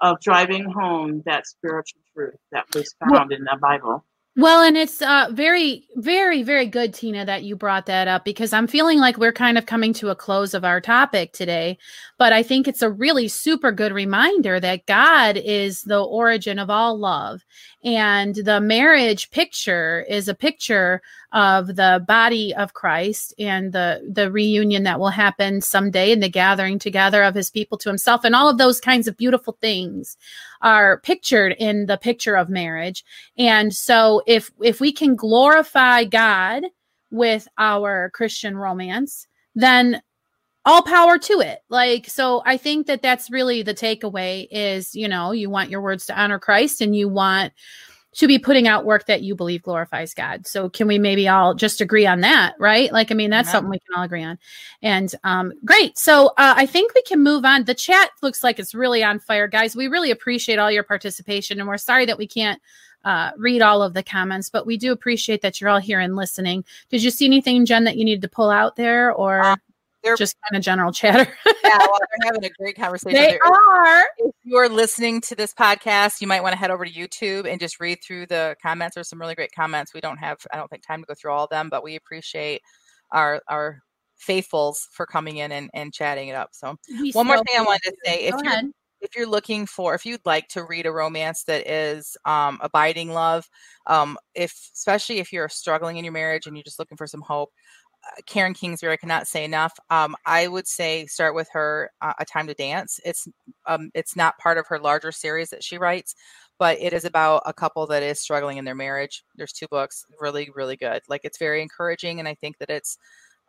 of 0.00 0.20
driving 0.20 0.64
home 0.70 1.22
that 1.26 1.46
spiritual 1.46 2.00
truth 2.14 2.36
that 2.52 2.64
was 2.74 2.94
found 3.00 3.12
well, 3.12 3.38
in 3.38 3.44
the 3.44 3.56
Bible. 3.60 4.04
Well, 4.38 4.62
and 4.62 4.76
it's 4.76 5.00
uh, 5.00 5.28
very, 5.32 5.88
very, 5.94 6.42
very 6.42 6.66
good, 6.66 6.92
Tina, 6.92 7.24
that 7.24 7.44
you 7.44 7.56
brought 7.56 7.86
that 7.86 8.06
up 8.06 8.22
because 8.22 8.52
I'm 8.52 8.66
feeling 8.66 8.98
like 8.98 9.16
we're 9.16 9.32
kind 9.32 9.56
of 9.56 9.64
coming 9.64 9.94
to 9.94 10.10
a 10.10 10.14
close 10.14 10.52
of 10.52 10.62
our 10.62 10.78
topic 10.78 11.32
today. 11.32 11.78
But 12.18 12.34
I 12.34 12.42
think 12.42 12.68
it's 12.68 12.82
a 12.82 12.90
really 12.90 13.28
super 13.28 13.72
good 13.72 13.92
reminder 13.92 14.60
that 14.60 14.84
God 14.84 15.38
is 15.38 15.84
the 15.84 16.02
origin 16.02 16.58
of 16.58 16.68
all 16.68 16.98
love. 16.98 17.46
And 17.86 18.34
the 18.34 18.60
marriage 18.60 19.30
picture 19.30 20.04
is 20.08 20.26
a 20.26 20.34
picture 20.34 21.00
of 21.30 21.76
the 21.76 22.04
body 22.04 22.52
of 22.52 22.74
Christ 22.74 23.32
and 23.38 23.72
the, 23.72 24.04
the 24.12 24.28
reunion 24.28 24.82
that 24.82 24.98
will 24.98 25.10
happen 25.10 25.60
someday 25.60 26.10
and 26.10 26.20
the 26.20 26.28
gathering 26.28 26.80
together 26.80 27.22
of 27.22 27.36
his 27.36 27.48
people 27.48 27.78
to 27.78 27.88
himself. 27.88 28.24
And 28.24 28.34
all 28.34 28.48
of 28.48 28.58
those 28.58 28.80
kinds 28.80 29.06
of 29.06 29.16
beautiful 29.16 29.56
things 29.60 30.16
are 30.62 30.98
pictured 31.02 31.54
in 31.60 31.86
the 31.86 31.96
picture 31.96 32.34
of 32.34 32.48
marriage. 32.48 33.04
And 33.38 33.72
so 33.72 34.20
if, 34.26 34.50
if 34.60 34.80
we 34.80 34.90
can 34.90 35.14
glorify 35.14 36.02
God 36.02 36.64
with 37.12 37.46
our 37.56 38.10
Christian 38.10 38.56
romance, 38.56 39.28
then 39.54 40.02
all 40.66 40.82
power 40.82 41.16
to 41.16 41.40
it. 41.40 41.60
Like 41.70 42.10
so 42.10 42.42
i 42.44 42.56
think 42.56 42.86
that 42.88 43.00
that's 43.00 43.30
really 43.30 43.62
the 43.62 43.74
takeaway 43.74 44.46
is 44.50 44.94
you 44.94 45.08
know 45.08 45.30
you 45.30 45.48
want 45.48 45.70
your 45.70 45.80
words 45.80 46.04
to 46.06 46.20
honor 46.20 46.38
christ 46.38 46.80
and 46.80 46.94
you 46.94 47.08
want 47.08 47.52
to 48.12 48.26
be 48.26 48.38
putting 48.38 48.66
out 48.66 48.86
work 48.86 49.04
that 49.06 49.22
you 49.22 49.34
believe 49.34 49.62
glorifies 49.62 50.14
god. 50.14 50.46
So 50.46 50.68
can 50.70 50.88
we 50.88 50.98
maybe 50.98 51.28
all 51.28 51.54
just 51.54 51.80
agree 51.80 52.06
on 52.06 52.20
that 52.22 52.54
right? 52.58 52.92
Like 52.92 53.10
i 53.10 53.14
mean 53.14 53.30
that's 53.30 53.50
something 53.50 53.70
we 53.70 53.78
can 53.78 53.96
all 53.96 54.04
agree 54.04 54.24
on. 54.24 54.38
And 54.82 55.14
um 55.22 55.52
great. 55.64 55.96
So 55.96 56.28
uh, 56.36 56.54
i 56.56 56.66
think 56.66 56.94
we 56.94 57.02
can 57.02 57.22
move 57.22 57.44
on. 57.44 57.64
The 57.64 57.74
chat 57.74 58.10
looks 58.22 58.42
like 58.42 58.58
it's 58.58 58.74
really 58.74 59.04
on 59.04 59.20
fire. 59.20 59.46
Guys 59.46 59.76
we 59.76 59.86
really 59.86 60.10
appreciate 60.10 60.58
all 60.58 60.70
your 60.70 60.82
participation 60.82 61.60
and 61.60 61.68
we're 61.68 61.78
sorry 61.78 62.06
that 62.06 62.18
we 62.18 62.26
can't 62.26 62.60
uh, 63.04 63.30
read 63.36 63.62
all 63.62 63.84
of 63.84 63.94
the 63.94 64.02
comments, 64.02 64.50
but 64.50 64.66
we 64.66 64.76
do 64.76 64.90
appreciate 64.90 65.40
that 65.40 65.60
you're 65.60 65.70
all 65.70 65.78
here 65.78 66.00
and 66.00 66.16
listening. 66.16 66.64
Did 66.90 67.04
you 67.04 67.12
see 67.12 67.24
anything, 67.24 67.64
Jen, 67.64 67.84
that 67.84 67.96
you 67.96 68.04
needed 68.04 68.22
to 68.22 68.28
pull 68.28 68.50
out 68.50 68.74
there, 68.74 69.12
or? 69.12 69.40
Uh, 69.42 69.56
they're 70.06 70.16
just 70.16 70.36
kind 70.48 70.58
of 70.58 70.64
general 70.64 70.92
chatter. 70.92 71.30
yeah, 71.64 71.78
well, 71.78 71.98
they're 71.98 72.32
having 72.32 72.44
a 72.44 72.50
great 72.50 72.76
conversation. 72.76 73.20
They 73.20 73.38
are. 73.38 74.04
If 74.18 74.34
you 74.44 74.56
are 74.56 74.68
listening 74.68 75.20
to 75.22 75.34
this 75.34 75.52
podcast, 75.52 76.20
you 76.20 76.26
might 76.26 76.42
want 76.42 76.52
to 76.52 76.58
head 76.58 76.70
over 76.70 76.84
to 76.84 76.90
YouTube 76.90 77.50
and 77.50 77.58
just 77.58 77.80
read 77.80 77.98
through 78.02 78.26
the 78.26 78.56
comments. 78.62 78.94
There's 78.94 79.08
some 79.08 79.20
really 79.20 79.34
great 79.34 79.52
comments. 79.52 79.92
We 79.92 80.00
don't 80.00 80.18
have, 80.18 80.38
I 80.52 80.56
don't 80.56 80.70
think, 80.70 80.86
time 80.86 81.02
to 81.02 81.06
go 81.06 81.14
through 81.14 81.32
all 81.32 81.44
of 81.44 81.50
them, 81.50 81.68
but 81.68 81.82
we 81.82 81.96
appreciate 81.96 82.62
our 83.10 83.42
our 83.48 83.82
faithfuls 84.16 84.88
for 84.92 85.06
coming 85.06 85.38
in 85.38 85.52
and, 85.52 85.70
and 85.74 85.92
chatting 85.92 86.28
it 86.28 86.36
up. 86.36 86.50
So 86.52 86.76
we 86.88 87.12
one 87.12 87.26
more 87.26 87.36
thing 87.36 87.58
I 87.58 87.62
wanted 87.62 87.82
to 87.84 87.96
say: 88.04 88.20
if 88.20 88.30
you're 88.30 88.52
ahead. 88.52 88.70
if 89.00 89.16
you're 89.16 89.26
looking 89.26 89.66
for, 89.66 89.94
if 89.94 90.06
you'd 90.06 90.24
like 90.24 90.48
to 90.48 90.64
read 90.64 90.86
a 90.86 90.92
romance 90.92 91.44
that 91.44 91.68
is 91.68 92.16
um, 92.24 92.58
abiding 92.62 93.12
love, 93.12 93.48
um, 93.86 94.16
if 94.34 94.52
especially 94.74 95.18
if 95.18 95.32
you're 95.32 95.48
struggling 95.48 95.96
in 95.96 96.04
your 96.04 96.12
marriage 96.12 96.46
and 96.46 96.56
you're 96.56 96.64
just 96.64 96.78
looking 96.78 96.96
for 96.96 97.06
some 97.06 97.22
hope, 97.22 97.50
Karen 98.26 98.54
Kingsbury, 98.54 98.94
I 98.94 98.96
cannot 98.96 99.26
say 99.26 99.44
enough. 99.44 99.72
Um, 99.90 100.16
I 100.26 100.48
would 100.48 100.66
say 100.66 101.06
start 101.06 101.34
with 101.34 101.48
her 101.52 101.90
uh, 102.00 102.14
"A 102.18 102.24
Time 102.24 102.46
to 102.48 102.54
Dance." 102.54 103.00
It's 103.04 103.28
um, 103.66 103.90
it's 103.94 104.16
not 104.16 104.38
part 104.38 104.58
of 104.58 104.66
her 104.68 104.78
larger 104.78 105.12
series 105.12 105.50
that 105.50 105.64
she 105.64 105.78
writes, 105.78 106.14
but 106.58 106.78
it 106.80 106.92
is 106.92 107.04
about 107.04 107.42
a 107.46 107.52
couple 107.52 107.86
that 107.88 108.02
is 108.02 108.20
struggling 108.20 108.58
in 108.58 108.64
their 108.64 108.74
marriage. 108.74 109.22
There's 109.36 109.52
two 109.52 109.68
books, 109.70 110.04
really, 110.20 110.50
really 110.54 110.76
good. 110.76 111.02
Like 111.08 111.22
it's 111.24 111.38
very 111.38 111.62
encouraging, 111.62 112.18
and 112.18 112.28
I 112.28 112.34
think 112.34 112.58
that 112.58 112.70
it's 112.70 112.98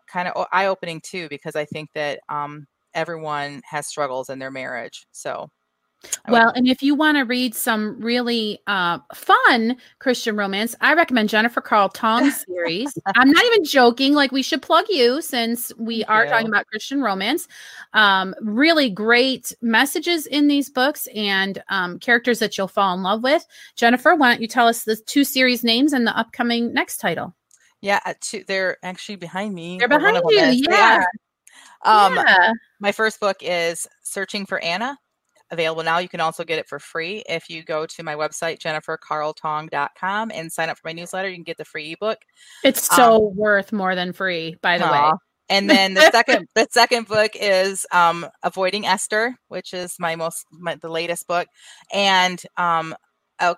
kind 0.08 0.28
of 0.28 0.48
eye 0.52 0.68
opening 0.68 1.02
too 1.02 1.28
because 1.30 1.56
I 1.56 1.66
think 1.66 1.90
that 1.96 2.20
um, 2.30 2.68
everyone 2.94 3.62
has 3.70 3.88
struggles 3.88 4.30
in 4.30 4.40
their 4.40 4.52
marriage. 4.52 5.06
So 5.12 5.50
well, 6.30 6.50
and 6.56 6.68
if 6.68 6.84
you 6.84 6.96
want 6.96 7.18
to 7.18 7.24
read 7.24 7.56
some 7.56 8.00
really 8.00 8.60
uh, 8.68 9.00
fun 9.14 9.78
Christian 10.00 10.36
romance, 10.36 10.76
I 10.82 10.94
recommend 10.94 11.30
Jennifer 11.30 11.62
Carl 11.62 11.90
Tong's 11.90 12.46
series. 12.48 12.98
I'm 13.16 13.32
not 13.32 13.46
even 13.46 13.64
joking. 13.64 14.14
Like 14.14 14.32
we 14.32 14.44
should 14.44 14.62
plug 14.62 14.86
you 14.90 15.22
since 15.22 15.72
we 15.78 16.00
Thank 16.00 16.10
are 16.10 16.26
you. 16.26 16.30
talking 16.30 16.48
about 16.48 16.68
Christian 16.68 17.02
romance. 17.02 17.48
Um, 17.94 18.36
really 18.42 18.90
great 18.90 19.54
messages 19.62 20.26
in 20.26 20.48
these 20.48 20.70
books 20.70 21.08
and 21.16 21.62
um, 21.70 22.00
characters 22.00 22.40
that 22.40 22.58
you'll 22.58 22.68
fall 22.68 22.94
in 22.94 23.04
love 23.04 23.24
with. 23.24 23.46
Jennifer, 23.76 24.16
why 24.16 24.32
don't 24.32 24.42
you 24.42 24.48
tell 24.48 24.68
us 24.68 24.84
the 24.84 24.96
two 24.96 25.24
series 25.24 25.64
names 25.64 25.94
and 25.94 26.06
the 26.06 26.18
upcoming 26.18 26.74
next 26.74 26.98
title? 26.98 27.36
Yeah, 27.82 28.00
uh, 28.06 28.16
two, 28.20 28.44
they're 28.48 28.78
actually 28.84 29.18
behind 29.18 29.54
me. 29.54 29.78
They're 29.78 29.88
behind 29.88 30.24
you. 30.30 30.38
Yeah. 30.38 30.54
yeah. 30.70 31.04
Um, 31.84 32.16
yeah. 32.16 32.54
My 32.80 32.92
first 32.92 33.20
book 33.20 33.38
is 33.42 33.88
Searching 34.04 34.46
for 34.46 34.60
Anna 34.60 34.98
available 35.52 35.84
now. 35.84 36.00
You 36.00 36.10
can 36.10 36.20
also 36.20 36.44
get 36.44 36.60
it 36.60 36.68
for 36.68 36.80
free 36.80 37.24
if 37.28 37.50
you 37.50 37.64
go 37.64 37.86
to 37.86 38.04
my 38.04 38.16
website, 38.16 38.60
jennifercarltong.com, 38.60 40.32
and 40.34 40.52
sign 40.52 40.70
up 40.70 40.78
for 40.78 40.88
my 40.88 40.94
newsletter. 40.94 41.30
You 41.30 41.36
can 41.36 41.44
get 41.44 41.58
the 41.58 41.66
free 41.66 41.94
ebook. 41.94 42.20
It's 42.64 42.84
so 42.96 43.28
um, 43.28 43.36
worth 43.36 43.72
more 43.72 43.96
than 43.96 44.14
free, 44.14 44.56
by 44.62 44.78
the 44.78 44.86
way. 44.86 45.12
And 45.50 45.70
then 45.70 45.94
the 45.94 46.12
second 46.12 46.48
the 46.56 46.68
second 46.72 47.08
book 47.08 47.32
is 47.34 47.86
um, 47.92 48.28
Avoiding 48.44 48.86
Esther, 48.86 49.36
which 49.48 49.74
is 49.74 49.96
my 50.00 50.16
most 50.16 50.46
my, 50.52 50.76
the 50.76 50.90
latest 50.90 51.28
book, 51.28 51.48
and 51.94 52.42
um, 52.58 52.96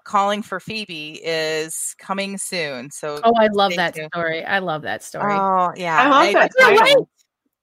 Calling 0.04 0.44
for 0.44 0.60
Phoebe 0.60 1.22
is 1.24 1.96
coming 1.98 2.38
soon. 2.38 2.92
So 2.92 3.20
oh, 3.24 3.34
I 3.38 3.48
love 3.48 3.74
that 3.76 3.96
tuned. 3.96 4.10
story. 4.14 4.44
I 4.44 4.60
love 4.60 4.84
that 4.84 5.04
story. 5.04 5.34
Oh 5.34 5.72
yeah, 5.76 5.98
I 6.00 6.10
love 6.10 6.28
I, 6.28 6.34
that 6.34 6.52
title. 6.60 7.10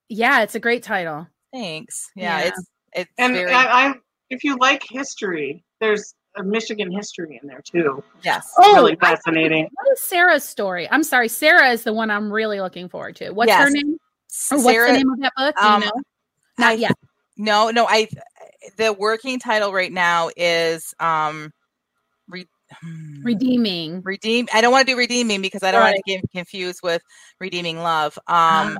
Yeah, 0.09 0.41
it's 0.41 0.55
a 0.55 0.59
great 0.59 0.83
title. 0.83 1.27
Thanks. 1.53 2.09
Yeah, 2.15 2.39
yeah. 2.39 2.47
it's 2.47 2.67
it's 2.93 3.11
and 3.17 3.33
very. 3.33 3.51
I, 3.51 3.87
I 3.89 3.93
if 4.29 4.43
you 4.43 4.57
like 4.57 4.83
history, 4.89 5.63
there's 5.79 6.13
a 6.35 6.43
Michigan 6.43 6.91
history 6.91 7.39
in 7.41 7.47
there 7.47 7.61
too. 7.61 8.03
Yes. 8.23 8.51
Oh, 8.57 8.75
really 8.75 8.95
fascinating. 8.95 9.67
What 9.73 9.91
is 9.93 10.01
Sarah's 10.01 10.43
story? 10.43 10.87
I'm 10.89 11.03
sorry, 11.03 11.27
Sarah 11.27 11.71
is 11.71 11.83
the 11.83 11.93
one 11.93 12.11
I'm 12.11 12.31
really 12.31 12.61
looking 12.61 12.89
forward 12.89 13.15
to. 13.17 13.31
What's 13.31 13.49
yes. 13.49 13.63
her 13.63 13.69
name? 13.69 13.97
Or 14.51 14.63
what's 14.63 14.87
the 14.87 14.93
name 14.93 15.09
of 15.09 15.19
that 15.21 15.33
book? 15.35 15.55
Do 15.59 15.65
um, 15.65 15.81
you 15.81 15.87
know? 15.87 16.01
Not 16.59 16.71
I, 16.71 16.73
yet. 16.73 16.91
No, 17.37 17.69
no. 17.69 17.85
I 17.87 18.07
the 18.77 18.93
working 18.93 19.39
title 19.39 19.71
right 19.71 19.91
now 19.91 20.29
is 20.35 20.93
um 20.99 21.51
re, 22.27 22.47
hmm, 22.71 23.23
redeeming. 23.23 24.01
Redeem. 24.03 24.47
I 24.53 24.61
don't 24.61 24.71
want 24.71 24.87
to 24.87 24.93
do 24.93 24.97
redeeming 24.97 25.41
because 25.41 25.63
I 25.63 25.71
don't 25.71 25.81
right. 25.81 25.93
want 25.93 26.03
to 26.05 26.17
get 26.17 26.31
confused 26.31 26.81
with 26.83 27.01
redeeming 27.39 27.79
love. 27.79 28.17
Um, 28.27 28.77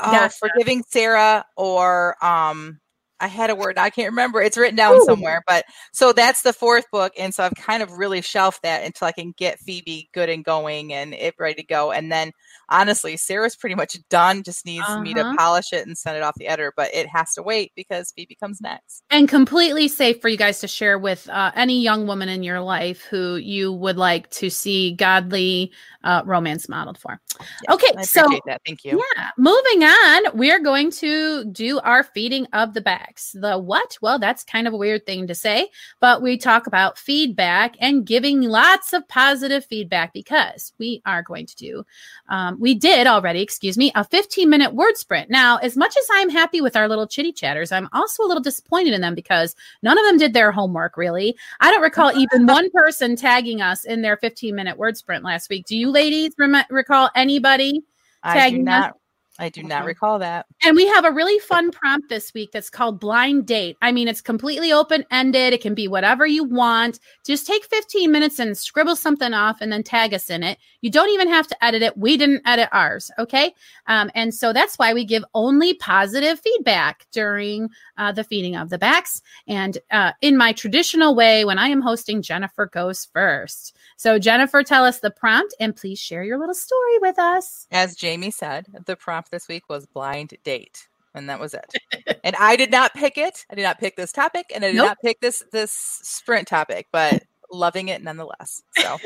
oh, 0.00 0.28
forgiving 0.38 0.84
Sarah 0.88 1.44
or 1.56 2.22
um 2.24 2.78
I 3.22 3.28
had 3.28 3.50
a 3.50 3.54
word 3.54 3.78
I 3.78 3.88
can't 3.88 4.10
remember. 4.10 4.42
It's 4.42 4.58
written 4.58 4.76
down 4.76 4.96
Ooh. 4.96 5.04
somewhere, 5.04 5.44
but 5.46 5.64
so 5.92 6.12
that's 6.12 6.42
the 6.42 6.52
fourth 6.52 6.90
book, 6.90 7.12
and 7.16 7.32
so 7.32 7.44
I've 7.44 7.54
kind 7.54 7.82
of 7.82 7.92
really 7.92 8.20
shelved 8.20 8.58
that 8.64 8.84
until 8.84 9.06
I 9.06 9.12
can 9.12 9.32
get 9.38 9.60
Phoebe 9.60 10.10
good 10.12 10.28
and 10.28 10.44
going 10.44 10.92
and 10.92 11.14
it 11.14 11.36
ready 11.38 11.54
to 11.54 11.66
go. 11.66 11.92
And 11.92 12.10
then 12.10 12.32
honestly, 12.72 13.16
Sarah's 13.16 13.56
pretty 13.56 13.74
much 13.74 13.98
done. 14.08 14.42
Just 14.42 14.64
needs 14.64 14.84
uh-huh. 14.84 15.00
me 15.00 15.14
to 15.14 15.20
uh-huh. 15.20 15.36
polish 15.36 15.72
it 15.72 15.86
and 15.86 15.96
send 15.96 16.16
it 16.16 16.22
off 16.22 16.34
the 16.36 16.46
editor, 16.46 16.72
but 16.76 16.94
it 16.94 17.08
has 17.08 17.34
to 17.34 17.42
wait 17.42 17.72
because 17.76 18.12
Phoebe 18.16 18.36
comes 18.36 18.60
next. 18.60 19.02
And 19.10 19.28
completely 19.28 19.88
safe 19.88 20.20
for 20.20 20.28
you 20.28 20.36
guys 20.36 20.60
to 20.60 20.68
share 20.68 20.98
with 20.98 21.28
uh, 21.28 21.52
any 21.54 21.82
young 21.82 22.06
woman 22.06 22.28
in 22.28 22.42
your 22.42 22.60
life 22.60 23.02
who 23.02 23.36
you 23.36 23.72
would 23.72 23.96
like 23.96 24.30
to 24.30 24.50
see 24.50 24.94
godly 24.94 25.72
uh, 26.04 26.22
romance 26.24 26.68
modeled 26.68 26.98
for. 26.98 27.20
okay, 27.68 28.02
so 28.02 28.26
that. 28.46 28.60
Thank 28.66 28.84
you. 28.84 29.02
Yeah, 29.16 29.30
moving 29.36 29.84
on, 29.84 30.36
we're 30.36 30.60
going 30.60 30.90
to 30.92 31.44
do 31.46 31.78
our 31.80 32.02
feeding 32.02 32.46
of 32.52 32.74
the 32.74 32.80
feedbacks. 32.92 33.40
The 33.40 33.58
what? 33.58 33.98
Well, 34.00 34.18
that's 34.18 34.44
kind 34.44 34.66
of 34.66 34.74
a 34.74 34.76
weird 34.76 35.06
thing 35.06 35.26
to 35.26 35.34
say, 35.34 35.68
but 36.00 36.22
we 36.22 36.36
talk 36.36 36.66
about 36.66 36.98
feedback 36.98 37.76
and 37.80 38.06
giving 38.06 38.42
lots 38.42 38.92
of 38.92 39.06
positive 39.08 39.64
feedback 39.64 40.12
because 40.12 40.72
we 40.78 41.02
are 41.06 41.22
going 41.22 41.46
to 41.46 41.56
do, 41.56 41.84
um, 42.28 42.60
we 42.62 42.76
did 42.76 43.08
already, 43.08 43.42
excuse 43.42 43.76
me, 43.76 43.90
a 43.96 44.04
15 44.04 44.48
minute 44.48 44.72
word 44.72 44.96
sprint. 44.96 45.28
Now, 45.28 45.56
as 45.56 45.76
much 45.76 45.96
as 45.96 46.06
I'm 46.12 46.30
happy 46.30 46.60
with 46.60 46.76
our 46.76 46.88
little 46.88 47.08
chitty 47.08 47.32
chatters, 47.32 47.72
I'm 47.72 47.88
also 47.92 48.22
a 48.22 48.28
little 48.28 48.40
disappointed 48.40 48.94
in 48.94 49.00
them 49.00 49.16
because 49.16 49.56
none 49.82 49.98
of 49.98 50.04
them 50.04 50.16
did 50.16 50.32
their 50.32 50.52
homework 50.52 50.96
really. 50.96 51.36
I 51.58 51.72
don't 51.72 51.82
recall 51.82 52.16
even 52.16 52.46
one 52.46 52.70
person 52.70 53.16
tagging 53.16 53.60
us 53.60 53.84
in 53.84 54.02
their 54.02 54.16
15 54.16 54.54
minute 54.54 54.78
word 54.78 54.96
sprint 54.96 55.24
last 55.24 55.50
week. 55.50 55.66
Do 55.66 55.76
you 55.76 55.90
ladies 55.90 56.34
rem- 56.38 56.64
recall 56.70 57.10
anybody? 57.16 57.82
I 58.22 58.50
do 58.50 58.58
not. 58.58 58.90
Us? 58.90 58.96
I 59.38 59.48
do 59.48 59.62
not 59.62 59.86
recall 59.86 60.18
that. 60.18 60.46
And 60.62 60.76
we 60.76 60.86
have 60.88 61.06
a 61.06 61.10
really 61.10 61.38
fun 61.38 61.70
prompt 61.70 62.10
this 62.10 62.34
week 62.34 62.52
that's 62.52 62.68
called 62.68 63.00
blind 63.00 63.46
date. 63.46 63.78
I 63.80 63.90
mean, 63.90 64.06
it's 64.06 64.20
completely 64.20 64.72
open 64.72 65.06
ended. 65.10 65.54
It 65.54 65.62
can 65.62 65.74
be 65.74 65.88
whatever 65.88 66.26
you 66.26 66.44
want. 66.44 67.00
Just 67.24 67.46
take 67.46 67.64
15 67.64 68.12
minutes 68.12 68.38
and 68.38 68.56
scribble 68.56 68.94
something 68.94 69.32
off 69.32 69.62
and 69.62 69.72
then 69.72 69.82
tag 69.82 70.12
us 70.12 70.28
in 70.28 70.42
it. 70.42 70.58
You 70.82 70.90
don't 70.90 71.08
even 71.10 71.28
have 71.28 71.46
to 71.46 71.64
edit 71.64 71.82
it. 71.82 71.96
We 71.96 72.18
didn't 72.18 72.42
edit 72.44 72.68
ours. 72.72 73.10
Okay. 73.18 73.54
Um, 73.86 74.10
and 74.14 74.34
so 74.34 74.52
that's 74.52 74.76
why 74.76 74.92
we 74.92 75.04
give 75.04 75.24
only 75.34 75.74
positive 75.74 76.38
feedback 76.38 77.06
during 77.10 77.70
uh, 77.96 78.12
the 78.12 78.24
feeding 78.24 78.54
of 78.56 78.68
the 78.68 78.78
backs. 78.78 79.22
And 79.48 79.78
uh, 79.90 80.12
in 80.20 80.36
my 80.36 80.52
traditional 80.52 81.14
way, 81.14 81.44
when 81.46 81.58
I 81.58 81.68
am 81.68 81.80
hosting, 81.80 82.20
Jennifer 82.20 82.66
goes 82.66 83.06
first. 83.06 83.76
So, 83.96 84.18
Jennifer, 84.18 84.62
tell 84.62 84.84
us 84.84 85.00
the 85.00 85.10
prompt 85.10 85.54
and 85.58 85.74
please 85.74 85.98
share 85.98 86.22
your 86.22 86.38
little 86.38 86.54
story 86.54 86.98
with 87.00 87.18
us. 87.18 87.66
As 87.70 87.96
Jamie 87.96 88.30
said, 88.30 88.66
the 88.86 88.96
prompt 88.96 89.31
this 89.32 89.48
week 89.48 89.64
was 89.68 89.86
blind 89.86 90.34
date. 90.44 90.86
And 91.14 91.28
that 91.28 91.40
was 91.40 91.54
it. 91.54 92.18
and 92.24 92.36
I 92.36 92.54
did 92.54 92.70
not 92.70 92.94
pick 92.94 93.18
it. 93.18 93.44
I 93.50 93.56
did 93.56 93.64
not 93.64 93.80
pick 93.80 93.96
this 93.96 94.12
topic, 94.12 94.46
and 94.54 94.64
I 94.64 94.68
did 94.68 94.76
nope. 94.76 94.86
not 94.86 95.00
pick 95.02 95.20
this 95.20 95.42
this 95.52 95.72
sprint 95.72 96.48
topic, 96.48 96.86
but 96.92 97.24
loving 97.50 97.88
it 97.88 98.02
nonetheless. 98.02 98.62
So 98.78 98.96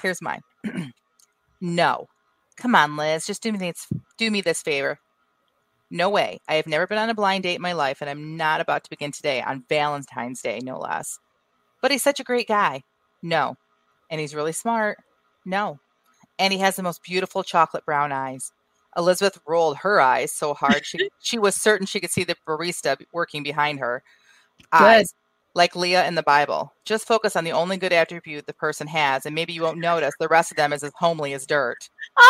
here's 0.00 0.22
mine. 0.22 0.40
no, 1.60 2.06
come 2.56 2.74
on, 2.74 2.96
Liz, 2.96 3.26
just 3.26 3.42
do 3.42 3.52
me 3.52 3.58
this 3.58 3.86
do 4.16 4.30
me 4.30 4.40
this 4.40 4.62
favor. 4.62 4.98
No 5.90 6.10
way. 6.10 6.40
I 6.48 6.54
have 6.54 6.66
never 6.66 6.86
been 6.86 6.98
on 6.98 7.10
a 7.10 7.14
blind 7.14 7.44
date 7.44 7.56
in 7.56 7.62
my 7.62 7.72
life, 7.72 8.00
and 8.00 8.10
I'm 8.10 8.36
not 8.36 8.60
about 8.60 8.82
to 8.84 8.90
begin 8.90 9.12
today 9.12 9.40
on 9.42 9.64
Valentine's 9.68 10.42
Day, 10.42 10.60
no 10.62 10.78
less. 10.78 11.18
But 11.80 11.92
he's 11.92 12.02
such 12.02 12.18
a 12.18 12.24
great 12.24 12.48
guy. 12.48 12.82
No. 13.22 13.56
And 14.10 14.20
he's 14.20 14.34
really 14.34 14.52
smart. 14.52 14.98
No. 15.44 15.78
And 16.38 16.52
he 16.52 16.58
has 16.58 16.74
the 16.74 16.82
most 16.82 17.02
beautiful 17.04 17.44
chocolate 17.44 17.84
brown 17.84 18.10
eyes. 18.10 18.52
Elizabeth 18.96 19.38
rolled 19.46 19.78
her 19.78 20.00
eyes 20.00 20.32
so 20.32 20.54
hard 20.54 20.84
she 20.84 21.10
she 21.20 21.38
was 21.38 21.54
certain 21.54 21.86
she 21.86 22.00
could 22.00 22.10
see 22.10 22.24
the 22.24 22.36
barista 22.46 22.96
working 23.12 23.42
behind 23.42 23.78
her. 23.78 24.02
Good. 24.72 24.82
Eyes 24.82 25.14
like 25.56 25.74
Leah 25.74 26.06
in 26.06 26.14
the 26.14 26.22
Bible. 26.22 26.72
Just 26.84 27.06
focus 27.06 27.34
on 27.34 27.44
the 27.44 27.52
only 27.52 27.78
good 27.78 27.92
attribute 27.92 28.46
the 28.46 28.52
person 28.52 28.86
has, 28.86 29.24
and 29.26 29.34
maybe 29.34 29.54
you 29.54 29.62
won't 29.62 29.78
notice 29.78 30.14
the 30.20 30.28
rest 30.28 30.50
of 30.50 30.56
them 30.58 30.72
is 30.72 30.84
as 30.84 30.92
homely 30.96 31.32
as 31.32 31.46
dirt. 31.46 31.88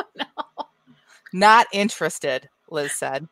Oh, 0.00 0.04
no. 0.16 0.24
Not 1.32 1.66
interested, 1.72 2.48
Liz 2.70 2.92
said. 2.92 3.26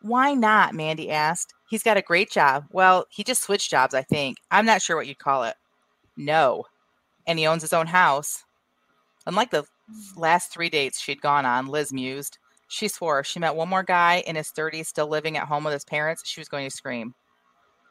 Why 0.00 0.34
not? 0.34 0.74
Mandy 0.74 1.10
asked. 1.10 1.54
He's 1.68 1.82
got 1.82 1.96
a 1.96 2.02
great 2.02 2.30
job. 2.30 2.66
Well, 2.70 3.06
he 3.10 3.24
just 3.24 3.42
switched 3.42 3.70
jobs, 3.70 3.94
I 3.94 4.02
think. 4.02 4.36
I'm 4.52 4.64
not 4.64 4.80
sure 4.80 4.94
what 4.94 5.08
you'd 5.08 5.18
call 5.18 5.42
it. 5.42 5.56
No. 6.16 6.66
And 7.26 7.38
he 7.38 7.46
owns 7.48 7.62
his 7.62 7.72
own 7.72 7.88
house. 7.88 8.44
Unlike 9.26 9.50
the 9.50 9.64
Mm. 9.90 10.18
last 10.18 10.52
three 10.52 10.68
dates 10.68 11.00
she'd 11.00 11.22
gone 11.22 11.46
on, 11.46 11.66
Liz 11.66 11.92
mused. 11.92 12.38
She 12.68 12.88
swore 12.88 13.20
if 13.20 13.26
she 13.26 13.38
met 13.38 13.54
one 13.54 13.68
more 13.68 13.84
guy 13.84 14.24
in 14.26 14.34
his 14.36 14.50
30s 14.50 14.86
still 14.86 15.06
living 15.06 15.36
at 15.36 15.46
home 15.46 15.64
with 15.64 15.72
his 15.72 15.84
parents, 15.84 16.22
she 16.26 16.40
was 16.40 16.48
going 16.48 16.68
to 16.68 16.76
scream. 16.76 17.14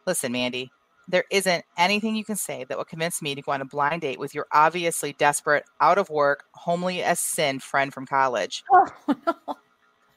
Listen, 0.06 0.34
Mandy, 0.34 0.70
there 1.08 1.24
isn't 1.32 1.64
anything 1.78 2.16
you 2.16 2.26
can 2.26 2.36
say 2.36 2.66
that 2.66 2.78
will 2.78 2.86
convince 2.86 3.22
me 3.22 3.36
to 3.36 3.42
go 3.42 3.52
on 3.52 3.62
a 3.62 3.66
blind 3.66 4.02
date 4.02 4.20
with 4.20 4.36
your 4.36 4.48
obviously 4.52 5.14
desperate, 5.14 5.64
out 5.80 5.98
of 5.98 6.10
work, 6.10 6.44
homely 6.54 7.04
as 7.04 7.20
sin 7.20 7.60
friend 7.60 7.94
from 7.94 8.06
college. 8.06 8.64
Oh, 8.74 8.88
no. 9.08 9.56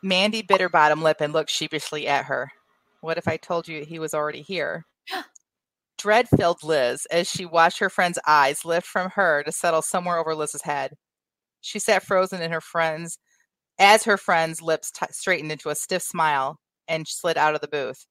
Mandy 0.03 0.43
bit 0.43 0.61
her 0.61 0.69
bottom 0.69 1.03
lip 1.03 1.21
and 1.21 1.33
looked 1.33 1.51
sheepishly 1.51 2.07
at 2.07 2.27
her. 2.27 2.53
What 3.01 3.19
if 3.19 3.27
I 3.27 3.37
told 3.37 3.67
you 3.67 3.85
he 3.85 3.99
was 3.99 4.15
already 4.15 4.43
here? 4.43 4.87
Dread 5.99 6.29
filled 6.29 6.63
Liz 6.63 7.07
as 7.11 7.29
she 7.29 7.45
watched 7.45 7.81
her 7.81 7.91
friend's 7.91 8.19
eyes 8.27 8.65
lift 8.65 8.87
from 8.87 9.11
her 9.11 9.43
to 9.43 9.51
settle 9.51 9.83
somewhere 9.83 10.19
over 10.19 10.35
Liz's 10.35 10.63
head. 10.63 10.95
She 11.61 11.79
sat 11.79 12.03
frozen 12.03 12.41
in 12.41 12.53
her 12.53 12.61
friend's 12.61 13.19
as 13.79 14.05
her 14.05 14.17
friend's 14.17 14.61
lips 14.61 14.91
t- 14.91 15.07
straightened 15.11 15.53
into 15.53 15.69
a 15.69 15.75
stiff 15.75 16.03
smile 16.03 16.59
and 16.89 17.07
slid 17.07 17.37
out 17.37 17.55
of 17.55 17.61
the 17.61 17.69
booth. 17.69 18.07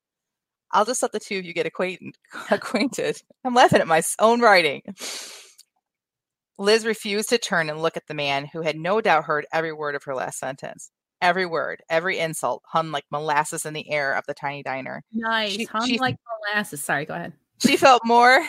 I'll 0.71 0.85
just 0.85 1.01
let 1.01 1.11
the 1.11 1.19
two 1.19 1.39
of 1.39 1.45
you 1.45 1.53
get 1.53 1.65
acquainted. 1.65 2.15
acquainted. 2.51 3.21
I'm 3.43 3.53
laughing 3.53 3.81
at 3.81 3.87
my 3.87 4.01
own 4.19 4.41
writing. 4.41 4.81
Liz 6.59 6.85
refused 6.85 7.29
to 7.29 7.37
turn 7.37 7.69
and 7.69 7.81
look 7.81 7.97
at 7.97 8.07
the 8.07 8.13
man 8.13 8.47
who 8.51 8.61
had 8.61 8.75
no 8.75 8.99
doubt 8.99 9.25
heard 9.25 9.45
every 9.53 9.71
word 9.71 9.95
of 9.95 10.03
her 10.03 10.15
last 10.15 10.39
sentence. 10.39 10.91
Every 11.21 11.45
word, 11.45 11.81
every 11.89 12.19
insult 12.19 12.63
hung 12.65 12.91
like 12.91 13.05
molasses 13.11 13.65
in 13.65 13.73
the 13.73 13.89
air 13.89 14.13
of 14.13 14.25
the 14.27 14.33
tiny 14.33 14.61
diner. 14.61 15.03
Nice. 15.11 15.53
She, 15.53 15.65
hung 15.65 15.87
she, 15.87 15.99
like 15.99 16.15
molasses. 16.53 16.83
Sorry, 16.83 17.05
go 17.05 17.15
ahead. 17.15 17.33
She 17.59 17.75
felt 17.75 18.03
more 18.05 18.45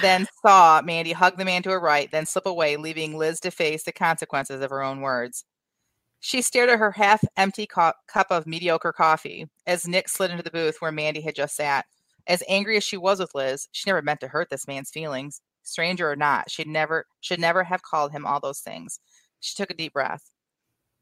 then 0.00 0.26
saw 0.44 0.80
Mandy 0.82 1.12
hug 1.12 1.36
the 1.36 1.44
man 1.44 1.62
to 1.64 1.70
her 1.70 1.80
right, 1.80 2.10
then 2.10 2.26
slip 2.26 2.46
away, 2.46 2.76
leaving 2.76 3.16
Liz 3.16 3.40
to 3.40 3.50
face 3.50 3.84
the 3.84 3.92
consequences 3.92 4.60
of 4.60 4.70
her 4.70 4.82
own 4.82 5.00
words. 5.00 5.44
She 6.20 6.40
stared 6.40 6.70
at 6.70 6.78
her 6.78 6.92
half 6.92 7.22
empty 7.36 7.66
co- 7.66 7.92
cup 8.06 8.28
of 8.30 8.46
mediocre 8.46 8.92
coffee 8.92 9.48
as 9.66 9.88
Nick 9.88 10.08
slid 10.08 10.30
into 10.30 10.42
the 10.42 10.50
booth 10.50 10.76
where 10.80 10.92
Mandy 10.92 11.20
had 11.20 11.34
just 11.34 11.56
sat. 11.56 11.84
As 12.28 12.44
angry 12.48 12.76
as 12.76 12.84
she 12.84 12.96
was 12.96 13.18
with 13.18 13.34
Liz, 13.34 13.68
she 13.72 13.90
never 13.90 14.02
meant 14.02 14.20
to 14.20 14.28
hurt 14.28 14.48
this 14.48 14.68
man's 14.68 14.90
feelings. 14.90 15.42
Stranger 15.64 16.10
or 16.10 16.16
not, 16.16 16.50
she'd 16.50 16.68
never 16.68 17.06
should 17.20 17.40
never 17.40 17.64
have 17.64 17.82
called 17.82 18.12
him 18.12 18.24
all 18.24 18.40
those 18.40 18.60
things. 18.60 19.00
She 19.40 19.56
took 19.56 19.70
a 19.70 19.74
deep 19.74 19.92
breath. 19.92 20.30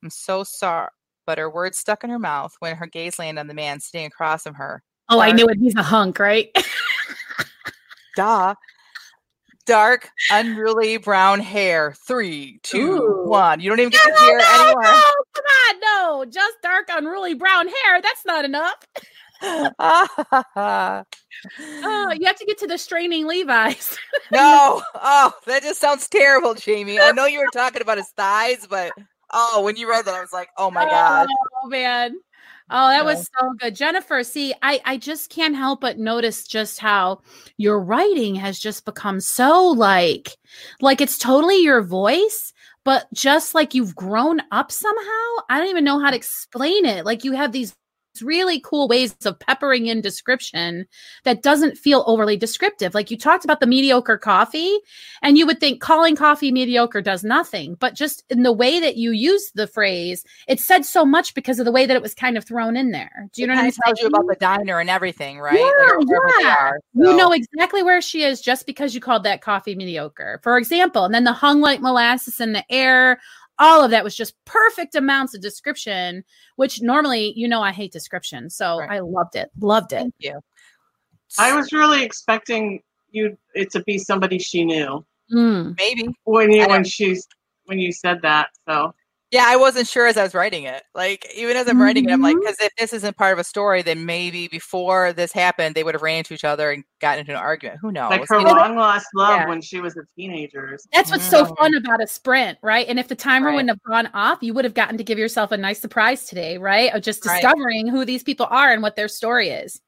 I'm 0.03 0.11
so 0.11 0.43
sorry, 0.43 0.89
but 1.27 1.39
her 1.39 1.51
words 1.51 1.79
stuck 1.79 2.03
in 2.03 2.11
her 2.11 2.19
mouth 2.19 2.55
when 2.61 2.77
her 2.77 2.87
gaze 2.87 3.19
landed 3.19 3.41
on 3.41 3.47
the 3.47 3.55
man 3.55 3.81
sitting 3.81 4.07
across 4.07 4.43
from 4.43 4.55
her. 4.55 4.83
Oh, 5.11 5.21
I 5.21 5.33
knew 5.33 5.47
it. 5.47 5.59
He's 5.59 5.77
a 5.77 5.83
hunk, 5.83 6.19
right? 6.19 6.49
Duh 8.17 8.55
dark, 9.71 10.11
unruly 10.33 10.97
brown 10.97 11.39
hair. 11.39 11.95
Three, 12.05 12.59
two, 12.65 12.97
Ooh. 12.97 13.29
one. 13.29 13.61
You 13.61 13.71
don't 13.71 13.79
even 13.79 13.91
get 13.91 14.03
no, 14.05 14.17
to 14.17 14.21
hear 14.25 14.39
no, 14.39 14.65
anymore. 14.65 14.83
No, 14.83 15.03
come 15.33 15.45
on, 15.45 15.81
no. 15.81 16.25
Just 16.25 16.57
dark, 16.61 16.89
unruly 16.91 17.35
brown 17.35 17.69
hair. 17.69 18.03
That's 18.03 18.27
not 18.27 18.45
enough. 18.45 18.85
oh, 19.43 21.05
you 22.19 22.27
have 22.27 22.37
to 22.37 22.45
get 22.47 22.59
to 22.59 22.67
the 22.67 22.79
straining 22.79 23.29
Levi's. 23.29 23.97
no. 24.33 24.83
Oh, 24.97 25.33
that 25.47 25.63
just 25.63 25.81
sounds 25.81 26.09
terrible, 26.09 26.55
Jamie. 26.55 26.99
I 26.99 27.13
know 27.13 27.27
you 27.27 27.39
were 27.39 27.47
talking 27.53 27.81
about 27.81 27.99
his 27.99 28.11
thighs, 28.17 28.67
but 28.69 28.91
oh, 29.33 29.63
when 29.63 29.77
you 29.77 29.89
read 29.89 30.05
that, 30.05 30.15
I 30.15 30.21
was 30.21 30.33
like, 30.33 30.49
oh 30.59 30.73
my 30.73 30.85
oh, 30.85 30.91
god. 30.91 31.29
Oh 31.63 31.69
man. 31.69 32.17
Oh, 32.73 32.89
that 32.89 33.05
was 33.05 33.29
so 33.39 33.53
good. 33.59 33.75
Jennifer, 33.75 34.23
see, 34.23 34.55
I, 34.63 34.81
I 34.85 34.97
just 34.97 35.29
can't 35.29 35.57
help 35.57 35.81
but 35.81 35.99
notice 35.99 36.47
just 36.47 36.79
how 36.79 37.21
your 37.57 37.81
writing 37.81 38.37
has 38.37 38.61
just 38.61 38.85
become 38.85 39.21
so 39.21 39.67
like 39.67 40.37
like 40.81 41.01
it's 41.01 41.19
totally 41.19 41.63
your 41.63 41.83
voice, 41.83 42.53
but 42.85 43.07
just 43.13 43.57
like 43.57 43.75
you've 43.75 43.97
grown 43.97 44.41
up 44.53 44.71
somehow. 44.71 45.27
I 45.49 45.59
don't 45.59 45.69
even 45.69 45.85
know 45.85 45.99
how 45.99 46.11
to 46.11 46.17
explain 46.17 46.85
it. 46.85 47.05
Like 47.05 47.25
you 47.25 47.33
have 47.33 47.51
these 47.51 47.75
really 48.23 48.61
cool 48.61 48.89
ways 48.89 49.15
of 49.25 49.39
peppering 49.39 49.87
in 49.87 50.01
description 50.01 50.87
that 51.25 51.43
doesn't 51.43 51.79
feel 51.79 52.05
overly 52.07 52.37
descriptive. 52.37 52.95
Like 52.95 53.11
you 53.11 53.19
talked 53.19 53.45
about 53.45 53.61
the 53.61 53.67
mediocre 53.67 54.19
coffee, 54.19 54.79
and 55.23 55.39
you 55.39 55.47
would 55.47 55.61
think 55.61 55.81
calling 55.81 56.17
coffee 56.17 56.53
mediocre 56.53 57.01
does 57.01 57.25
nothing, 57.25 57.75
but 57.75 57.95
just 57.95 58.25
in 58.31 58.43
the 58.43 58.53
way 58.53 58.81
that 58.81 58.97
you 58.97 59.13
use 59.13 59.51
the 59.55 59.67
phrase, 59.67 60.25
it 60.49 60.61
said 60.61 60.85
so 60.85 61.05
much 61.05 61.35
because 61.35 61.59
of 61.59 61.65
the 61.65 61.73
way 61.73 61.87
that 61.87 61.97
it 61.97 62.03
was 62.03 62.15
kind 62.15 62.37
of 62.37 62.45
thrown 62.45 62.77
in 62.77 62.91
there. 62.91 63.29
Do 63.33 63.43
you 63.43 63.47
it 63.47 63.49
know 63.49 63.55
what 63.57 63.65
I'm 63.65 63.71
saying? 63.71 63.97
you 64.01 64.07
about 64.07 64.27
the 64.27 64.37
diner 64.37 64.81
and 64.81 64.91
everything, 64.91 65.39
right? 65.39 65.59
Yeah, 65.59 65.71
yeah. 66.41 66.57
Are, 66.59 66.81
so. 66.97 67.11
You 67.11 67.17
know 67.17 67.33
exactly 67.33 67.83
where 67.83 68.01
she 68.01 68.23
is 68.23 68.41
just 68.41 68.67
because 68.67 68.95
you 68.95 69.01
called 69.01 69.25
that 69.25 69.43
coffee 69.43 69.75
mediocre, 69.75 70.41
for 70.43 70.59
example. 70.59 71.05
And 71.05 71.15
then 71.15 71.25
the 71.25 71.33
hung 71.33 71.61
like 71.61 71.81
molasses 71.81 72.41
in 72.41 72.53
the 72.53 72.65
air 72.71 73.21
all 73.61 73.85
of 73.85 73.91
that 73.91 74.03
was 74.03 74.17
just 74.17 74.35
perfect 74.47 74.95
amounts 74.95 75.35
of 75.35 75.43
description, 75.43 76.25
which 76.57 76.81
normally, 76.81 77.33
you 77.37 77.47
know, 77.47 77.61
I 77.61 77.73
hate 77.73 77.93
description. 77.93 78.51
So 78.51 78.79
right. 78.79 78.91
I 78.91 79.01
loved 79.01 79.37
it. 79.37 79.51
Loved 79.61 79.93
it. 79.93 79.97
Thank 79.97 80.15
you. 80.19 80.41
I 81.39 81.55
was 81.55 81.73
really 81.73 82.03
expecting 82.03 82.83
you 83.11 83.37
it 83.55 83.71
to 83.73 83.83
be 83.85 83.99
somebody 83.99 84.39
she 84.39 84.65
knew. 84.65 85.05
Mm. 85.33 85.77
Maybe 85.79 86.09
when 86.25 86.51
you 86.51 86.67
when 86.67 86.85
she's 86.85 87.29
when 87.67 87.79
you 87.79 87.93
said 87.93 88.23
that. 88.23 88.49
So 88.67 88.93
Yeah, 89.31 89.45
I 89.47 89.55
wasn't 89.57 89.87
sure 89.87 90.09
as 90.09 90.17
I 90.17 90.25
was 90.25 90.35
writing 90.35 90.65
it. 90.65 90.83
Like 90.93 91.25
even 91.37 91.57
as 91.57 91.69
I'm 91.69 91.75
mm-hmm. 91.75 91.83
writing 91.83 92.09
it, 92.09 92.13
I'm 92.13 92.21
like, 92.21 92.37
because 92.37 92.57
mm-hmm. 92.57 92.67
if 92.67 92.77
this 92.77 92.93
isn't 92.93 93.17
part 93.17 93.33
of 93.33 93.39
a 93.39 93.45
story, 93.45 93.83
then 93.83 94.05
maybe 94.05 94.49
before 94.49 95.13
this 95.13 95.33
happened, 95.33 95.77
they 95.77 95.85
would 95.85 95.95
have 95.95 96.03
ran 96.03 96.19
into 96.19 96.35
each 96.35 96.45
other 96.45 96.73
and 96.73 96.83
gotten 97.01 97.21
into 97.21 97.33
an 97.33 97.39
argument. 97.39 97.79
Who 97.81 97.93
knows? 97.93 98.11
Like 98.11 98.29
her 98.29 98.41
long 98.41 98.75
lost 98.75 99.07
love 99.15 99.41
yeah. 99.41 99.49
when 99.49 99.61
she 99.61 99.81
was 99.81 99.97
a 99.97 100.01
teenager. 100.17 100.77
That's 100.93 101.13
what's 101.13 101.29
mm-hmm. 101.29 101.47
so 101.47 101.55
fun 101.55 101.75
about 101.77 102.03
a 102.03 102.09
sprint, 102.09 102.59
right? 102.61 102.89
And 102.89 102.99
if 102.99 103.07
the 103.07 103.15
timer 103.15 103.47
right. 103.47 103.55
wouldn't 103.55 103.71
have 103.71 103.83
gone 103.85 104.09
off, 104.15 104.39
you 104.43 104.53
would 104.53 104.65
have 104.65 104.75
gotten 104.75 104.99
to 104.99 105.05
give 105.05 105.19
yourself 105.19 105.53
a 105.53 105.57
nice 105.57 105.79
surprise 105.79 106.25
today, 106.25 106.59
right? 106.59 106.93
Of 106.93 107.03
just 107.03 107.23
discovering 107.23 107.87
right. 107.87 107.93
who 107.93 108.05
these 108.05 108.25
people 108.25 108.49
are 108.51 108.73
and 108.73 108.83
what 108.83 108.97
their 108.97 109.09
story 109.09 109.51
is. 109.51 109.81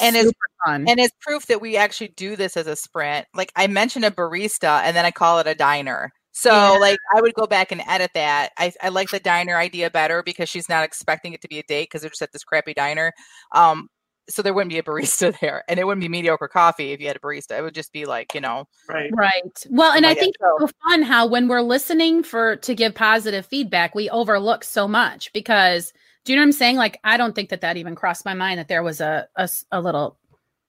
And 0.00 0.16
as 0.16 0.32
and 0.66 1.00
as 1.00 1.10
proof 1.20 1.46
that 1.46 1.60
we 1.60 1.76
actually 1.76 2.08
do 2.08 2.36
this 2.36 2.56
as 2.56 2.66
a 2.66 2.76
sprint, 2.76 3.26
like 3.34 3.52
I 3.56 3.66
mentioned 3.66 4.04
a 4.04 4.10
barista 4.10 4.82
and 4.82 4.96
then 4.96 5.04
I 5.04 5.10
call 5.10 5.38
it 5.38 5.46
a 5.46 5.54
diner. 5.54 6.12
So 6.38 6.52
yeah. 6.52 6.78
like 6.78 6.98
I 7.12 7.20
would 7.20 7.34
go 7.34 7.48
back 7.48 7.72
and 7.72 7.82
edit 7.88 8.12
that. 8.14 8.52
I, 8.56 8.72
I 8.80 8.90
like 8.90 9.10
the 9.10 9.18
diner 9.18 9.56
idea 9.56 9.90
better 9.90 10.22
because 10.22 10.48
she's 10.48 10.68
not 10.68 10.84
expecting 10.84 11.32
it 11.32 11.40
to 11.40 11.48
be 11.48 11.58
a 11.58 11.64
date 11.64 11.88
because 11.88 12.02
they're 12.02 12.10
just 12.10 12.22
at 12.22 12.30
this 12.30 12.44
crappy 12.44 12.74
diner. 12.74 13.12
Um, 13.50 13.88
so 14.30 14.42
there 14.42 14.54
wouldn't 14.54 14.70
be 14.70 14.78
a 14.78 14.84
barista 14.84 15.36
there, 15.40 15.64
and 15.68 15.80
it 15.80 15.84
wouldn't 15.84 16.00
be 16.00 16.08
mediocre 16.08 16.46
coffee 16.46 16.92
if 16.92 17.00
you 17.00 17.08
had 17.08 17.16
a 17.16 17.18
barista. 17.18 17.58
It 17.58 17.62
would 17.62 17.74
just 17.74 17.92
be 17.92 18.04
like 18.04 18.34
you 18.34 18.40
know, 18.40 18.68
right, 18.88 19.10
right. 19.16 19.66
Well, 19.68 19.90
and 19.90 20.06
I 20.06 20.14
think 20.14 20.36
it's 20.38 20.60
so 20.60 20.68
fun 20.88 21.02
how 21.02 21.26
when 21.26 21.48
we're 21.48 21.60
listening 21.60 22.22
for 22.22 22.54
to 22.54 22.72
give 22.72 22.94
positive 22.94 23.44
feedback, 23.44 23.96
we 23.96 24.08
overlook 24.08 24.62
so 24.62 24.86
much 24.86 25.32
because 25.32 25.92
do 26.24 26.32
you 26.32 26.36
know 26.36 26.42
what 26.42 26.46
I'm 26.46 26.52
saying? 26.52 26.76
Like 26.76 27.00
I 27.02 27.16
don't 27.16 27.34
think 27.34 27.48
that 27.48 27.62
that 27.62 27.76
even 27.78 27.96
crossed 27.96 28.24
my 28.24 28.34
mind 28.34 28.60
that 28.60 28.68
there 28.68 28.84
was 28.84 29.00
a 29.00 29.26
a, 29.34 29.48
a 29.72 29.80
little 29.80 30.16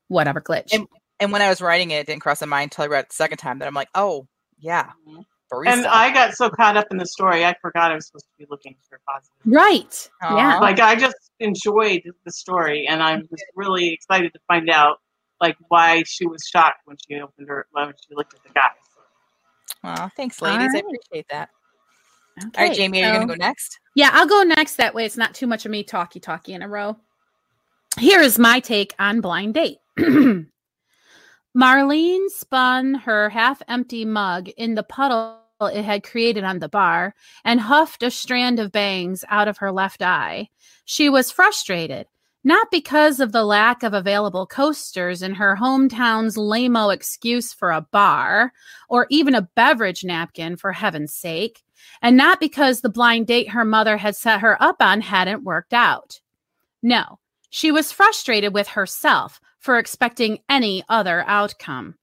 whatever 0.08 0.42
glitch. 0.42 0.74
And, 0.74 0.88
and, 1.20 1.32
when 1.32 1.44
I 1.44 1.50
was 1.50 1.62
writing 1.62 1.92
it, 1.92 1.98
it 2.00 2.08
didn't 2.08 2.24
cross 2.24 2.42
my 2.42 2.48
mind 2.48 2.72
until 2.72 2.86
I 2.86 2.88
read 2.88 3.02
it 3.02 3.10
the 3.10 3.16
second 3.16 3.38
time 3.38 3.60
that 3.60 3.68
I'm 3.68 3.76
like, 3.76 3.90
oh 3.94 4.26
yeah, 4.58 4.90
mm-hmm. 5.08 5.22
Barista. 5.52 5.68
And 5.68 5.88
I 5.88 6.12
got 6.14 6.34
so 6.34 6.50
caught 6.50 6.78
up 6.78 6.88
in 6.92 6.98
the 6.98 7.06
story, 7.06 7.46
I 7.46 7.56
forgot 7.62 7.92
I 7.92 7.96
was 7.96 8.08
supposed 8.08 8.26
to 8.26 8.38
be 8.38 8.46
looking 8.50 8.76
for 8.90 9.00
positive. 9.08 9.36
Right. 9.46 10.10
Aww. 10.24 10.38
Yeah. 10.38 10.60
Like 10.60 10.80
I 10.80 10.96
just 10.96 11.16
enjoyed 11.40 12.02
the 12.26 12.32
story, 12.32 12.88
and 12.88 13.02
I 13.02 13.16
was 13.16 13.28
just 13.30 13.46
really 13.56 13.94
excited 13.94 14.34
to 14.34 14.40
find 14.48 14.70
out 14.70 14.98
like 15.42 15.56
why 15.70 16.04
she 16.06 16.28
was 16.28 16.44
shocked 16.52 16.82
when 16.86 16.98
she 17.08 17.20
opened 17.20 17.48
her 17.48 17.68
when 17.72 17.88
she 17.88 18.16
looked 18.16 18.34
at 18.34 18.44
the 18.44 18.50
guy. 18.50 18.70
Well, 19.84 20.12
thanks, 20.16 20.42
ladies. 20.42 20.70
Right. 20.74 20.84
I 20.84 20.88
appreciate 20.88 21.26
that. 21.30 21.50
Okay, 22.48 22.62
All 22.62 22.68
right, 22.70 22.78
Jamie, 22.78 23.04
are 23.04 23.08
you 23.08 23.14
going 23.16 23.28
to 23.28 23.36
go 23.36 23.38
next? 23.38 23.80
Yeah, 23.96 24.12
I'll 24.14 24.28
go 24.28 24.44
next. 24.44 24.76
That 24.76 24.96
way, 24.96 25.06
it's 25.06 25.18
not 25.18 25.34
too 25.34 25.48
much 25.48 25.66
of 25.66 25.72
me 25.72 25.84
talky 25.84 26.20
talky 26.20 26.54
in 26.54 26.62
a 26.62 26.70
row. 26.70 26.98
Here 27.98 28.22
is 28.22 28.40
my 28.40 28.60
take 28.60 28.94
on 29.00 29.20
blind 29.20 29.56
date. 29.56 29.78
Marlene 31.58 32.30
spun 32.30 32.94
her 32.94 33.30
half 33.30 33.62
empty 33.68 34.06
mug 34.06 34.50
in 34.50 34.76
the 34.76 34.84
puddle 34.84 35.40
it 35.62 35.84
had 35.84 36.04
created 36.04 36.44
on 36.44 36.60
the 36.60 36.70
bar 36.70 37.14
and 37.44 37.60
huffed 37.60 38.04
a 38.04 38.12
strand 38.12 38.60
of 38.60 38.72
bangs 38.72 39.26
out 39.28 39.48
of 39.48 39.58
her 39.58 39.72
left 39.72 40.02
eye. 40.02 40.50
She 40.86 41.10
was 41.10 41.32
frustrated, 41.32 42.08
not 42.44 42.72
because 42.72 43.20
of 43.20 43.34
the 43.34 43.44
lack 43.44 43.84
of 43.84 43.94
available 43.94 44.48
coasters 44.48 45.22
in 45.22 45.34
her 45.36 45.58
hometown's 45.58 46.38
lame 46.38 46.78
excuse 46.78 47.52
for 47.52 47.72
a 47.72 47.82
bar 47.82 48.54
or 48.88 49.08
even 49.10 49.36
a 49.36 49.50
beverage 49.56 50.06
napkin, 50.06 50.56
for 50.56 50.72
heaven's 50.72 51.14
sake, 51.14 51.64
and 52.02 52.16
not 52.16 52.40
because 52.40 52.80
the 52.80 52.90
blind 52.90 53.28
date 53.28 53.50
her 53.50 53.66
mother 53.66 53.98
had 53.98 54.16
set 54.16 54.40
her 54.40 54.62
up 54.62 54.78
on 54.80 55.02
hadn't 55.02 55.44
worked 55.44 55.74
out. 55.74 56.22
No, 56.82 57.20
she 57.50 57.72
was 57.72 57.92
frustrated 57.92 58.54
with 58.54 58.70
herself 58.70 59.42
for 59.60 59.78
expecting 59.78 60.40
any 60.50 60.84
other 60.90 61.24
outcome. 61.28 61.96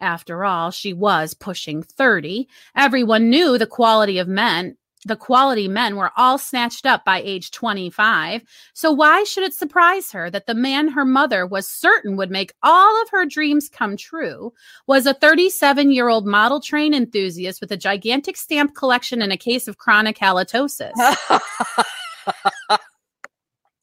After 0.00 0.44
all, 0.44 0.72
she 0.72 0.92
was 0.92 1.32
pushing 1.32 1.82
30. 1.82 2.48
Everyone 2.76 3.30
knew 3.30 3.56
the 3.56 3.66
quality 3.66 4.18
of 4.18 4.26
men. 4.26 4.76
The 5.04 5.16
quality 5.16 5.66
men 5.66 5.96
were 5.96 6.12
all 6.16 6.38
snatched 6.38 6.86
up 6.86 7.04
by 7.04 7.20
age 7.22 7.50
25. 7.50 8.42
So 8.72 8.92
why 8.92 9.24
should 9.24 9.42
it 9.42 9.54
surprise 9.54 10.12
her 10.12 10.30
that 10.30 10.46
the 10.46 10.54
man 10.54 10.88
her 10.88 11.04
mother 11.04 11.44
was 11.44 11.68
certain 11.68 12.16
would 12.16 12.30
make 12.30 12.52
all 12.62 13.02
of 13.02 13.08
her 13.10 13.26
dreams 13.26 13.68
come 13.68 13.96
true 13.96 14.52
was 14.86 15.06
a 15.06 15.14
37 15.14 15.90
year 15.90 16.08
old 16.08 16.26
model 16.26 16.60
train 16.60 16.94
enthusiast 16.94 17.60
with 17.60 17.72
a 17.72 17.76
gigantic 17.76 18.36
stamp 18.36 18.74
collection 18.76 19.22
and 19.22 19.32
a 19.32 19.36
case 19.36 19.66
of 19.66 19.78
chronic 19.78 20.18
halitosis? 20.18 20.92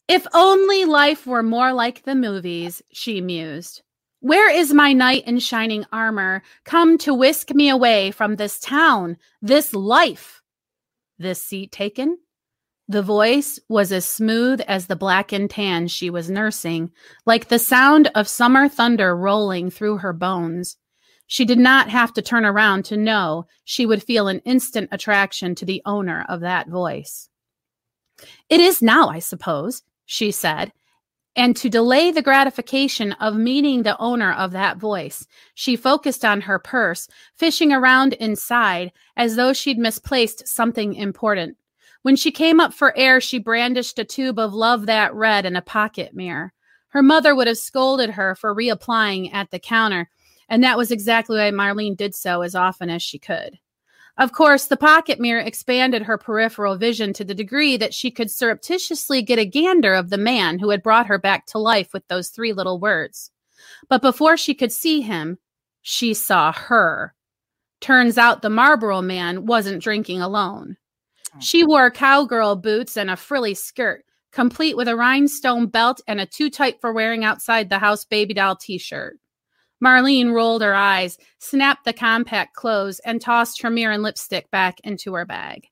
If 0.10 0.26
only 0.34 0.86
life 0.86 1.28
were 1.28 1.43
more 1.43 1.72
like 1.72 2.01
the 2.01 2.16
movies, 2.16 2.82
she 2.91 3.22
mused. 3.22 3.84
Where 4.22 4.49
is 4.49 4.74
my 4.74 4.91
knight 4.91 5.28
in 5.28 5.38
shining 5.38 5.86
armor, 5.93 6.41
come 6.66 6.97
to 6.99 7.14
whisk 7.14 7.53
me 7.53 7.70
away 7.70 8.10
from 8.10 8.36
this 8.36 8.60
town, 8.60 9.18
this 9.43 9.72
life? 9.76 10.41
This 11.20 11.43
seat 11.43 11.72
taken? 11.72 12.18
The 12.88 13.03
voice 13.03 13.60
was 13.70 13.91
as 13.91 14.03
smooth 14.03 14.62
as 14.62 14.88
the 14.88 14.95
black 14.95 15.32
and 15.32 15.47
tan 15.47 15.88
she 15.88 16.10
was 16.10 16.28
nursing, 16.28 16.89
like 17.28 17.49
the 17.49 17.60
sound 17.60 18.10
of 18.16 18.28
summer 18.28 18.68
thunder 18.68 19.16
rolling 19.16 19.70
through 19.70 19.97
her 19.97 20.12
bones. 20.12 20.76
She 21.28 21.45
did 21.45 21.60
not 21.60 21.88
have 21.89 22.14
to 22.14 22.24
turn 22.24 22.45
around 22.45 22.84
to 22.86 22.97
know 22.97 23.45
she 23.64 23.86
would 23.86 24.01
feel 24.01 24.28
an 24.28 24.39
instant 24.39 24.89
attraction 24.91 25.53
to 25.53 25.66
the 25.66 25.84
owner 25.86 26.26
of 26.28 26.39
that 26.39 26.68
voice. 26.68 27.30
It 28.49 28.60
is 28.60 28.82
now, 28.82 29.07
I 29.10 29.20
suppose, 29.20 29.84
she 30.12 30.32
said, 30.32 30.74
and 31.36 31.55
to 31.55 31.70
delay 31.70 32.12
the 32.12 32.24
gratification 32.24 33.12
of 33.14 33.36
meeting 33.36 33.84
the 33.84 33.95
owner 33.99 34.34
of 34.34 34.51
that 34.51 34.78
voice, 34.78 35.28
she 35.53 35.76
focused 35.76 36.26
on 36.26 36.41
her 36.41 36.57
purse, 36.57 37.07
fishing 37.36 37.72
around 37.72 38.14
inside 38.14 38.91
as 39.16 39.36
though 39.36 39.53
she'd 39.53 39.78
misplaced 39.78 40.47
something 40.47 40.95
important. 40.95 41.57
When 42.01 42.16
she 42.16 42.32
came 42.32 42.60
up 42.60 42.74
for 42.74 42.97
air, 42.97 43.22
she 43.22 43.38
brandished 43.38 43.99
a 43.99 44.03
tube 44.03 44.39
of 44.39 44.51
Love 44.51 44.88
That 44.88 45.14
Red 45.14 45.45
in 45.45 45.55
a 45.55 45.62
pocket 45.62 46.16
mirror. 46.16 46.53
Her 46.88 47.03
mother 47.03 47.36
would 47.36 47.45
have 47.45 47.60
scolded 47.60 48.10
her 48.10 48.34
for 48.34 48.55
reapplying 48.55 49.32
at 49.32 49.51
the 49.51 49.60
counter, 49.60 50.10
and 50.49 50.64
that 50.64 50.78
was 50.78 50.89
exactly 50.89 51.38
why 51.38 51.51
Marlene 51.51 51.95
did 51.95 52.16
so 52.16 52.41
as 52.41 52.55
often 52.55 52.89
as 52.89 53.03
she 53.03 53.20
could. 53.20 53.60
Of 54.20 54.34
course, 54.34 54.65
the 54.65 54.76
pocket 54.76 55.17
mirror 55.17 55.39
expanded 55.39 56.03
her 56.03 56.17
peripheral 56.17 56.76
vision 56.76 57.13
to 57.13 57.24
the 57.24 57.34
degree 57.34 57.78
that 57.78 57.93
she 57.93 58.11
could 58.11 58.30
surreptitiously 58.30 59.22
get 59.22 59.39
a 59.39 59.45
gander 59.45 59.93
of 59.93 60.09
the 60.09 60.17
man 60.17 60.59
who 60.59 60.72
had 60.72 60.84
brought 60.84 61.07
her 61.07 61.17
back 61.17 61.45
to 61.47 61.57
life 61.57 61.93
with 61.93 62.05
those 62.09 62.28
three 62.28 62.51
little 62.51 62.82
words. 62.82 63.32
But 63.88 64.01
before 64.01 64.36
she 64.36 64.53
could 64.53 64.74
see 64.74 64.99
him, 64.99 65.38
she 65.82 66.13
saw 66.13 66.51
her. 66.51 67.15
Turns 67.80 68.17
out 68.17 68.41
the 68.41 68.49
Marlboro 68.49 69.01
man 69.01 69.45
wasn't 69.45 69.82
drinking 69.82 70.22
alone. 70.22 70.76
Hmm. 71.32 71.39
She 71.39 71.63
wore 71.63 71.89
cowgirl 71.89 72.57
boots 72.57 72.97
and 72.97 73.09
a 73.09 73.15
frilly 73.15 73.53
skirt, 73.53 74.03
complete 74.34 74.76
with 74.76 74.89
a 74.89 74.97
rhinestone 74.97 75.67
belt 75.67 76.01
and 76.07 76.20
a 76.20 76.26
too 76.26 76.49
tight 76.49 76.82
for 76.82 76.91
wearing 76.91 77.24
outside 77.24 77.70
the 77.70 77.80
house 77.80 78.03
baby 78.03 78.34
doll 78.34 78.57
t 78.57 78.78
shirt. 78.78 79.17
Marlene 79.84 80.34
rolled 80.34 80.61
her 80.61 80.75
eyes, 80.75 81.17
snapped 81.39 81.86
the 81.86 81.93
compact 81.93 82.55
close, 82.55 82.99
and 82.99 83.21
tossed 83.21 83.61
her 83.61 83.69
mirror 83.69 83.93
and 83.93 84.03
lipstick 84.03 84.49
back 84.51 84.80
into 84.84 85.13
her 85.13 85.25
bag. 85.25 85.67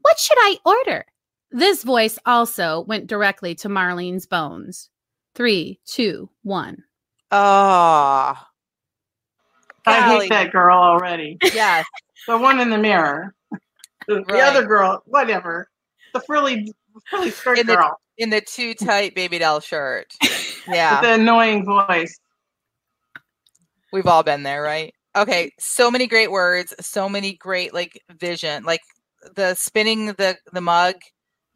What 0.00 0.18
should 0.18 0.38
I 0.38 0.58
order? 0.64 1.04
This 1.50 1.84
voice 1.84 2.18
also 2.26 2.80
went 2.82 3.06
directly 3.06 3.54
to 3.56 3.68
Marlene's 3.68 4.26
bones. 4.26 4.90
Three, 5.34 5.80
two, 5.86 6.30
one. 6.42 6.84
Ah. 7.30 8.48
Oh. 9.86 9.90
I 9.90 10.18
hate 10.18 10.30
that 10.30 10.50
girl 10.50 10.76
already. 10.76 11.38
Yes. 11.42 11.86
the 12.26 12.36
one 12.38 12.58
in 12.60 12.70
the 12.70 12.78
mirror. 12.78 13.34
The, 14.08 14.16
right. 14.16 14.26
the 14.26 14.40
other 14.40 14.64
girl, 14.64 15.02
whatever. 15.06 15.68
The 16.12 16.20
frilly, 16.20 16.72
frilly 17.08 17.30
skirt 17.30 17.58
in 17.58 17.66
girl. 17.66 17.98
The, 18.16 18.22
in 18.22 18.30
the 18.30 18.40
too 18.40 18.74
tight 18.74 19.14
baby 19.14 19.38
doll 19.38 19.60
shirt. 19.60 20.14
Yeah. 20.68 21.00
With 21.00 21.08
the 21.08 21.14
annoying 21.14 21.64
voice. 21.64 22.18
We've 23.96 24.06
all 24.06 24.22
been 24.22 24.42
there, 24.42 24.60
right? 24.60 24.92
Okay, 25.16 25.52
so 25.58 25.90
many 25.90 26.06
great 26.06 26.30
words, 26.30 26.74
so 26.80 27.08
many 27.08 27.32
great 27.32 27.72
like 27.72 27.98
vision, 28.20 28.64
like 28.64 28.82
the 29.34 29.54
spinning 29.54 30.08
the 30.08 30.36
the 30.52 30.60
mug 30.60 30.96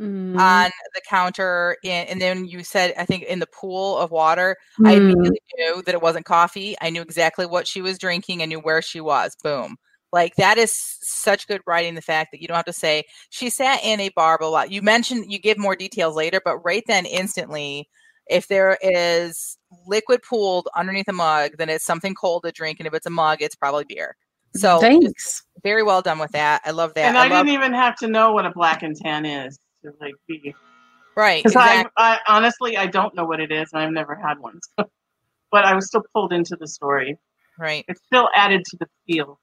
mm. 0.01 0.39
on 0.39 0.71
the 0.95 1.03
counter, 1.07 1.77
in, 1.85 2.07
and 2.07 2.19
then 2.19 2.47
you 2.47 2.65
said 2.65 2.95
I 2.97 3.05
think 3.05 3.25
in 3.25 3.41
the 3.41 3.47
pool 3.47 3.99
of 3.99 4.11
water. 4.11 4.57
Mm. 4.81 4.89
I 4.89 4.93
immediately 4.95 5.43
knew 5.59 5.83
that 5.83 5.95
it 5.95 6.01
wasn't 6.01 6.25
coffee. 6.25 6.77
I 6.81 6.89
knew 6.89 7.03
exactly 7.03 7.45
what 7.45 7.69
she 7.69 7.83
was 7.83 7.99
drinking. 7.99 8.41
I 8.41 8.47
knew 8.47 8.61
where 8.61 8.81
she 8.81 9.03
was. 9.03 9.37
Boom. 9.43 9.77
Like 10.15 10.35
that 10.37 10.57
is 10.57 10.73
such 11.03 11.47
good 11.47 11.61
writing. 11.67 11.95
The 11.95 12.01
fact 12.01 12.31
that 12.33 12.41
you 12.41 12.49
don't 12.49 12.57
have 12.57 12.65
to 12.65 12.73
say 12.73 13.05
she 13.29 13.51
sat 13.51 13.85
in 13.85 14.01
a 14.01 14.09
bar, 14.17 14.39
a 14.41 14.49
lot. 14.49 14.71
You 14.71 14.81
mentioned 14.81 15.31
you 15.31 15.39
give 15.39 15.59
more 15.59 15.77
details 15.77 16.17
later, 16.17 16.41
but 16.43 16.57
right 16.65 16.85
then, 16.87 17.05
instantly, 17.05 17.87
if 18.31 18.49
there 18.49 18.79
is 18.81 19.59
liquid 19.87 20.21
pooled 20.23 20.69
underneath 20.75 21.09
a 21.09 21.13
mug, 21.13 21.53
then 21.59 21.69
it's 21.69 21.85
something 21.85 22.15
cold 22.15 22.45
to 22.45 22.53
drink. 22.53 22.81
And 22.81 22.87
if 22.87 22.95
it's 22.95 23.07
a 23.07 23.11
mug, 23.11 23.43
it's 23.43 23.55
probably 23.55 23.85
beer. 23.85 24.17
So 24.57 24.81
thanks. 24.81 25.45
Very 25.63 25.83
well 25.83 26.03
done 26.03 26.19
with 26.19 26.33
that. 26.33 26.63
I 26.65 26.73
love 26.73 26.95
that. 26.95 27.07
And 27.07 27.19
I, 27.19 27.27
I 27.27 27.29
didn't 27.29 27.51
even 27.51 27.73
have 27.73 27.97
to 27.97 28.09
know 28.09 28.33
what 28.33 28.47
a 28.47 28.51
black 28.51 28.83
and 28.83 28.97
tan 28.97 29.25
is 29.25 29.59
to 29.85 29.93
like 30.01 30.15
be 30.27 30.55
right. 31.17 31.43
Because 31.43 31.53
exactly. 31.53 31.93
I, 31.97 32.15
I 32.15 32.37
honestly 32.37 32.77
I 32.77 32.87
don't 32.87 33.15
know 33.15 33.25
what 33.25 33.41
it 33.41 33.53
is, 33.53 33.73
and 33.73 33.83
I've 33.83 33.93
never 33.93 34.15
had 34.15 34.39
one. 34.39 34.61
So. 34.79 34.91
but 35.53 35.65
I 35.65 35.75
was 35.75 35.87
still 35.87 36.05
pulled 36.15 36.33
into 36.33 36.57
the 36.57 36.69
story. 36.69 37.19
Right. 37.59 37.85
It's 37.89 38.01
still 38.07 38.29
added 38.37 38.65
to 38.65 38.77
the 38.79 38.87
feel. 39.07 39.41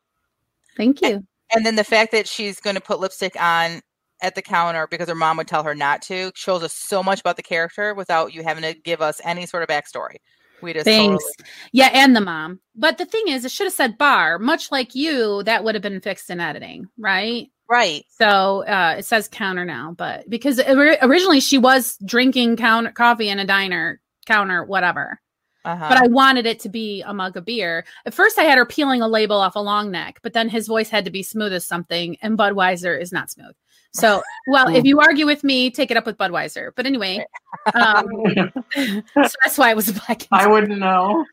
Thank 0.78 1.02
you. 1.02 1.08
And, 1.08 1.28
and 1.54 1.66
then 1.66 1.76
the 1.76 1.84
fact 1.84 2.12
that 2.14 2.28
she's 2.28 2.60
going 2.60 2.76
to 2.76 2.82
put 2.82 3.00
lipstick 3.00 3.40
on 3.42 3.82
at 4.22 4.36
the 4.36 4.42
counter 4.42 4.88
because 4.88 5.08
her 5.08 5.16
mom 5.16 5.38
would 5.38 5.48
tell 5.48 5.64
her 5.64 5.76
not 5.76 6.02
to 6.04 6.32
shows 6.36 6.64
us 6.64 6.74
so 6.74 7.04
much 7.04 7.20
about 7.20 7.36
the 7.38 7.44
character 7.44 7.94
without 7.94 8.34
you 8.34 8.44
having 8.44 8.64
to 8.64 8.74
give 8.74 9.02
us 9.02 9.22
any 9.24 9.46
sort 9.46 9.64
of 9.64 9.70
backstory. 9.70 10.18
We 10.62 10.74
just 10.74 10.86
Thanks. 10.86 11.24
Totally- 11.24 11.50
yeah, 11.72 11.90
and 11.94 12.16
the 12.16 12.22
mom. 12.22 12.60
But 12.76 12.98
the 12.98 13.06
thing 13.06 13.28
is, 13.28 13.46
it 13.46 13.52
should 13.52 13.68
have 13.68 13.74
said 13.74 13.98
bar. 13.98 14.40
Much 14.40 14.72
like 14.72 14.96
you, 14.96 15.44
that 15.44 15.64
would 15.64 15.76
have 15.76 15.82
been 15.82 16.02
fixed 16.02 16.30
in 16.30 16.40
editing, 16.40 16.88
right? 16.98 17.52
Right. 17.70 18.06
So 18.10 18.64
uh, 18.66 18.96
it 18.98 19.06
says 19.06 19.28
counter 19.28 19.66
now, 19.66 19.94
but 19.96 20.30
because 20.30 20.60
originally 20.60 21.42
she 21.42 21.58
was 21.58 21.98
drinking 22.06 22.56
counter 22.58 22.92
coffee 22.92 23.30
in 23.30 23.40
a 23.40 23.46
diner 23.46 24.00
counter, 24.26 24.64
whatever. 24.64 25.20
Uh-huh. 25.66 25.90
But 25.90 25.98
I 25.98 26.08
wanted 26.08 26.46
it 26.46 26.62
to 26.62 26.70
be 26.70 27.02
a 27.02 27.14
mug 27.14 27.36
of 27.36 27.44
beer. 27.44 27.84
At 28.06 28.14
first, 28.14 28.40
I 28.40 28.44
had 28.44 28.58
her 28.58 28.66
peeling 28.66 29.02
a 29.02 29.08
label 29.08 29.36
off 29.36 29.56
a 29.56 29.60
long 29.60 29.92
neck, 29.92 30.20
but 30.24 30.32
then 30.32 30.48
his 30.48 30.66
voice 30.66 30.90
had 30.90 31.04
to 31.04 31.12
be 31.12 31.24
smooth 31.24 31.52
as 31.52 31.66
something, 31.66 32.16
and 32.22 32.38
Budweiser 32.38 33.00
is 33.00 33.12
not 33.12 33.30
smooth. 33.30 33.54
So, 33.94 34.22
well, 34.48 34.74
if 34.74 34.86
you 34.86 35.00
argue 35.00 35.26
with 35.26 35.44
me, 35.44 35.72
take 35.72 35.90
it 35.92 35.98
up 35.98 36.06
with 36.06 36.18
Budweiser. 36.18 36.72
But 36.76 36.86
anyway, 36.86 37.26
um, 37.74 38.06
so 38.76 39.02
that's 39.44 39.58
why 39.58 39.72
I 39.72 39.74
was 39.74 39.90
a 39.90 39.94
black. 39.94 40.28
I 40.32 40.48
wouldn't 40.48 40.78
know. 40.78 41.26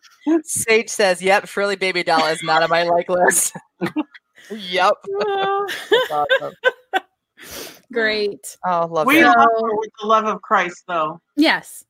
Sage 0.43 0.89
says, 0.89 1.21
"Yep, 1.21 1.47
Frilly 1.47 1.77
Baby 1.77 2.03
Doll 2.03 2.27
is 2.27 2.43
not 2.43 2.63
on 2.63 2.71
my 2.71 2.85
like 2.85 3.09
list." 3.09 3.55
yep. 4.51 4.95
awesome. 6.11 6.53
Great. 7.93 8.57
Oh, 8.67 8.89
love 8.91 9.07
we 9.07 9.23
love 9.23 9.37
her 9.37 9.77
with 9.77 9.91
the 10.01 10.07
love 10.07 10.25
of 10.25 10.43
Christ, 10.43 10.85
though. 10.89 11.21
Yes. 11.37 11.85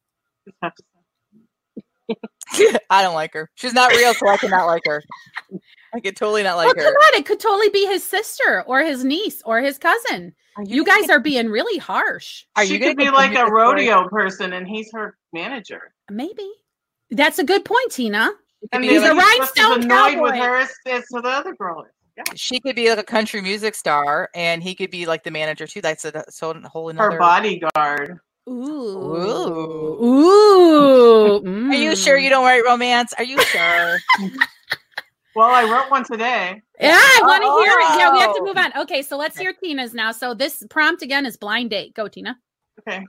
I 2.91 3.03
don't 3.03 3.15
like 3.15 3.33
her. 3.35 3.51
She's 3.55 3.73
not 3.73 3.91
real, 3.93 4.15
so 4.15 4.29
I 4.29 4.37
cannot 4.37 4.67
like 4.67 4.83
her. 4.87 5.03
I 5.95 6.01
could 6.01 6.17
totally 6.17 6.43
not 6.43 6.57
like 6.57 6.75
well, 6.75 6.85
her. 6.85 6.93
Come 6.93 6.95
on, 6.95 7.21
it 7.21 7.27
could 7.27 7.41
totally 7.41 7.69
be 7.71 7.87
his 7.87 8.05
sister 8.05 8.65
or 8.67 8.81
his 8.83 9.05
niece 9.05 9.43
or 9.45 9.61
his 9.61 9.79
cousin. 9.79 10.35
You, 10.59 10.77
you, 10.77 10.85
guys 10.85 11.09
are 11.09 11.21
being 11.21 11.49
really 11.49 11.79
harsh. 11.79 12.45
Are 12.57 12.65
she 12.65 12.75
you 12.75 12.81
could 12.81 12.97
be 12.97 13.11
like 13.11 13.37
a 13.37 13.51
rodeo 13.51 14.09
person, 14.09 14.53
and 14.53 14.69
he's 14.69 14.91
her 14.93 15.17
manager. 15.33 15.95
Maybe 16.11 16.49
that's 17.11 17.39
a 17.39 17.45
good 17.45 17.65
point, 17.65 17.91
Tina. 17.91 18.31
And 18.73 18.85
he's 18.85 19.03
a 19.03 19.15
rhinestone 19.15 19.83
annoyed 19.83 20.15
cowboy. 20.15 20.23
with 20.23 20.35
her 20.35 20.57
as, 20.57 20.71
as 20.87 21.05
the 21.11 21.21
other 21.25 21.55
girl. 21.55 21.85
Yeah. 22.17 22.23
She 22.35 22.61
could 22.61 22.77
be 22.77 22.89
like 22.89 22.99
a 22.99 23.03
country 23.03 23.41
music 23.41 23.75
star, 23.75 24.31
and 24.35 24.63
he 24.63 24.75
could 24.75 24.91
be 24.91 25.07
like 25.07 25.25
the 25.25 25.31
manager 25.31 25.67
too. 25.67 25.81
That's 25.81 26.05
a 26.05 26.25
so 26.31 26.55
whole 26.65 26.89
another. 26.89 27.13
Her 27.13 27.19
bodyguard. 27.19 28.21
Ooh. 28.49 28.53
Ooh. 28.53 30.05
Ooh. 30.05 31.41
Mm. 31.41 31.71
Are 31.71 31.75
you 31.75 31.97
sure 31.97 32.19
you 32.19 32.29
don't 32.29 32.45
write 32.45 32.65
romance? 32.65 33.15
Are 33.17 33.25
you 33.25 33.41
sure? 33.43 33.99
well, 35.37 35.51
I 35.51 35.65
wrote 35.65 35.91
one 35.91 36.05
today. 36.05 36.61
Yeah, 36.79 36.91
I 36.93 37.21
want 37.23 37.43
to 37.43 37.49
oh. 37.49 37.63
hear 37.63 37.73
it. 37.73 37.99
Yeah, 37.99 38.13
we 38.13 38.21
have 38.21 38.35
to 38.37 38.43
move 38.43 38.57
on. 38.57 38.73
Okay, 38.83 39.03
so 39.03 39.17
let's 39.17 39.39
hear 39.39 39.53
Tina's 39.53 39.95
now. 39.95 40.13
So 40.13 40.35
this 40.35 40.63
prompt 40.69 41.03
again 41.03 41.25
is 41.25 41.37
blind 41.37 41.71
date. 41.71 41.95
Go, 41.95 42.07
Tina. 42.09 42.37
Okay. 42.81 43.07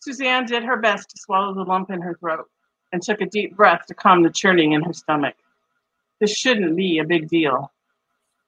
Suzanne 0.00 0.46
did 0.46 0.64
her 0.64 0.76
best 0.76 1.10
to 1.10 1.18
swallow 1.18 1.54
the 1.54 1.64
lump 1.64 1.90
in 1.90 2.00
her 2.00 2.14
throat 2.14 2.46
and 2.92 3.02
took 3.02 3.20
a 3.20 3.26
deep 3.26 3.54
breath 3.56 3.86
to 3.86 3.94
calm 3.94 4.22
the 4.22 4.30
churning 4.30 4.72
in 4.72 4.82
her 4.82 4.92
stomach. 4.92 5.34
This 6.20 6.34
shouldn't 6.34 6.76
be 6.76 6.98
a 6.98 7.04
big 7.04 7.28
deal. 7.28 7.70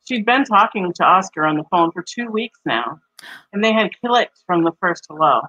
She'd 0.09 0.27
been 0.27 0.45
talking 0.45 0.93
to 0.93 1.05
Oscar 1.05 1.47
on 1.47 1.57
the 1.57 1.64
phone 1.64 1.93
for 1.93 2.03
two 2.03 2.29
weeks 2.29 2.59
now, 2.64 2.99
and 3.53 3.62
they 3.62 3.73
had 3.73 3.91
clicked 4.01 4.39
from 4.47 4.64
the 4.64 4.73
first 4.81 5.07
hello. 5.09 5.43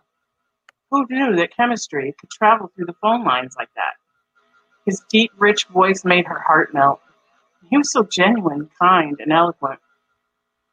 Who 0.92 1.08
knew 1.10 1.38
that 1.38 1.56
chemistry 1.56 2.14
could 2.20 2.30
travel 2.30 2.70
through 2.76 2.86
the 2.86 2.96
phone 3.02 3.24
lines 3.24 3.56
like 3.58 3.70
that? 3.76 3.94
His 4.86 5.02
deep, 5.10 5.32
rich 5.38 5.66
voice 5.66 6.04
made 6.04 6.28
her 6.28 6.40
heart 6.40 6.74
melt. 6.74 7.00
He 7.70 7.78
was 7.78 7.92
so 7.94 8.04
genuine, 8.04 8.70
kind, 8.78 9.16
and 9.22 9.32
eloquent. 9.32 9.80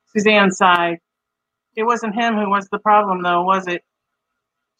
Suzanne 0.06 0.50
sighed. 0.50 0.98
It 1.76 1.84
wasn't 1.84 2.16
him 2.16 2.34
who 2.34 2.50
was 2.50 2.68
the 2.68 2.80
problem, 2.80 3.22
though, 3.22 3.42
was 3.42 3.68
it? 3.68 3.84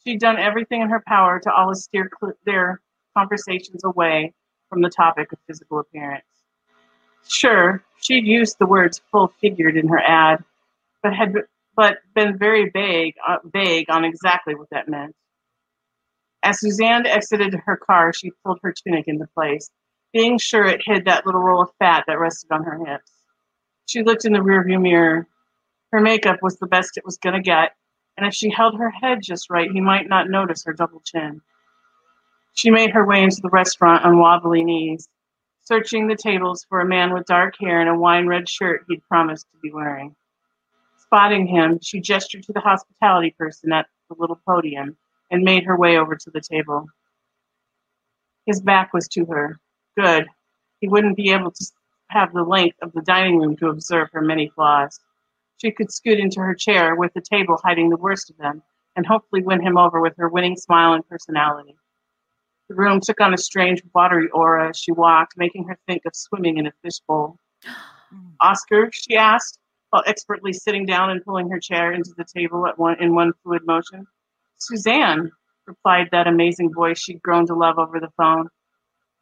She'd 0.03 0.19
done 0.19 0.39
everything 0.39 0.83
in 0.83 0.91
her 0.91 1.03
power 1.07 1.39
to 1.39 1.53
always 1.53 1.85
steer 1.85 2.11
their 2.45 2.81
conversations 3.17 3.85
away 3.85 4.35
from 4.69 4.83
the 4.83 4.91
topic 4.91 5.33
of 5.33 5.39
physical 5.47 5.79
appearance. 5.79 6.25
Sure, 7.29 7.85
she'd 8.01 8.27
used 8.27 8.59
the 8.59 8.67
words 8.67 9.01
full 9.13 9.33
figured 9.41 9.77
in 9.77 9.87
her 9.89 10.01
ad, 10.01 10.43
but 11.03 11.15
had 11.15 11.35
but 11.77 11.99
been 12.15 12.37
very 12.37 12.71
vague, 12.71 13.15
uh, 13.27 13.37
vague 13.45 13.89
on 13.89 14.05
exactly 14.05 14.57
what 14.57 14.69
that 14.71 14.89
meant. 14.89 15.15
As 16.43 16.61
Suzanne 16.61 17.07
exited 17.07 17.55
her 17.55 17.77
car, 17.77 18.13
she 18.13 18.31
pulled 18.45 18.61
her 18.63 18.73
tunic 18.73 19.09
into 19.09 19.27
place, 19.35 19.71
being 20.13 20.39
sure 20.39 20.65
it 20.65 20.83
hid 20.85 21.05
that 21.05 21.27
little 21.27 21.41
roll 21.41 21.63
of 21.63 21.71
fat 21.79 22.05
that 22.07 22.19
rested 22.19 22.53
on 22.53 22.65
her 22.65 22.85
hips. 22.85 23.13
She 23.87 24.03
looked 24.03 24.25
in 24.25 24.33
the 24.33 24.39
rearview 24.39 24.81
mirror. 24.81 25.27
Her 25.93 26.01
makeup 26.01 26.39
was 26.43 26.59
the 26.59 26.67
best 26.67 26.97
it 26.97 27.05
was 27.05 27.19
going 27.19 27.35
to 27.35 27.43
get, 27.43 27.75
and 28.17 28.27
if 28.27 28.35
she 28.35 28.51
held 28.51 28.79
her 28.79 28.91
head 28.91 29.19
just 29.23 29.51
right, 29.51 29.71
he 29.71 29.81
might 29.81 30.09
not 30.09 30.31
notice 30.31 30.65
her 30.65 30.73
double 30.73 31.01
chin. 31.01 31.41
She 32.55 32.71
made 32.71 32.91
her 32.91 33.07
way 33.07 33.23
into 33.23 33.41
the 33.41 33.51
restaurant 33.51 34.05
on 34.05 34.19
wobbly 34.19 34.65
knees, 34.65 35.09
searching 35.63 36.07
the 36.07 36.17
tables 36.17 36.65
for 36.69 36.81
a 36.81 36.87
man 36.87 37.13
with 37.13 37.27
dark 37.27 37.55
hair 37.61 37.81
and 37.81 37.91
a 37.91 37.99
wine 37.99 38.27
red 38.27 38.49
shirt 38.49 38.85
he'd 38.89 39.07
promised 39.09 39.47
to 39.53 39.59
be 39.63 39.73
wearing. 39.73 40.15
Spotting 40.99 41.47
him, 41.47 41.79
she 41.83 42.01
gestured 42.01 42.43
to 42.45 42.53
the 42.53 42.61
hospitality 42.61 43.35
person 43.39 43.73
at 43.73 43.87
the 44.09 44.17
little 44.19 44.41
podium 44.47 44.97
and 45.31 45.43
made 45.43 45.65
her 45.65 45.77
way 45.77 45.99
over 45.99 46.17
to 46.17 46.31
the 46.31 46.41
table. 46.41 46.87
His 48.47 48.61
back 48.61 48.93
was 48.93 49.09
to 49.09 49.27
her. 49.27 49.59
Good. 49.97 50.27
He 50.81 50.89
wouldn't 50.89 51.17
be 51.17 51.33
able 51.33 51.51
to 51.51 51.67
have 52.09 52.33
the 52.33 52.43
length 52.43 52.79
of 52.83 52.93
the 52.93 53.03
dining 53.03 53.39
room 53.39 53.57
to 53.57 53.69
observe 53.69 54.09
her 54.13 54.23
many 54.23 54.51
flaws. 54.55 54.99
She 55.59 55.71
could 55.73 55.93
scoot 55.93 56.19
into 56.19 56.41
her 56.41 56.55
chair 56.55 56.95
with 56.95 57.13
the 57.15 57.21
table 57.21 57.59
hiding 57.63 57.91
the 57.91 57.97
worst 57.97 58.31
of 58.31 58.39
them 58.39 58.63
and 58.97 59.07
hopefully 59.07 59.43
win 59.43 59.61
him 59.61 59.77
over 59.77 60.01
with 60.01 60.15
her 60.17 60.29
winning 60.29 60.57
smile 60.57 60.95
and 60.95 61.07
personality. 61.09 61.77
The 62.69 62.75
room 62.75 63.01
took 63.01 63.21
on 63.21 63.35
a 63.35 63.39
strange 63.39 63.83
watery 63.95 64.29
aura 64.31 64.71
as 64.71 64.79
she 64.79 64.93
walked, 64.93 65.37
making 65.37 65.69
her 65.69 65.79
think 65.87 66.03
of 66.05 66.15
swimming 66.15 66.59
in 66.59 66.67
a 66.67 66.73
fishbowl. 66.83 67.39
Oscar, 68.41 68.91
she 68.93 69.17
asked, 69.17 69.59
while 69.91 70.03
expertly 70.07 70.53
sitting 70.53 70.85
down 70.85 71.11
and 71.11 71.25
pulling 71.25 71.49
her 71.51 71.61
chair 71.61 71.93
into 71.93 72.13
the 72.17 72.25
table 72.25 72.67
at 72.67 72.79
one 72.79 73.01
in 73.03 73.15
one 73.15 73.33
fluid 73.43 73.63
motion. 73.67 74.07
Suzanne, 74.59 75.31
replied 75.67 76.09
that 76.11 76.27
amazing 76.27 76.73
voice 76.73 76.99
she'd 76.99 77.23
grown 77.23 77.47
to 77.47 77.55
love 77.55 77.79
over 77.79 78.01
the 78.01 78.11
phone. 78.17 78.49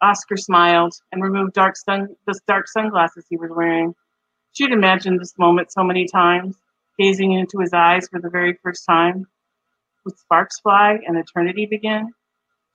Oscar 0.01 0.37
smiled 0.37 0.95
and 1.13 1.23
removed 1.23 1.55
dark 1.55 1.77
sun, 1.77 2.17
the 2.27 2.39
dark 2.47 2.69
sunglasses 2.69 3.27
he 3.29 3.37
was 3.37 3.51
wearing. 3.51 3.95
She'd 4.53 4.73
imagined 4.73 5.21
this 5.21 5.39
moment 5.39 5.73
so 5.73 5.83
many 5.83 6.07
times, 6.07 6.57
gazing 6.99 7.33
into 7.33 7.59
his 7.59 7.73
eyes 7.73 8.09
for 8.09 8.21
the 8.21 8.31
very 8.31 8.59
first 8.63 8.87
time. 8.87 9.27
Would 10.05 10.19
sparks 10.19 10.61
fly 10.61 10.99
and 11.07 11.17
eternity 11.17 11.67
begin? 11.67 12.13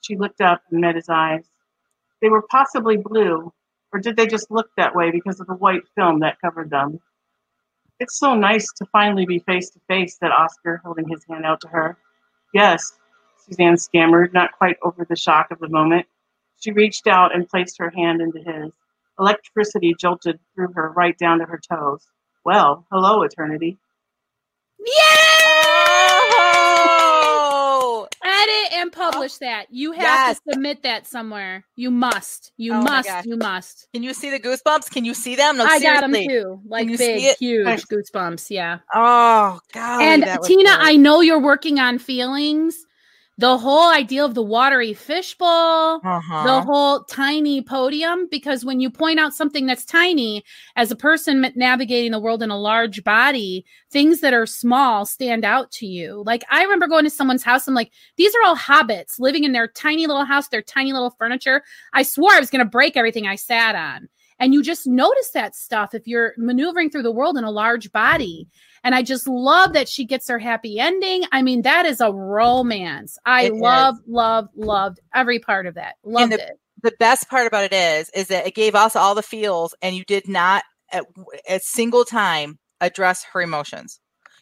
She 0.01 0.17
looked 0.17 0.41
up 0.41 0.61
and 0.69 0.81
met 0.81 0.95
his 0.95 1.09
eyes. 1.09 1.45
They 2.21 2.29
were 2.29 2.43
possibly 2.43 2.97
blue, 2.97 3.51
or 3.91 3.99
did 3.99 4.17
they 4.17 4.27
just 4.27 4.51
look 4.51 4.69
that 4.77 4.95
way 4.95 5.11
because 5.11 5.39
of 5.39 5.47
the 5.47 5.55
white 5.55 5.87
film 5.95 6.19
that 6.19 6.41
covered 6.41 6.69
them? 6.69 6.99
It's 7.99 8.19
so 8.19 8.35
nice 8.35 8.67
to 8.77 8.85
finally 8.85 9.25
be 9.25 9.39
face 9.39 9.69
to 9.71 9.79
face, 9.87 10.17
said 10.17 10.31
Oscar, 10.31 10.81
holding 10.83 11.07
his 11.07 11.23
hand 11.29 11.45
out 11.45 11.61
to 11.61 11.67
her. 11.67 11.97
Yes, 12.53 12.93
Suzanne 13.37 13.77
stammered, 13.77 14.33
not 14.33 14.51
quite 14.51 14.77
over 14.83 15.05
the 15.05 15.15
shock 15.15 15.51
of 15.51 15.59
the 15.59 15.69
moment. 15.69 16.05
She 16.59 16.71
reached 16.71 17.07
out 17.07 17.33
and 17.33 17.49
placed 17.49 17.77
her 17.79 17.89
hand 17.89 18.21
into 18.21 18.39
his. 18.39 18.71
Electricity 19.19 19.95
jolted 19.99 20.39
through 20.53 20.73
her 20.73 20.91
right 20.91 21.17
down 21.17 21.39
to 21.39 21.45
her 21.45 21.59
toes. 21.69 22.07
Well, 22.43 22.85
hello, 22.91 23.23
eternity. 23.23 23.77
Oh! 24.79 25.30
And 28.81 28.91
publish 28.91 29.33
oh. 29.35 29.37
that. 29.41 29.67
You 29.69 29.91
have 29.93 30.01
yes. 30.01 30.39
to 30.39 30.53
submit 30.53 30.83
that 30.83 31.07
somewhere. 31.07 31.65
You 31.75 31.91
must. 31.91 32.51
You 32.57 32.73
oh 32.73 32.81
must. 32.81 33.25
You 33.25 33.37
must. 33.37 33.87
Can 33.93 34.03
you 34.03 34.13
see 34.13 34.29
the 34.29 34.39
goosebumps? 34.39 34.89
Can 34.89 35.05
you 35.05 35.13
see 35.13 35.35
them? 35.35 35.57
No, 35.57 35.65
I 35.65 35.79
seriously. 35.79 36.01
got 36.01 36.11
them 36.11 36.27
too. 36.27 36.61
Like 36.67 36.87
big, 36.97 37.37
huge 37.37 37.83
goosebumps. 37.83 38.49
Yeah. 38.49 38.79
Oh 38.93 39.59
God. 39.73 40.01
And 40.01 40.25
Tina, 40.43 40.71
I 40.71 40.97
know 40.97 41.21
you're 41.21 41.41
working 41.41 41.79
on 41.79 41.99
feelings 41.99 42.85
the 43.41 43.57
whole 43.57 43.91
idea 43.91 44.23
of 44.23 44.35
the 44.35 44.43
watery 44.43 44.93
fishbowl, 44.93 45.99
uh-huh. 46.03 46.43
the 46.43 46.61
whole 46.61 47.03
tiny 47.05 47.59
podium, 47.59 48.27
because 48.29 48.63
when 48.63 48.79
you 48.79 48.87
point 48.87 49.19
out 49.19 49.33
something 49.33 49.65
that's 49.65 49.83
tiny, 49.83 50.43
as 50.75 50.91
a 50.91 50.95
person 50.95 51.51
navigating 51.55 52.11
the 52.11 52.19
world 52.19 52.43
in 52.43 52.51
a 52.51 52.57
large 52.57 53.03
body, 53.03 53.65
things 53.89 54.21
that 54.21 54.35
are 54.35 54.45
small 54.45 55.07
stand 55.07 55.43
out 55.43 55.71
to 55.71 55.87
you. 55.87 56.21
Like 56.23 56.43
I 56.51 56.61
remember 56.61 56.87
going 56.87 57.03
to 57.03 57.09
someone's 57.09 57.41
house, 57.41 57.67
I'm 57.67 57.73
like, 57.73 57.91
these 58.15 58.33
are 58.35 58.45
all 58.45 58.55
hobbits 58.55 59.19
living 59.19 59.43
in 59.43 59.53
their 59.53 59.67
tiny 59.67 60.05
little 60.05 60.25
house, 60.25 60.47
their 60.49 60.61
tiny 60.61 60.93
little 60.93 61.15
furniture. 61.17 61.63
I 61.93 62.03
swore 62.03 62.33
I 62.33 62.39
was 62.39 62.51
going 62.51 62.63
to 62.63 62.69
break 62.69 62.95
everything 62.95 63.25
I 63.25 63.37
sat 63.37 63.73
on. 63.73 64.07
And 64.37 64.53
you 64.53 64.61
just 64.61 64.85
notice 64.85 65.31
that 65.31 65.55
stuff 65.55 65.95
if 65.95 66.07
you're 66.07 66.33
maneuvering 66.37 66.91
through 66.91 67.03
the 67.03 67.11
world 67.11 67.37
in 67.37 67.43
a 67.43 67.51
large 67.51 67.91
body. 67.91 68.47
And 68.83 68.95
I 68.95 69.03
just 69.03 69.27
love 69.27 69.73
that 69.73 69.87
she 69.87 70.05
gets 70.05 70.27
her 70.27 70.39
happy 70.39 70.79
ending. 70.79 71.23
I 71.31 71.41
mean, 71.41 71.61
that 71.63 71.85
is 71.85 72.01
a 72.01 72.11
romance. 72.11 73.17
I 73.25 73.45
it 73.45 73.53
love, 73.53 73.95
is. 73.95 74.01
love, 74.07 74.47
loved 74.55 74.99
every 75.13 75.39
part 75.39 75.67
of 75.67 75.75
that. 75.75 75.95
Loved 76.03 76.31
the, 76.31 76.41
it. 76.41 76.59
The 76.81 76.93
best 76.99 77.29
part 77.29 77.45
about 77.45 77.65
it 77.65 77.73
is, 77.73 78.09
is 78.15 78.27
that 78.27 78.47
it 78.47 78.55
gave 78.55 78.73
us 78.73 78.95
all 78.95 79.13
the 79.13 79.21
feels, 79.21 79.75
and 79.81 79.95
you 79.95 80.03
did 80.05 80.27
not 80.27 80.63
at 80.91 81.05
a 81.47 81.59
single 81.59 82.05
time 82.05 82.57
address 82.79 83.23
her 83.33 83.41
emotions. 83.41 83.99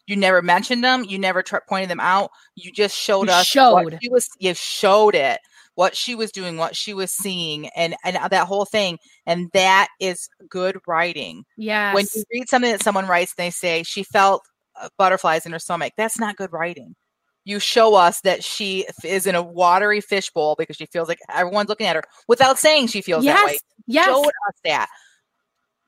You 0.08 0.16
never 0.16 0.42
mentioned 0.42 0.84
them. 0.84 1.04
You 1.04 1.20
never 1.20 1.44
t- 1.44 1.58
pointed 1.68 1.90
them 1.90 2.00
out. 2.00 2.32
You 2.56 2.72
just 2.72 2.98
showed 2.98 3.28
You 3.28 3.34
us 3.34 3.46
showed. 3.46 4.00
was. 4.10 4.28
You 4.40 4.54
showed 4.56 5.16
it 5.16 5.40
what 5.80 5.96
she 5.96 6.14
was 6.14 6.34
doing, 6.34 6.58
what 6.58 6.76
she 6.76 6.94
was 6.94 7.10
seeing, 7.10 7.70
and 7.70 7.96
and 8.04 8.18
that 8.18 8.48
whole 8.48 8.66
thing. 8.66 9.00
And 9.26 9.50
that 9.54 9.88
is 10.02 10.28
good 10.50 10.78
writing. 10.86 11.46
Yeah. 11.56 11.94
When 11.94 12.06
you 12.14 12.24
read 12.34 12.50
something 12.50 12.70
that 12.70 12.84
someone 12.84 13.08
writes, 13.08 13.34
and 13.38 13.46
they 13.46 13.50
say 13.50 13.84
she 13.84 14.04
felt 14.04 14.44
uh, 14.76 14.90
butterflies 14.98 15.46
in 15.46 15.54
her 15.54 15.60
stomach. 15.60 15.94
That's 15.96 16.20
not 16.20 16.36
good 16.36 16.52
writing. 16.52 16.98
You 17.46 17.60
show 17.60 17.96
us 17.96 18.20
that 18.22 18.44
she 18.44 18.88
is 19.06 19.26
in 19.26 19.36
a 19.36 19.42
watery 19.42 20.02
fishbowl 20.02 20.58
because 20.60 20.76
she 20.76 20.86
feels 20.88 21.08
like 21.08 21.20
everyone's 21.34 21.70
looking 21.70 21.88
at 21.88 21.96
her 21.96 22.04
without 22.28 22.60
saying 22.60 22.88
she 22.88 23.02
feels 23.02 23.24
that 23.24 23.46
way. 23.46 23.54
yes. 23.54 23.62
Yes. 23.88 24.06
Showed 24.06 24.26
us 24.26 24.60
that. 24.66 24.90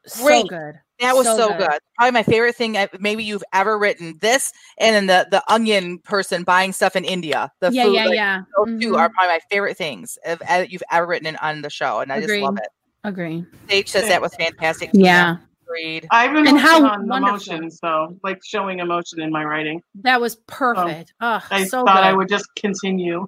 So 0.07 0.23
Great. 0.23 0.47
good. 0.47 0.75
That 1.01 1.15
was 1.15 1.25
So 1.25 1.35
so, 1.35 1.47
good. 1.49 1.57
good. 1.69 1.79
Probably 1.97 2.11
my 2.11 2.23
favorite 2.23 2.55
thing 2.55 2.77
maybe 2.99 3.23
you've 3.23 3.43
ever 3.53 3.77
written. 3.77 4.17
This 4.21 4.51
and 4.79 4.95
then 4.95 5.07
the 5.07 5.27
the 5.29 5.43
onion 5.51 5.99
person 5.99 6.43
buying 6.43 6.71
stuff 6.73 6.95
in 6.95 7.03
India. 7.03 7.51
The 7.59 7.71
yeah, 7.71 7.83
food, 7.83 7.93
yeah, 7.95 8.05
like, 8.05 8.15
yeah. 8.15 8.41
Those 8.57 8.81
two 8.81 8.91
Mhm. 8.93 8.99
are 8.99 9.09
probably 9.09 9.27
my 9.35 9.39
favorite 9.49 9.77
things 9.77 10.17
of, 10.25 10.41
uh, 10.47 10.65
you've 10.69 10.83
ever 10.91 11.05
written 11.07 11.27
in, 11.27 11.35
on 11.37 11.61
the 11.61 11.69
show, 11.69 11.99
and 11.99 12.11
I 12.13 12.17
Agree. 12.17 12.39
just 12.41 12.45
love 12.45 12.57
it. 12.57 12.69
Agree. 13.03 13.45
Sage 13.67 13.89
says 13.89 14.07
that 14.07 14.21
was 14.21 14.33
fantastic. 14.35 14.91
Yeah. 14.93 15.37
Agreed. 15.65 16.07
I've 16.11 16.33
been 16.33 16.47
And 16.47 16.59
how 16.59 16.85
on 16.85 17.07
wonderful. 17.07 17.53
emotion, 17.55 17.71
so 17.71 18.17
like 18.23 18.39
showing 18.45 18.79
emotion 18.79 19.21
in 19.21 19.31
my 19.31 19.43
writing. 19.43 19.81
That 20.03 20.19
was 20.21 20.35
perfect. 20.47 21.13
Oh, 21.21 21.41
I 21.49 21.63
so 21.63 21.83
thought 21.85 21.95
good. 21.95 22.03
I 22.03 22.13
would 22.13 22.29
just 22.29 22.47
continue. 22.55 23.27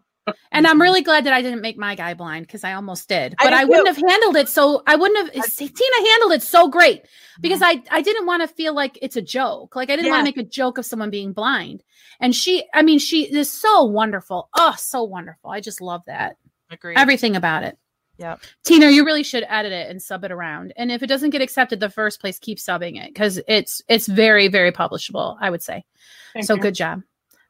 And 0.52 0.66
I'm 0.66 0.74
mm-hmm. 0.74 0.82
really 0.82 1.02
glad 1.02 1.26
that 1.26 1.34
I 1.34 1.42
didn't 1.42 1.62
make 1.62 1.78
my 1.78 1.96
guy 1.96 2.14
blind 2.14 2.48
because 2.48 2.64
I 2.64 2.74
almost 2.74 3.10
did. 3.10 3.36
I 3.40 3.46
But 3.46 3.50
did 3.50 3.60
I, 3.60 3.66
wouldn't 3.66 3.88
have 3.88 3.98
handled 3.98 4.38
it 4.38 4.48
so 4.48 4.82
I 4.88 4.96
wouldn't 4.96 5.34
have 5.34 5.58
Tina 5.58 6.10
handled 6.10 6.32
it 6.32 6.42
so 6.42 6.70
great 6.70 7.06
because 7.42 7.60
mm-hmm. 7.60 7.84
I 7.92 7.98
I 7.98 8.02
didn't 8.02 8.26
want 8.26 8.42
to 8.42 8.48
feel 8.48 8.74
like 8.74 8.98
it's 9.02 9.18
a 9.18 9.22
joke. 9.22 9.76
Like 9.76 9.90
I 9.90 9.96
didn't 9.96 10.12
want 10.12 10.22
to 10.22 10.26
make 10.26 10.38
a 10.38 10.50
joke 10.50 10.78
of 10.78 10.86
someone 10.86 11.10
being 11.10 11.34
blind. 11.34 11.84
And 12.20 12.34
she 12.34 12.66
I 12.74 12.84
mean 12.84 13.00
she 13.00 13.24
is 13.24 13.52
so 13.52 13.84
wonderful. 13.84 14.50
Oh, 14.56 14.76
so 14.78 15.04
wonderful. 15.04 15.50
I 15.50 15.60
just 15.60 15.82
love 15.82 16.04
that. 16.06 16.38
Agreed. 16.72 16.98
Everything 16.98 17.36
about 17.36 17.64
it. 17.64 17.78
Yeah. 18.18 18.38
Tina, 18.64 18.90
you 18.90 19.06
really 19.06 19.24
should 19.24 19.46
edit 19.50 19.72
it 19.72 19.90
and 19.90 20.02
sub 20.02 20.24
it 20.24 20.32
around. 20.32 20.74
And 20.78 20.92
if 20.92 21.02
it 21.02 21.08
doesn't 21.08 21.32
get 21.32 21.42
accepted 21.42 21.80
the 21.80 21.90
first 21.90 22.22
place, 22.22 22.38
keep 22.40 22.60
subbing 22.60 23.04
it 23.04 23.14
because 23.14 23.42
it's 23.48 23.82
it's 23.88 24.08
very, 24.08 24.48
very 24.48 24.72
publishable, 24.72 25.38
I 25.42 25.50
would 25.50 25.64
say. 25.64 25.84
Thank 26.34 26.46
so 26.46 26.56
you. 26.56 26.62
good 26.62 26.76
job. 26.76 27.02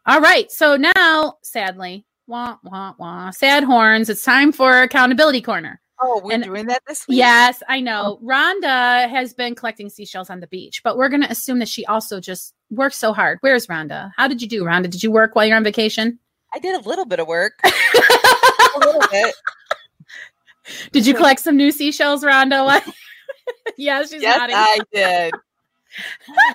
All 0.06 0.22
right. 0.22 0.52
So 0.52 0.78
now, 0.78 1.38
sadly, 1.44 2.06
wah, 2.28 2.58
wah, 2.64 2.94
wah, 2.98 3.30
sad 3.32 3.64
horns. 3.64 4.10
It's 4.10 4.24
time 4.24 4.52
for 4.52 4.82
accountability 4.82 5.42
corner. 5.42 5.80
oh, 6.02 6.22
we're 6.24 6.34
and- 6.34 6.44
doing 6.44 6.68
that 6.68 6.82
this 6.88 7.08
week. 7.08 7.18
Yes, 7.18 7.62
I 7.70 7.80
know. 7.80 8.20
Oh. 8.22 8.26
Rhonda 8.26 9.10
has 9.10 9.34
been 9.34 9.56
collecting 9.56 9.90
seashells 9.90 10.30
on 10.30 10.40
the 10.40 10.48
beach, 10.48 10.82
but 10.84 10.98
we're 10.98 11.10
going 11.10 11.22
to 11.24 11.32
assume 11.32 11.60
that 11.60 11.68
she 11.68 11.86
also 11.86 12.20
just 12.20 12.54
worked 12.70 12.96
so 12.96 13.14
hard. 13.14 13.38
Where's 13.42 13.68
Rhonda? 13.68 14.12
How 14.18 14.28
did 14.28 14.42
you 14.42 14.48
do, 14.48 14.64
Rhonda? 14.64 14.90
Did 14.90 15.04
you 15.04 15.12
work 15.12 15.36
while 15.36 15.46
you're 15.46 15.58
on 15.58 15.64
vacation? 15.64 16.20
I 16.54 16.60
did 16.60 16.76
a 16.84 16.88
little 16.88 17.06
bit 17.06 17.20
of 17.20 17.28
work. 17.28 17.54
a 17.64 18.80
little 18.80 19.02
bit. 19.12 19.36
Did 20.92 21.06
you 21.06 21.14
collect 21.14 21.40
some 21.42 21.58
new 21.58 21.72
seashells, 21.72 22.24
Rhonda? 22.24 22.82
Yeah, 23.78 24.02
she's 24.04 24.22
Yes, 24.22 24.38
nodding. 24.38 24.56
I 24.56 24.80
did. 24.94 25.34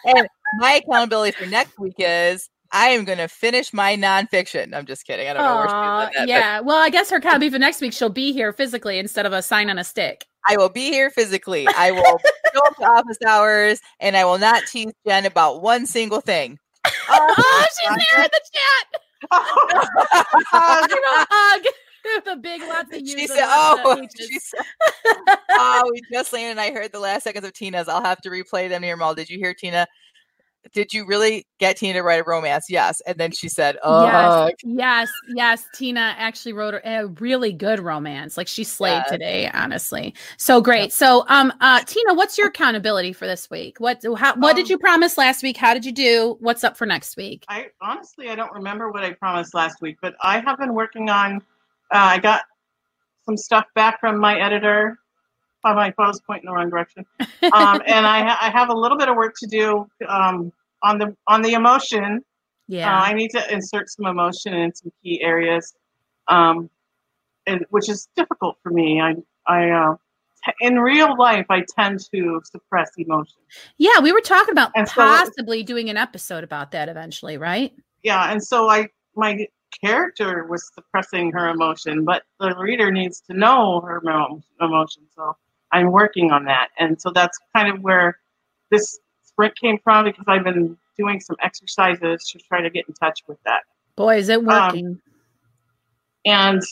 and 0.17 0.29
my 0.59 0.81
accountability 0.83 1.33
for 1.37 1.47
next 1.47 1.79
week 1.79 1.95
is 1.99 2.49
I 2.71 2.89
am 2.89 3.05
going 3.05 3.19
to 3.19 3.29
finish 3.29 3.73
my 3.73 3.97
nonfiction. 3.97 4.75
I'm 4.75 4.85
just 4.87 5.07
kidding. 5.07 5.29
I 5.29 5.33
don't 5.33 5.43
know 5.43 5.57
where 5.57 5.65
she's 5.69 5.73
at 5.73 5.99
that, 6.01 6.13
but 6.19 6.29
yeah. 6.29 6.61
Well, 6.61 6.77
I 6.77 6.91
guess 6.91 7.09
her 7.11 7.21
copy 7.21 7.49
for 7.49 7.59
next 7.59 7.81
week, 7.81 7.93
she'll 7.93 8.11
be 8.11 8.33
here 8.33 8.53
physically 8.53 8.99
instead 8.99 9.25
of 9.27 9.33
a 9.33 9.41
sign 9.43 9.71
on 9.71 9.79
a 9.79 9.85
stick. 9.85 10.27
I 10.49 10.57
will 10.57 10.69
be 10.69 10.91
here 10.91 11.11
physically. 11.11 11.67
I 11.77 11.91
will 11.93 12.03
show 12.55 12.67
up 12.67 12.77
to 12.77 12.85
office 12.85 13.19
hours, 13.27 13.81
and 14.01 14.17
I 14.17 14.25
will 14.25 14.39
not 14.39 14.65
tease 14.67 14.93
Jen 15.07 15.27
about 15.27 15.63
one 15.63 15.87
single 15.87 16.21
thing. 16.21 16.59
Oh, 17.11 17.65
she's 17.81 17.89
there 18.11 18.25
in 18.25 18.31
the 18.31 18.41
chat. 18.53 19.01
A 19.31 19.37
hug. 20.51 21.65
the 22.25 22.37
big 22.37 22.61
lots 22.63 22.95
of 22.95 23.01
She 23.01 23.27
said, 23.27 23.39
and 23.39 23.49
lots 23.49 23.81
of 23.81 23.87
"Oh, 23.87 24.07
she 24.19 24.39
said, 24.39 24.61
oh, 25.51 25.91
we 25.93 26.01
just 26.13 26.33
landed. 26.33 26.51
and 26.53 26.61
I 26.61 26.71
heard 26.73 26.93
the 26.93 27.01
last 27.01 27.25
seconds 27.25 27.47
of 27.47 27.53
Tina's. 27.55 27.89
I'll 27.89 28.05
have 28.05 28.21
to 28.23 28.31
replay 28.31 28.69
them 28.69 28.83
here, 28.83 28.97
Mal. 28.97 29.15
Did 29.15 29.31
you 29.31 29.39
hear 29.39 29.55
Tina? 29.55 29.87
Did 30.73 30.93
you 30.93 31.07
really 31.07 31.47
get 31.59 31.77
Tina 31.79 31.95
to 31.95 32.03
write 32.03 32.21
a 32.21 32.25
romance? 32.25 32.67
Yes. 32.69 33.01
And 33.07 33.17
then 33.17 33.31
she 33.31 33.49
said, 33.49 33.79
"Oh, 33.83 34.05
Yes, 34.05 34.55
yes, 34.65 35.09
yes. 35.29 35.65
Tina 35.75 36.15
actually 36.19 36.53
wrote 36.53 36.75
a, 36.75 37.01
a 37.01 37.07
really 37.07 37.53
good 37.53 37.81
romance. 37.81 38.37
Like 38.37 38.49
she 38.49 38.65
slayed 38.65 39.03
Yes. 39.07 39.11
today, 39.11 39.51
honestly. 39.55 40.15
So 40.37 40.61
great. 40.61 40.93
So, 40.93 41.25
um, 41.29 41.53
uh, 41.61 41.81
Tina, 41.85 42.13
what's 42.15 42.37
your 42.37 42.49
accountability 42.49 43.13
for 43.13 43.27
this 43.27 43.49
week? 43.51 43.79
What, 43.81 44.03
how, 44.17 44.35
what 44.37 44.57
did 44.57 44.67
Um, 44.67 44.71
you 44.73 44.79
promise 44.79 45.17
last 45.17 45.43
week? 45.43 45.57
How 45.57 45.73
did 45.75 45.87
you 45.87 45.93
do? 45.93 46.37
What's 46.41 46.65
up 46.65 46.77
for 46.77 46.87
next 46.87 47.17
week? 47.17 47.45
I 47.49 47.69
honestly 47.81 48.29
I 48.29 48.35
don't 48.35 48.53
remember 48.53 48.91
what 48.91 49.05
I 49.05 49.13
promised 49.13 49.55
last 49.55 49.81
week, 49.81 49.97
but 50.03 50.17
I 50.23 50.41
have 50.41 50.59
been 50.59 50.75
working 50.75 51.09
on. 51.09 51.37
Uh, 51.91 52.13
I 52.13 52.19
got 52.19 52.43
some 53.25 53.37
stuff 53.37 53.65
back 53.75 54.01
from 54.01 54.19
my 54.19 54.39
editor. 54.39 54.99
Oh, 55.65 55.75
my 55.75 55.91
phone's 55.93 56.21
pointing 56.21 56.47
the 56.47 56.53
wrong 56.53 56.71
direction. 56.71 57.05
Um, 57.53 57.81
and 57.87 58.07
I, 58.07 58.23
ha- 58.29 58.39
I 58.43 58.51
have 58.51 58.69
a 58.69 58.75
little 58.75 58.99
bit 58.99 59.09
of 59.09 59.17
work 59.17 59.35
to 59.39 59.47
do 59.47 59.87
um, 60.09 60.53
on 60.83 60.99
the 60.99 61.17
on 61.27 61.41
the 61.43 61.53
emotion. 61.55 62.21
yeah. 62.67 62.93
Uh, 62.95 63.01
I 63.05 63.13
need 63.15 63.31
to 63.31 63.53
insert 63.53 63.89
some 63.91 64.07
emotion 64.07 64.53
in 64.55 64.75
some 64.75 64.93
key 65.03 65.21
areas, 65.23 65.73
um, 66.29 66.69
and, 67.47 67.65
which 67.71 67.89
is 67.89 68.09
difficult 68.17 68.57
for 68.63 68.71
me. 68.71 69.01
I, 69.01 69.15
I, 69.47 69.71
uh, 69.71 69.95
t- 70.45 70.53
in 70.67 70.79
real 70.81 71.17
life, 71.17 71.47
I 71.49 71.65
tend 71.79 72.01
to 72.15 72.41
suppress 72.45 72.91
emotion. 72.99 73.41
yeah. 73.79 74.01
We 74.01 74.13
were 74.13 74.21
talking 74.21 74.53
about 74.53 74.73
And 74.77 74.87
so- 74.89 74.95
possibly 74.97 75.63
doing 75.63 75.89
an 75.89 75.97
episode 75.97 76.45
about 76.45 76.73
that 76.73 76.89
eventually, 76.89 77.39
right? 77.39 77.73
Yeah, 78.03 78.31
and 78.31 78.43
so 78.43 78.69
I, 78.69 78.89
my 79.17 79.47
character 79.85 80.45
was 80.49 80.69
suppressing 80.75 81.33
her 81.33 81.49
emotion, 81.49 82.05
but 82.05 82.23
the 82.41 82.55
reader 82.57 82.91
needs 82.91 83.21
to 83.23 83.33
know 83.35 83.81
her 83.83 84.01
emo- 84.05 84.43
emotion. 84.61 85.05
So 85.15 85.37
I'm 85.73 85.93
working 85.93 86.31
on 86.31 86.45
that, 86.45 86.69
and 86.79 87.01
so 87.01 87.11
that's 87.11 87.39
kind 87.55 87.73
of 87.73 87.83
where 87.83 88.19
this 88.71 88.99
sprint 89.23 89.57
came 89.57 89.79
from 89.79 90.05
because 90.05 90.25
I've 90.27 90.45
been 90.45 90.77
doing 90.97 91.21
some 91.21 91.37
exercises 91.43 92.25
to 92.33 92.39
try 92.39 92.61
to 92.61 92.71
get 92.71 92.87
in 92.89 92.95
touch 92.95 93.21
with 93.29 93.39
that. 93.45 93.63
Boy, 93.97 94.19
is 94.19 94.29
it 94.29 94.43
working. 94.45 95.01
and 96.25 96.63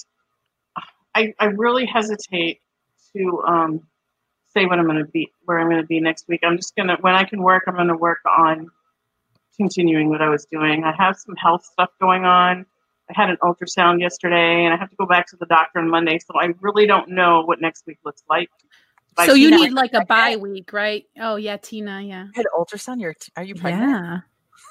I, 1.14 1.32
I 1.38 1.46
really 1.46 1.86
hesitate 1.86 2.60
to 3.16 3.42
um, 3.46 3.86
say 4.54 4.66
what 4.66 4.78
I'm 4.78 4.84
going 4.84 4.98
to 4.98 5.10
be, 5.10 5.30
where 5.44 5.58
I'm 5.58 5.68
going 5.68 5.80
to 5.80 5.86
be 5.86 6.00
next 6.00 6.28
week. 6.28 6.40
I'm 6.44 6.56
just 6.56 6.76
going 6.76 6.88
to, 6.88 6.96
when 7.00 7.14
I 7.14 7.24
can 7.24 7.42
work, 7.42 7.64
I'm 7.66 7.74
going 7.74 7.88
to 7.88 7.96
work 7.96 8.20
on 8.38 8.68
continuing 9.56 10.10
what 10.10 10.20
I 10.20 10.28
was 10.28 10.46
doing. 10.50 10.84
I 10.84 10.92
have 10.96 11.16
some 11.16 11.34
health 11.36 11.64
stuff 11.64 11.90
going 12.00 12.24
on. 12.24 12.66
I 13.08 13.12
had 13.14 13.30
an 13.30 13.38
ultrasound 13.42 14.00
yesterday, 14.00 14.64
and 14.64 14.74
I 14.74 14.76
have 14.76 14.90
to 14.90 14.96
go 14.96 15.06
back 15.06 15.26
to 15.28 15.36
the 15.36 15.46
doctor 15.46 15.78
on 15.78 15.88
Monday. 15.88 16.18
So 16.18 16.38
I 16.38 16.52
really 16.60 16.86
don't 16.86 17.10
know 17.10 17.42
what 17.42 17.60
next 17.60 17.86
week 17.86 17.98
looks 18.04 18.22
like. 18.28 18.50
By 19.16 19.26
so 19.26 19.34
you 19.34 19.50
Tina- 19.50 19.62
need 19.62 19.72
like 19.72 19.94
a 19.94 20.04
bye 20.04 20.36
week, 20.36 20.72
right? 20.72 21.04
Oh 21.18 21.36
yeah, 21.36 21.56
Tina. 21.56 22.02
Yeah. 22.02 22.24
you 22.24 22.30
had 22.34 22.46
ultrasound. 22.56 23.00
You're 23.00 23.14
are 23.36 23.42
you 23.44 23.54
pregnant? 23.54 23.90
Yeah. 23.90 24.18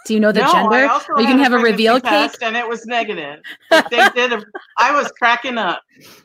Do 0.07 0.13
you 0.13 0.19
know 0.19 0.31
the 0.31 0.41
no, 0.41 0.47
I 0.51 0.51
gender? 0.53 0.87
also 0.87 1.13
Or 1.13 1.21
you 1.21 1.25
can 1.27 1.39
have 1.39 1.51
a 1.51 1.55
pregnancy 1.55 1.71
reveal 1.71 1.99
cake. 2.01 2.31
and 2.43 2.55
it 2.55 2.67
was 2.67 2.85
negative. 2.85 3.39
Like, 3.71 3.89
they 3.89 4.07
did. 4.15 4.33
A, 4.33 4.43
I 4.77 4.91
was 4.91 5.11
cracking 5.17 5.57
up 5.57 5.81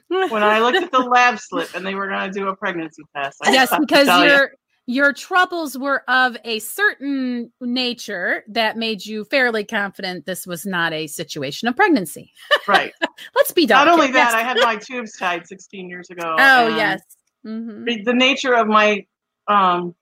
when 0.09 0.43
I 0.43 0.61
looked 0.61 0.77
at 0.77 0.91
the 0.93 0.99
lab 0.99 1.39
slip, 1.39 1.75
and 1.75 1.85
they 1.87 1.95
were 1.95 2.07
going 2.07 2.31
to 2.31 2.39
do 2.39 2.49
a 2.49 2.57
pregnancy 2.57 3.03
test. 3.17 3.39
I 3.43 3.53
yes, 3.53 3.71
just 3.71 3.73
have 3.73 3.81
to 3.81 3.87
because 3.87 4.07
tell 4.07 4.25
you. 4.25 4.31
your 4.31 4.51
your 4.87 5.13
troubles 5.15 5.79
were 5.79 6.03
of 6.11 6.37
a 6.45 6.59
certain 6.59 7.51
nature 7.63 8.45
that 8.49 8.77
made 8.77 9.07
you 9.07 9.25
fairly 9.25 9.65
confident 9.65 10.27
this 10.27 10.47
was 10.47 10.67
not 10.67 10.93
a 10.93 11.07
situation 11.07 11.69
of 11.69 11.77
pregnancy. 11.77 12.33
right. 12.69 12.93
Let's 13.35 13.53
be 13.53 13.65
done. 13.67 13.87
Not 13.87 13.95
only 13.95 14.11
that, 14.13 14.33
Yes. 14.33 14.35
I 14.35 14.43
had 14.43 14.57
my 14.63 14.77
tubes 14.77 15.17
tied 15.17 15.47
16 15.47 15.89
years 15.89 16.11
ago. 16.11 16.37
oh 16.39 16.69
yes. 16.77 17.01
Mhm. 17.47 17.87
The, 17.87 18.03
the 18.05 18.15
nature 18.15 18.55
of 18.55 18.67
my 18.69 19.07
um, 19.49 19.95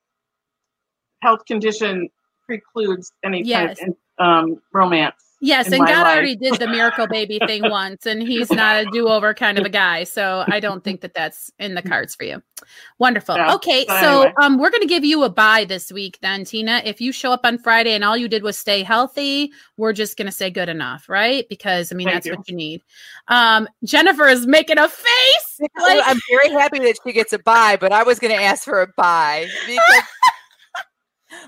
health 1.22 1.44
condition 1.46 2.08
precludes 2.46 3.12
any 3.24 3.42
Yes. 3.44 3.78
kind 3.78 3.94
of 4.18 4.24
um, 4.24 4.62
romance. 4.72 5.27
Yes, 5.40 5.66
and 5.66 5.78
God 5.78 6.02
life. 6.02 6.14
already 6.14 6.36
did 6.36 6.54
the 6.54 6.66
miracle 6.66 7.06
baby 7.06 7.38
thing 7.46 7.62
once, 7.70 8.06
and 8.06 8.20
he's 8.22 8.50
not 8.50 8.82
a 8.82 8.90
do 8.90 9.08
over 9.08 9.32
kind 9.34 9.58
of 9.58 9.64
a 9.64 9.68
guy. 9.68 10.04
So 10.04 10.44
I 10.48 10.58
don't 10.58 10.82
think 10.82 11.00
that 11.02 11.14
that's 11.14 11.50
in 11.60 11.74
the 11.74 11.82
cards 11.82 12.16
for 12.16 12.24
you. 12.24 12.42
Wonderful. 12.98 13.36
Yeah, 13.36 13.54
okay, 13.54 13.86
so 13.86 14.22
anyway. 14.22 14.32
um, 14.42 14.58
we're 14.58 14.70
going 14.70 14.82
to 14.82 14.88
give 14.88 15.04
you 15.04 15.22
a 15.22 15.30
bye 15.30 15.64
this 15.64 15.92
week, 15.92 16.18
then, 16.22 16.44
Tina. 16.44 16.82
If 16.84 17.00
you 17.00 17.12
show 17.12 17.30
up 17.30 17.42
on 17.44 17.58
Friday 17.58 17.92
and 17.94 18.02
all 18.02 18.16
you 18.16 18.26
did 18.26 18.42
was 18.42 18.58
stay 18.58 18.82
healthy, 18.82 19.52
we're 19.76 19.92
just 19.92 20.16
going 20.16 20.26
to 20.26 20.32
say 20.32 20.50
good 20.50 20.68
enough, 20.68 21.08
right? 21.08 21.48
Because 21.48 21.92
I 21.92 21.94
mean, 21.94 22.08
Thank 22.08 22.16
that's 22.16 22.26
you. 22.26 22.34
what 22.34 22.48
you 22.48 22.56
need. 22.56 22.82
Um, 23.28 23.68
Jennifer 23.84 24.26
is 24.26 24.44
making 24.46 24.78
a 24.78 24.88
face. 24.88 25.60
Like- 25.78 26.02
I'm 26.04 26.18
very 26.30 26.50
happy 26.50 26.80
that 26.80 26.98
she 27.06 27.12
gets 27.12 27.32
a 27.32 27.38
bye, 27.38 27.76
but 27.80 27.92
I 27.92 28.02
was 28.02 28.18
going 28.18 28.36
to 28.36 28.42
ask 28.42 28.64
for 28.64 28.82
a 28.82 28.88
bye 28.96 29.46
because 29.66 30.02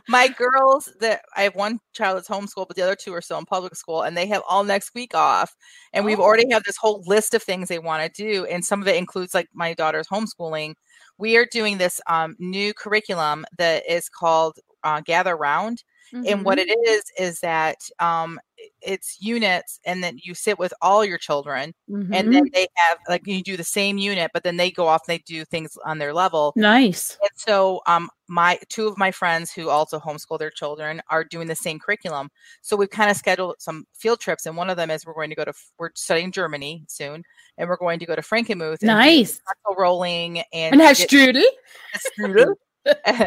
my 0.09 0.29
girls 0.29 0.93
that 1.01 1.23
I 1.37 1.43
have 1.43 1.55
one 1.55 1.79
child 1.93 2.17
that's 2.17 2.29
homeschooled, 2.29 2.69
but 2.69 2.77
the 2.77 2.83
other 2.83 2.97
two 2.97 3.15
are 3.15 3.21
still 3.21 3.39
in 3.39 3.45
public 3.45 3.75
school, 3.75 4.03
and 4.03 4.17
they 4.17 4.27
have 4.27 4.43
all 4.49 4.65
next 4.65 4.95
week 4.95 5.15
off. 5.15 5.55
And 5.93 6.05
we've 6.05 6.21
Oh. 6.21 6.25
already 6.25 6.51
have 6.53 6.65
this 6.65 6.77
whole 6.77 7.03
list 7.07 7.35
of 7.35 7.43
things 7.43 7.69
they 7.69 7.79
want 7.79 8.03
to 8.03 8.23
do, 8.23 8.45
and 8.47 8.65
some 8.65 8.83
of 8.83 8.89
it 8.89 8.97
includes 8.97 9.35
like 9.35 9.49
my 9.53 9.75
daughter's 9.75 10.09
homeschooling. 10.09 10.75
We 11.19 11.37
are 11.37 11.47
doing 11.47 11.79
this 11.79 12.01
um, 12.07 12.37
new 12.39 12.73
curriculum 12.75 13.45
that 13.59 13.85
is 13.89 14.09
called 14.09 14.59
uh, 14.83 15.01
Gather 15.03 15.37
Round, 15.37 15.83
Mm-hmm. 16.13 16.27
And 16.27 16.45
what 16.45 16.59
mm-hmm. 16.59 16.71
it 16.71 16.89
is 16.89 17.05
is 17.19 17.41
that 17.41 17.77
um, 17.99 18.41
it's 18.83 19.19
units, 19.21 19.81
and 19.85 20.03
then 20.03 20.19
you 20.23 20.35
sit 20.35 20.59
with 20.59 20.73
all 20.81 21.05
your 21.05 21.19
children, 21.19 21.75
mm-hmm. 21.89 22.13
and 22.13 22.33
then 22.33 22.45
they 22.53 22.67
have 22.75 22.99
like 23.09 23.27
you 23.27 23.43
do 23.43 23.57
the 23.57 23.65
same 23.65 23.99
unit, 23.99 24.31
but 24.33 24.43
then 24.43 24.57
they 24.57 24.71
go 24.71 24.87
off 24.87 25.03
and 25.07 25.15
they 25.15 25.23
do 25.27 25.45
things 25.45 25.77
on 25.85 25.99
their 25.99 26.13
level. 26.13 26.53
Nice. 26.57 27.19
And 27.21 27.31
so, 27.37 27.81
um, 27.87 28.09
my 28.29 28.59
two 28.69 28.87
of 28.87 28.97
my 28.97 29.11
friends 29.11 29.53
who 29.53 29.69
also 29.69 29.99
homeschool 29.99 30.39
their 30.39 30.51
children 30.51 31.03
are 31.11 31.25
doing 31.25 31.49
the 31.49 31.55
same 31.55 31.79
curriculum. 31.79 32.31
So 32.63 32.77
we've 32.77 32.91
kind 32.91 33.11
of 33.11 33.17
scheduled 33.17 33.57
some 33.59 33.85
field 33.95 34.21
trips, 34.21 34.47
and 34.47 34.57
one 34.57 34.71
of 34.71 34.77
them 34.77 34.91
is 34.91 35.05
we're 35.05 35.15
going 35.15 35.31
to 35.31 35.37
go 35.37 35.45
to 35.45 35.53
we're 35.79 35.91
studying 35.95 36.33
Germany 36.33 36.85
soon, 36.89 37.23
and 37.59 37.69
we're 37.69 37.77
going 37.77 37.99
to 37.99 38.07
go 38.07 38.17
to 38.17 38.23
Frankenmuth. 38.23 38.83
Nice. 38.83 39.41
rolling 39.77 40.41
and 40.53 40.75
and 40.75 40.81
have 40.81 40.97
strudel. 40.97 41.43
Strudel. 42.19 42.55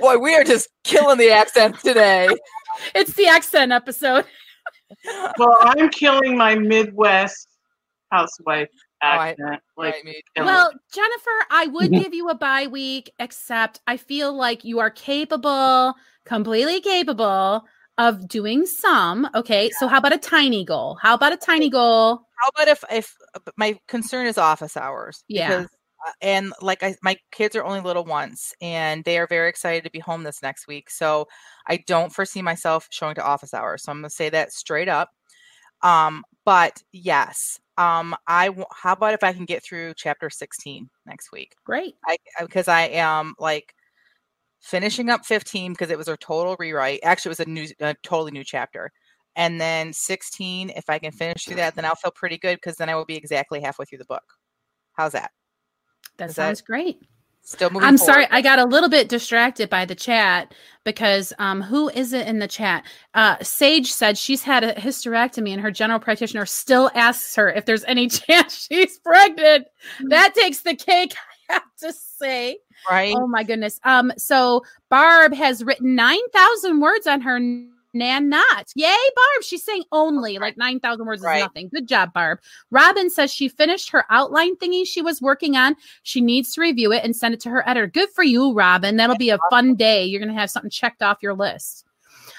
Boy, 0.00 0.18
we 0.18 0.34
are 0.34 0.44
just 0.44 0.68
killing 0.84 1.18
the 1.18 1.30
accent 1.30 1.78
today. 1.80 2.28
It's 2.94 3.14
the 3.14 3.26
accent 3.26 3.72
episode. 3.72 4.24
well, 5.38 5.56
I'm 5.60 5.88
killing 5.90 6.36
my 6.36 6.54
Midwest 6.54 7.48
housewife 8.10 8.70
accent. 9.02 9.38
Right. 9.40 9.60
Like, 9.76 10.04
right, 10.04 10.44
well, 10.44 10.70
Jennifer, 10.92 11.30
I 11.50 11.66
would 11.66 11.90
mm-hmm. 11.90 12.02
give 12.02 12.14
you 12.14 12.28
a 12.28 12.34
bye 12.34 12.66
week, 12.66 13.10
except 13.18 13.80
I 13.86 13.96
feel 13.96 14.34
like 14.34 14.64
you 14.64 14.78
are 14.78 14.90
capable, 14.90 15.94
completely 16.24 16.80
capable 16.80 17.64
of 17.98 18.28
doing 18.28 18.66
some. 18.66 19.28
Okay, 19.34 19.70
so 19.78 19.88
how 19.88 19.98
about 19.98 20.12
a 20.12 20.18
tiny 20.18 20.64
goal? 20.64 20.98
How 21.00 21.14
about 21.14 21.32
a 21.32 21.36
tiny 21.36 21.70
goal? 21.70 22.22
How 22.38 22.48
about 22.54 22.68
if 22.68 22.84
if 22.90 23.14
my 23.56 23.78
concern 23.88 24.26
is 24.26 24.38
office 24.38 24.76
hours? 24.76 25.24
Yeah. 25.28 25.48
Because 25.48 25.64
uh, 25.64 25.75
and 26.20 26.52
like 26.60 26.82
I, 26.82 26.96
my 27.02 27.16
kids 27.32 27.56
are 27.56 27.64
only 27.64 27.80
little 27.80 28.04
once 28.04 28.52
and 28.60 29.04
they 29.04 29.18
are 29.18 29.26
very 29.26 29.48
excited 29.48 29.84
to 29.84 29.90
be 29.90 29.98
home 29.98 30.22
this 30.22 30.42
next 30.42 30.66
week 30.66 30.90
so 30.90 31.26
i 31.66 31.78
don't 31.86 32.12
foresee 32.12 32.42
myself 32.42 32.88
showing 32.90 33.14
to 33.16 33.24
office 33.24 33.54
hours 33.54 33.82
so 33.82 33.92
i'm 33.92 34.00
going 34.00 34.08
to 34.08 34.14
say 34.14 34.28
that 34.30 34.52
straight 34.52 34.88
up. 34.88 35.10
Um 35.82 36.24
but 36.44 36.82
yes 36.92 37.58
um 37.76 38.16
i 38.26 38.50
how 38.72 38.92
about 38.92 39.14
if 39.14 39.24
i 39.24 39.32
can 39.32 39.44
get 39.44 39.62
through 39.62 39.94
chapter 39.96 40.30
16 40.30 40.88
next 41.06 41.32
week? 41.32 41.54
Great. 41.64 41.94
I 42.06 42.16
because 42.40 42.68
i 42.68 42.82
am 42.82 43.34
like 43.38 43.74
finishing 44.60 45.10
up 45.10 45.24
15 45.24 45.72
because 45.72 45.90
it 45.90 45.98
was 45.98 46.08
a 46.08 46.16
total 46.16 46.56
rewrite 46.58 47.00
actually 47.02 47.28
it 47.28 47.38
was 47.38 47.46
a 47.46 47.50
new 47.50 47.66
a 47.80 47.94
totally 48.02 48.32
new 48.32 48.44
chapter 48.44 48.90
and 49.36 49.60
then 49.60 49.92
16 49.92 50.70
if 50.70 50.88
i 50.88 50.98
can 50.98 51.12
finish 51.12 51.44
through 51.44 51.56
that 51.56 51.74
then 51.76 51.84
i'll 51.84 51.94
feel 51.94 52.10
pretty 52.10 52.38
good 52.38 52.56
because 52.56 52.76
then 52.76 52.88
i 52.88 52.94
will 52.94 53.04
be 53.04 53.16
exactly 53.16 53.60
halfway 53.60 53.84
through 53.84 53.98
the 53.98 54.04
book. 54.06 54.24
How's 54.94 55.12
that 55.12 55.30
that 56.18 56.30
Is 56.30 56.36
sounds 56.36 56.60
that 56.60 56.66
great. 56.66 57.02
Still 57.42 57.70
moving. 57.70 57.86
I'm 57.86 57.96
forward. 57.96 58.12
sorry, 58.12 58.26
I 58.30 58.42
got 58.42 58.58
a 58.58 58.64
little 58.64 58.88
bit 58.88 59.08
distracted 59.08 59.70
by 59.70 59.84
the 59.84 59.94
chat 59.94 60.52
because 60.84 61.32
um, 61.38 61.62
who 61.62 61.88
is 61.90 62.12
it 62.12 62.26
in 62.26 62.40
the 62.40 62.48
chat? 62.48 62.84
Uh, 63.14 63.36
Sage 63.40 63.92
said 63.92 64.18
she's 64.18 64.42
had 64.42 64.64
a 64.64 64.74
hysterectomy 64.74 65.50
and 65.50 65.60
her 65.60 65.70
general 65.70 66.00
practitioner 66.00 66.44
still 66.44 66.90
asks 66.96 67.36
her 67.36 67.48
if 67.48 67.64
there's 67.64 67.84
any 67.84 68.08
chance 68.08 68.66
she's 68.66 68.98
pregnant. 68.98 69.68
Mm. 70.00 70.10
That 70.10 70.34
takes 70.34 70.62
the 70.62 70.74
cake, 70.74 71.14
I 71.50 71.52
have 71.54 71.62
to 71.82 71.92
say. 71.92 72.58
Right. 72.90 73.14
Oh 73.16 73.28
my 73.28 73.44
goodness. 73.44 73.80
Um, 73.84 74.12
so 74.16 74.64
Barb 74.90 75.32
has 75.32 75.62
written 75.62 75.94
nine 75.94 76.28
thousand 76.34 76.80
words 76.80 77.06
on 77.06 77.20
her 77.20 77.38
Nan 77.98 78.28
not. 78.28 78.72
Yay, 78.74 78.86
Barb. 78.86 79.42
She's 79.42 79.64
saying 79.64 79.84
only 79.92 80.38
like 80.38 80.56
9,000 80.56 81.06
words 81.06 81.22
right. 81.22 81.38
is 81.38 81.42
nothing. 81.44 81.68
Good 81.68 81.88
job, 81.88 82.12
Barb. 82.12 82.40
Robin 82.70 83.10
says 83.10 83.32
she 83.32 83.48
finished 83.48 83.90
her 83.90 84.04
outline 84.10 84.56
thingy 84.56 84.86
she 84.86 85.02
was 85.02 85.22
working 85.22 85.56
on. 85.56 85.76
She 86.02 86.20
needs 86.20 86.52
to 86.54 86.60
review 86.60 86.92
it 86.92 87.04
and 87.04 87.16
send 87.16 87.34
it 87.34 87.40
to 87.40 87.50
her 87.50 87.66
editor. 87.68 87.86
Good 87.86 88.10
for 88.10 88.24
you, 88.24 88.52
Robin. 88.52 88.96
That'll 88.96 89.16
be 89.16 89.30
a 89.30 89.38
fun 89.50 89.74
day. 89.74 90.04
You're 90.04 90.20
going 90.20 90.34
to 90.34 90.40
have 90.40 90.50
something 90.50 90.70
checked 90.70 91.02
off 91.02 91.22
your 91.22 91.34
list. 91.34 91.85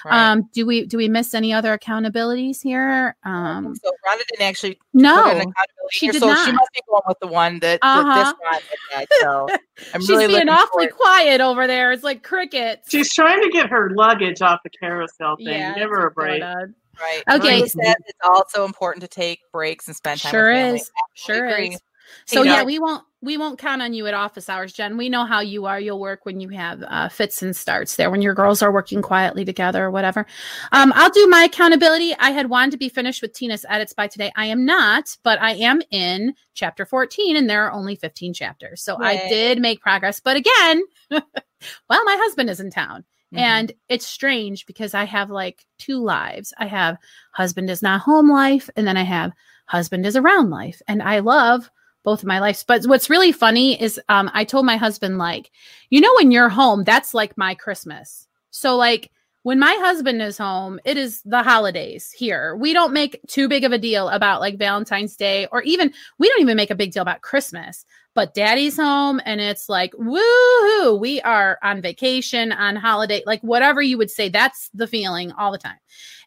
Right. 0.04 0.32
Um, 0.32 0.48
do 0.52 0.66
we 0.66 0.86
do 0.86 0.96
we 0.96 1.08
miss 1.08 1.34
any 1.34 1.52
other 1.52 1.76
accountabilities 1.76 2.62
here? 2.62 3.16
Um, 3.24 3.74
so 3.76 3.90
Rhonda 4.06 4.22
didn't 4.30 4.46
actually 4.46 4.78
no, 4.92 5.42
she 5.90 6.06
here, 6.06 6.12
did 6.12 6.20
so 6.20 6.28
not. 6.28 6.44
She 6.44 6.52
must 6.52 6.72
be 6.72 6.80
going 6.88 7.02
with 7.06 7.18
the 7.20 7.26
one 7.26 7.58
that, 7.60 7.78
uh-huh. 7.82 8.34
that 8.50 9.08
this 9.08 9.18
So 9.20 9.48
I'm 9.94 10.00
She's 10.00 10.08
really 10.08 10.26
being 10.28 10.48
awfully 10.48 10.88
quiet 10.88 11.40
over 11.40 11.66
there. 11.66 11.92
It's 11.92 12.04
like 12.04 12.22
crickets. 12.22 12.90
She's 12.90 13.12
trying 13.12 13.42
to 13.42 13.50
get 13.50 13.68
her 13.70 13.90
luggage 13.90 14.42
off 14.42 14.60
the 14.64 14.70
carousel 14.70 15.36
thing. 15.36 15.48
Yeah, 15.48 15.74
Give 15.74 15.90
her 15.90 16.06
a 16.06 16.10
break. 16.10 16.42
Right. 16.42 17.22
Okay. 17.30 17.66
Said 17.66 17.96
it's 18.06 18.18
also 18.24 18.64
important 18.64 19.02
to 19.02 19.08
take 19.08 19.40
breaks 19.52 19.86
and 19.86 19.96
spend 19.96 20.20
time. 20.20 20.30
Sure 20.30 20.50
is. 20.50 20.90
Sure 21.14 21.46
is. 21.48 21.80
So 22.26 22.42
yeah, 22.42 22.62
we 22.62 22.78
won't 22.78 23.04
we 23.20 23.36
won't 23.36 23.58
count 23.58 23.82
on 23.82 23.94
you 23.94 24.06
at 24.06 24.14
office 24.14 24.48
hours, 24.48 24.72
Jen. 24.72 24.96
We 24.96 25.08
know 25.08 25.24
how 25.24 25.40
you 25.40 25.66
are. 25.66 25.80
You'll 25.80 25.98
work 25.98 26.24
when 26.24 26.38
you 26.38 26.50
have 26.50 26.84
uh, 26.86 27.08
fits 27.08 27.42
and 27.42 27.54
starts 27.54 27.96
there, 27.96 28.10
when 28.10 28.22
your 28.22 28.34
girls 28.34 28.62
are 28.62 28.72
working 28.72 29.02
quietly 29.02 29.44
together 29.44 29.84
or 29.84 29.90
whatever. 29.90 30.24
Um, 30.70 30.92
I'll 30.94 31.10
do 31.10 31.26
my 31.26 31.42
accountability. 31.42 32.14
I 32.20 32.30
had 32.30 32.48
wanted 32.48 32.72
to 32.72 32.76
be 32.76 32.88
finished 32.88 33.20
with 33.20 33.32
Tina's 33.32 33.66
edits 33.68 33.92
by 33.92 34.06
today. 34.06 34.30
I 34.36 34.46
am 34.46 34.64
not, 34.64 35.16
but 35.24 35.40
I 35.42 35.54
am 35.54 35.82
in 35.90 36.34
chapter 36.54 36.86
14, 36.86 37.36
and 37.36 37.50
there 37.50 37.64
are 37.64 37.72
only 37.72 37.96
15 37.96 38.34
chapters. 38.34 38.82
So 38.82 38.96
Yay. 39.02 39.08
I 39.08 39.28
did 39.28 39.60
make 39.60 39.80
progress. 39.80 40.20
But 40.20 40.36
again, 40.36 40.82
well, 41.10 42.04
my 42.04 42.16
husband 42.20 42.50
is 42.50 42.60
in 42.60 42.70
town. 42.70 43.04
Mm-hmm. 43.34 43.38
And 43.38 43.72
it's 43.88 44.06
strange 44.06 44.64
because 44.64 44.94
I 44.94 45.04
have 45.04 45.28
like 45.28 45.66
two 45.78 46.02
lives. 46.02 46.54
I 46.56 46.66
have 46.66 46.96
husband 47.32 47.68
is 47.68 47.82
not 47.82 48.00
home 48.00 48.30
life, 48.30 48.70
and 48.76 48.86
then 48.86 48.96
I 48.96 49.02
have 49.02 49.32
husband 49.66 50.06
is 50.06 50.16
around 50.16 50.50
life. 50.50 50.80
And 50.86 51.02
I 51.02 51.18
love 51.18 51.68
both 52.04 52.20
of 52.20 52.26
my 52.26 52.38
lives. 52.38 52.64
But 52.66 52.84
what's 52.84 53.10
really 53.10 53.32
funny 53.32 53.80
is 53.80 54.00
um, 54.08 54.30
I 54.32 54.44
told 54.44 54.66
my 54.66 54.76
husband, 54.76 55.18
like, 55.18 55.50
you 55.90 56.00
know, 56.00 56.12
when 56.16 56.30
you're 56.30 56.48
home, 56.48 56.84
that's 56.84 57.14
like 57.14 57.36
my 57.36 57.54
Christmas. 57.54 58.26
So, 58.50 58.76
like, 58.76 59.10
when 59.48 59.58
my 59.58 59.74
husband 59.80 60.20
is 60.20 60.36
home, 60.36 60.78
it 60.84 60.98
is 60.98 61.22
the 61.22 61.42
holidays 61.42 62.12
here. 62.12 62.54
We 62.54 62.74
don't 62.74 62.92
make 62.92 63.18
too 63.28 63.48
big 63.48 63.64
of 63.64 63.72
a 63.72 63.78
deal 63.78 64.10
about 64.10 64.42
like 64.42 64.58
Valentine's 64.58 65.16
Day 65.16 65.46
or 65.50 65.62
even 65.62 65.90
we 66.18 66.28
don't 66.28 66.42
even 66.42 66.54
make 66.54 66.70
a 66.70 66.74
big 66.74 66.92
deal 66.92 67.00
about 67.00 67.22
Christmas. 67.22 67.86
But 68.12 68.34
daddy's 68.34 68.76
home 68.76 69.22
and 69.24 69.40
it's 69.40 69.70
like 69.70 69.92
woohoo 69.92 71.00
we 71.00 71.22
are 71.22 71.58
on 71.62 71.80
vacation 71.80 72.52
on 72.52 72.76
holiday 72.76 73.22
like 73.24 73.40
whatever 73.40 73.80
you 73.80 73.96
would 73.96 74.10
say 74.10 74.28
that's 74.28 74.68
the 74.74 74.86
feeling 74.86 75.32
all 75.32 75.50
the 75.50 75.56
time. 75.56 75.78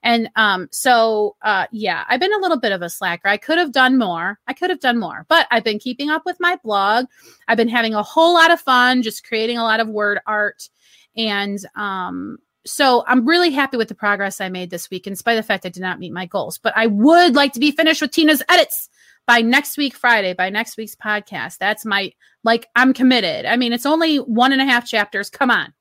And 0.01 0.27
um 0.35 0.67
so 0.71 1.35
uh 1.43 1.67
yeah 1.71 2.05
i've 2.09 2.19
been 2.19 2.33
a 2.33 2.39
little 2.39 2.59
bit 2.59 2.71
of 2.71 2.81
a 2.81 2.89
slacker. 2.89 3.27
I 3.27 3.37
could 3.37 3.59
have 3.59 3.71
done 3.71 3.99
more. 3.99 4.39
I 4.47 4.53
could 4.53 4.71
have 4.71 4.79
done 4.79 4.99
more. 4.99 5.27
But 5.29 5.45
i've 5.51 5.63
been 5.63 5.77
keeping 5.77 6.09
up 6.09 6.23
with 6.25 6.37
my 6.39 6.57
blog. 6.63 7.05
I've 7.47 7.57
been 7.57 7.69
having 7.69 7.93
a 7.93 8.01
whole 8.01 8.33
lot 8.33 8.49
of 8.49 8.59
fun 8.59 9.03
just 9.03 9.27
creating 9.27 9.59
a 9.59 9.63
lot 9.63 9.79
of 9.79 9.87
word 9.87 10.21
art. 10.25 10.67
And 11.15 11.59
um 11.75 12.39
so 12.65 13.03
I'm 13.07 13.27
really 13.27 13.51
happy 13.51 13.77
with 13.77 13.87
the 13.87 13.95
progress 13.95 14.41
I 14.41 14.49
made 14.49 14.69
this 14.69 14.89
week, 14.89 15.07
in 15.07 15.15
spite 15.15 15.37
of 15.37 15.43
the 15.43 15.47
fact 15.47 15.65
I 15.65 15.69
did 15.69 15.81
not 15.81 15.99
meet 15.99 16.13
my 16.13 16.25
goals. 16.25 16.57
But 16.57 16.73
I 16.75 16.87
would 16.87 17.35
like 17.35 17.53
to 17.53 17.59
be 17.59 17.71
finished 17.71 18.01
with 18.01 18.11
Tina's 18.11 18.43
edits 18.49 18.89
by 19.27 19.41
next 19.41 19.77
week 19.77 19.95
Friday, 19.95 20.33
by 20.33 20.49
next 20.49 20.77
week's 20.77 20.95
podcast. 20.95 21.57
That's 21.57 21.85
my 21.85 22.11
like 22.43 22.67
I'm 22.75 22.93
committed. 22.93 23.45
I 23.45 23.55
mean, 23.55 23.73
it's 23.73 23.85
only 23.85 24.17
one 24.17 24.51
and 24.51 24.61
a 24.61 24.65
half 24.65 24.85
chapters. 24.85 25.29
Come 25.29 25.51
on. 25.51 25.73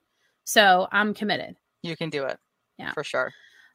So 0.45 0.89
I'm 0.91 1.15
committed. 1.15 1.57
You 1.83 1.97
can 1.97 2.11
do 2.11 2.25
it. 2.25 2.39
Yeah. 2.79 2.93
For 2.93 3.05
sure. 3.05 3.33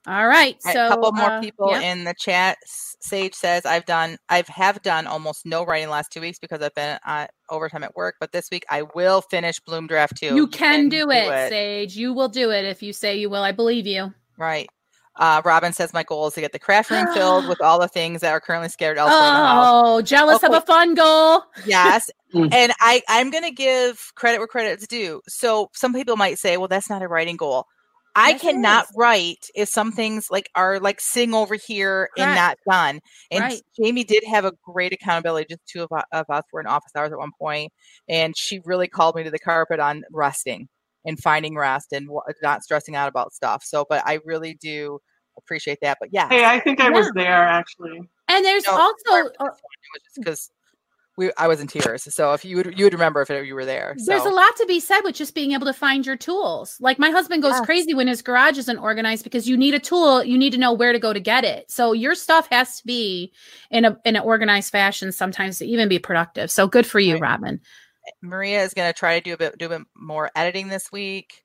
All 0.08 0.28
right. 0.28 0.62
So 0.62 0.86
a 0.86 0.90
couple 0.90 1.12
more 1.14 1.32
uh, 1.32 1.42
people 1.42 1.72
yeah. 1.72 1.92
in 1.92 2.04
the 2.04 2.14
chat. 2.18 2.58
Sage 2.66 3.34
says, 3.34 3.66
"I've 3.66 3.86
done, 3.86 4.18
I've 4.30 4.48
have 4.48 4.82
done 4.82 5.08
almost 5.08 5.46
no 5.46 5.66
writing 5.66 5.90
last 5.90 6.12
two 6.12 6.22
weeks 6.22 6.40
because 6.40 6.62
I've 6.62 6.76
been 6.76 7.00
uh, 7.06 7.28
overtime 7.50 7.84
at 7.84 7.96
work. 7.96 8.16
But 8.20 8.32
this 8.32 8.50
week 8.52 8.66
I 8.70 8.84
will 8.94 9.22
finish 9.22 9.60
Bloom 9.60 9.88
Draft 9.88 10.18
two. 10.18 10.28
You, 10.28 10.36
you 10.36 10.48
can, 10.48 10.82
can, 10.82 10.90
do, 10.90 11.10
it, 11.10 11.28
it, 11.28 11.50
Sage. 11.50 11.96
You 11.96 12.14
will 12.14 12.30
do 12.30 12.52
it 12.52 12.66
if 12.66 12.84
you 12.84 12.94
say 12.94 13.18
you 13.18 13.30
will. 13.30 13.44
I 13.44 13.52
believe 13.52 13.88
you. 13.88 14.14
Right. 14.38 14.68
Uh, 15.18 15.42
Robin 15.46 15.72
says 15.72 15.94
my 15.94 16.04
goal 16.04 16.28
is 16.28 16.34
to 16.34 16.42
get 16.42 16.52
the 16.52 16.60
craft 16.60 16.92
room 16.92 17.08
filled 17.14 17.48
with 17.50 17.62
all 17.62 17.80
the 17.80 17.88
things 17.88 18.22
that 18.22 18.32
are 18.32 18.42
currently 18.42 18.70
scared 18.70 18.98
elsewhere 18.98 19.20
oh, 19.22 20.02
jealous 20.02 20.44
okay. 20.44 20.48
of 20.48 20.62
a 20.62 20.66
fun 20.66 20.94
goal. 20.94 21.44
Yes. 21.66 22.10
And 22.36 22.74
I, 22.82 23.02
I'm 23.08 23.30
going 23.30 23.46
to 23.46 23.52
give 23.52 24.12
credit 24.16 24.40
where 24.40 24.48
credit 24.48 24.82
is 24.82 24.88
due. 24.90 25.22
So 25.26 25.70
some 25.74 25.94
people 25.94 26.18
might 26.18 26.38
say, 26.38 26.58
well, 26.58 26.68
that's 26.68 26.90
not 26.90 27.02
a 27.02 27.08
writing 27.08 27.38
goal. 27.38 27.66
I 28.16 28.30
yes, 28.30 28.42
cannot 28.42 28.88
write 28.96 29.50
if 29.56 29.68
some 29.68 29.92
things 29.92 30.28
like 30.32 30.50
are 30.56 30.80
like 30.80 31.02
sing 31.02 31.34
over 31.34 31.56
here 31.56 32.10
Correct. 32.16 32.20
and 32.20 32.36
not 32.36 32.58
done. 32.70 33.02
And 33.30 33.42
right. 33.42 33.62
Jamie 33.78 34.06
did 34.06 34.24
have 34.24 34.46
a 34.46 34.54
great 34.64 34.94
accountability. 34.94 35.48
Just 35.50 35.66
two 35.68 35.84
of, 35.84 35.90
of 36.14 36.26
us 36.30 36.44
were 36.54 36.62
in 36.62 36.68
office 36.68 36.92
hours 36.96 37.12
at 37.12 37.18
one 37.18 37.32
point, 37.40 37.74
and 38.08 38.36
she 38.38 38.62
really 38.64 38.88
called 38.88 39.16
me 39.16 39.24
to 39.24 39.32
the 39.32 39.40
carpet 39.40 39.80
on 39.80 40.04
resting 40.12 40.70
and 41.06 41.20
finding 41.20 41.56
rest 41.56 41.92
and 41.92 42.08
not 42.42 42.64
stressing 42.64 42.96
out 42.96 43.10
about 43.10 43.34
stuff. 43.34 43.64
So, 43.64 43.86
but 43.88 44.02
I 44.06 44.20
really 44.26 44.56
do 44.56 45.00
appreciate 45.38 45.80
that. 45.82 45.98
But 46.00 46.10
yeah. 46.12 46.30
Hey, 46.30 46.46
I 46.46 46.60
think 46.60 46.80
I 46.80 46.86
yeah. 46.86 46.98
was 46.98 47.12
there 47.16 47.44
actually. 47.44 48.00
And 48.28 48.44
there's 48.44 48.66
no, 48.66 48.74
also 48.74 49.30
because 50.16 50.50
we 51.18 51.32
I 51.38 51.48
was 51.48 51.62
in 51.62 51.68
tears. 51.68 52.14
So 52.14 52.34
if 52.34 52.44
you 52.44 52.58
would 52.58 52.78
you 52.78 52.86
would 52.86 52.94
remember 52.94 53.22
if 53.22 53.30
you 53.30 53.56
were 53.56 53.66
there. 53.66 53.96
So. 53.98 54.12
There's 54.12 54.26
a 54.26 54.30
lot 54.30 54.56
to 54.58 54.66
be 54.66 54.80
said 54.80 55.02
with 55.02 55.16
just 55.16 55.34
being 55.34 55.54
able 55.54 55.66
to 55.66 55.74
find 55.74 56.06
your 56.06 56.18
tools. 56.18 56.78
Like 56.80 57.00
my 57.00 57.10
husband 57.10 57.42
goes 57.42 57.54
yes. 57.54 57.66
crazy 57.66 57.94
when 57.94 58.08
his 58.08 58.22
garage 58.22 58.58
isn't 58.58 58.78
organized 58.78 59.24
because 59.24 59.48
you 59.48 59.56
need 59.56 59.74
a 59.74 59.80
tool, 59.80 60.24
you 60.24 60.38
need 60.38 60.52
to 60.52 60.58
know 60.58 60.74
where 60.74 60.92
to 60.92 61.00
go 61.00 61.14
to 61.14 61.20
get 61.20 61.44
it. 61.44 61.72
So 61.72 61.94
your 61.94 62.16
stuff 62.16 62.48
has 62.52 62.80
to 62.80 62.86
be 62.86 63.32
in 63.72 63.86
a 63.86 63.98
in 64.06 64.16
an 64.16 64.24
organized 64.24 64.72
fashion 64.72 65.12
sometimes 65.12 65.60
to 65.60 65.66
even 65.66 65.88
be 65.88 66.00
productive. 66.00 66.52
So 66.52 66.68
good 66.68 66.86
for 66.86 67.00
you, 67.00 67.14
right. 67.14 67.22
Robin. 67.22 67.62
Maria 68.22 68.64
is 68.64 68.74
going 68.74 68.92
to 68.92 68.98
try 68.98 69.18
to 69.18 69.24
do 69.24 69.34
a 69.34 69.38
bit 69.38 69.58
do 69.58 69.68
a 69.68 69.70
bit 69.70 69.82
more 69.96 70.30
editing 70.36 70.68
this 70.68 70.92
week. 70.92 71.45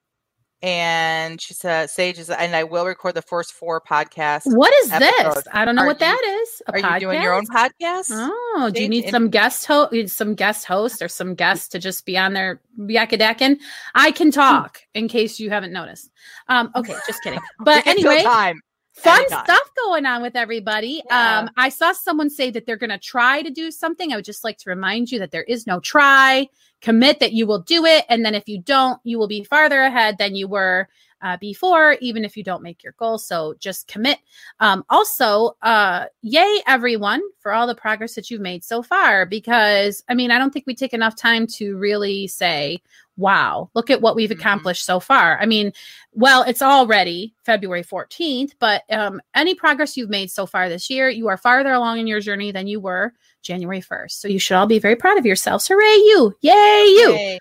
And 0.61 1.41
she 1.41 1.53
said 1.53 1.89
Sage 1.89 2.19
is 2.19 2.29
and 2.29 2.55
I 2.55 2.63
will 2.63 2.85
record 2.85 3.15
the 3.15 3.21
first 3.21 3.53
four 3.53 3.81
podcasts. 3.81 4.43
What 4.45 4.73
is 4.83 4.91
episodes. 4.91 5.35
this? 5.35 5.47
I 5.51 5.65
don't 5.65 5.75
know 5.75 5.83
are 5.83 5.87
what 5.87 5.99
you, 5.99 6.05
that 6.05 6.39
is. 6.41 6.61
A 6.67 6.71
are 6.71 6.79
podcast? 6.79 6.93
you 6.93 6.99
doing 6.99 7.21
your 7.21 7.33
own 7.33 7.45
podcast? 7.47 8.09
Oh, 8.11 8.63
Sage 8.65 8.75
do 8.75 8.81
you 8.83 8.89
need 8.89 9.09
some 9.09 9.29
guest 9.29 9.65
host 9.65 10.09
some 10.09 10.35
guest 10.35 10.65
host 10.65 11.01
or 11.01 11.07
some 11.07 11.35
guests 11.35 11.67
to 11.69 11.79
just 11.79 12.05
be 12.05 12.17
on 12.17 12.33
there 12.33 12.61
yakadecking? 12.77 13.57
I 13.95 14.11
can 14.11 14.31
talk 14.31 14.81
in 14.93 15.07
case 15.07 15.39
you 15.39 15.49
haven't 15.49 15.73
noticed. 15.73 16.11
Um, 16.47 16.71
okay, 16.75 16.95
just 17.07 17.23
kidding. 17.23 17.39
But 17.59 17.87
anyway, 17.87 18.23
time 18.23 18.61
fun 18.93 19.27
stuff 19.27 19.71
going 19.83 20.05
on 20.05 20.21
with 20.21 20.35
everybody. 20.35 21.01
Yeah. 21.05 21.39
Um, 21.39 21.49
I 21.57 21.69
saw 21.69 21.91
someone 21.93 22.29
say 22.29 22.51
that 22.51 22.65
they're 22.65 22.77
going 22.77 22.89
to 22.91 22.97
try 22.97 23.41
to 23.41 23.49
do 23.49 23.71
something. 23.71 24.11
I 24.11 24.15
would 24.17 24.25
just 24.25 24.43
like 24.43 24.57
to 24.59 24.69
remind 24.69 25.11
you 25.11 25.19
that 25.19 25.31
there 25.31 25.43
is 25.43 25.65
no 25.65 25.79
try. 25.79 26.47
Commit 26.81 27.19
that 27.19 27.33
you 27.33 27.45
will 27.47 27.59
do 27.59 27.85
it. 27.85 28.05
And 28.09 28.25
then 28.25 28.35
if 28.35 28.47
you 28.47 28.59
don't, 28.61 28.99
you 29.03 29.19
will 29.19 29.27
be 29.27 29.43
farther 29.43 29.81
ahead 29.81 30.17
than 30.17 30.35
you 30.35 30.47
were 30.47 30.89
uh, 31.21 31.37
before, 31.37 31.97
even 32.01 32.25
if 32.25 32.35
you 32.35 32.43
don't 32.43 32.63
make 32.63 32.83
your 32.83 32.93
goal. 32.97 33.19
So 33.19 33.53
just 33.59 33.87
commit. 33.87 34.17
Um, 34.59 34.83
also, 34.89 35.55
uh, 35.61 36.05
yay, 36.23 36.61
everyone, 36.65 37.21
for 37.39 37.53
all 37.53 37.67
the 37.67 37.75
progress 37.75 38.15
that 38.15 38.31
you've 38.31 38.41
made 38.41 38.63
so 38.63 38.81
far. 38.81 39.27
Because, 39.27 40.03
I 40.09 40.15
mean, 40.15 40.31
I 40.31 40.39
don't 40.39 40.51
think 40.51 40.65
we 40.65 40.75
take 40.75 40.93
enough 40.93 41.15
time 41.15 41.45
to 41.47 41.77
really 41.77 42.27
say, 42.27 42.81
wow, 43.21 43.69
look 43.73 43.89
at 43.89 44.01
what 44.01 44.15
we've 44.15 44.29
mm-hmm. 44.29 44.39
accomplished 44.39 44.83
so 44.83 44.99
far. 44.99 45.39
I 45.39 45.45
mean, 45.45 45.71
well, 46.11 46.43
it's 46.43 46.61
already 46.61 47.33
February 47.45 47.83
14th, 47.83 48.51
but 48.59 48.83
um, 48.89 49.21
any 49.33 49.55
progress 49.55 49.95
you've 49.95 50.09
made 50.09 50.29
so 50.29 50.45
far 50.45 50.67
this 50.67 50.89
year, 50.89 51.07
you 51.07 51.29
are 51.29 51.37
farther 51.37 51.71
along 51.71 51.99
in 51.99 52.07
your 52.07 52.19
journey 52.19 52.51
than 52.51 52.67
you 52.67 52.81
were 52.81 53.13
January 53.41 53.81
1st. 53.81 54.11
So 54.11 54.27
you 54.27 54.39
should 54.39 54.55
all 54.55 54.67
be 54.67 54.79
very 54.79 54.97
proud 54.97 55.17
of 55.17 55.25
yourselves. 55.25 55.67
Hooray, 55.67 55.95
you! 55.95 56.35
Yay, 56.41 56.51
you! 56.51 57.13
Yay. 57.13 57.39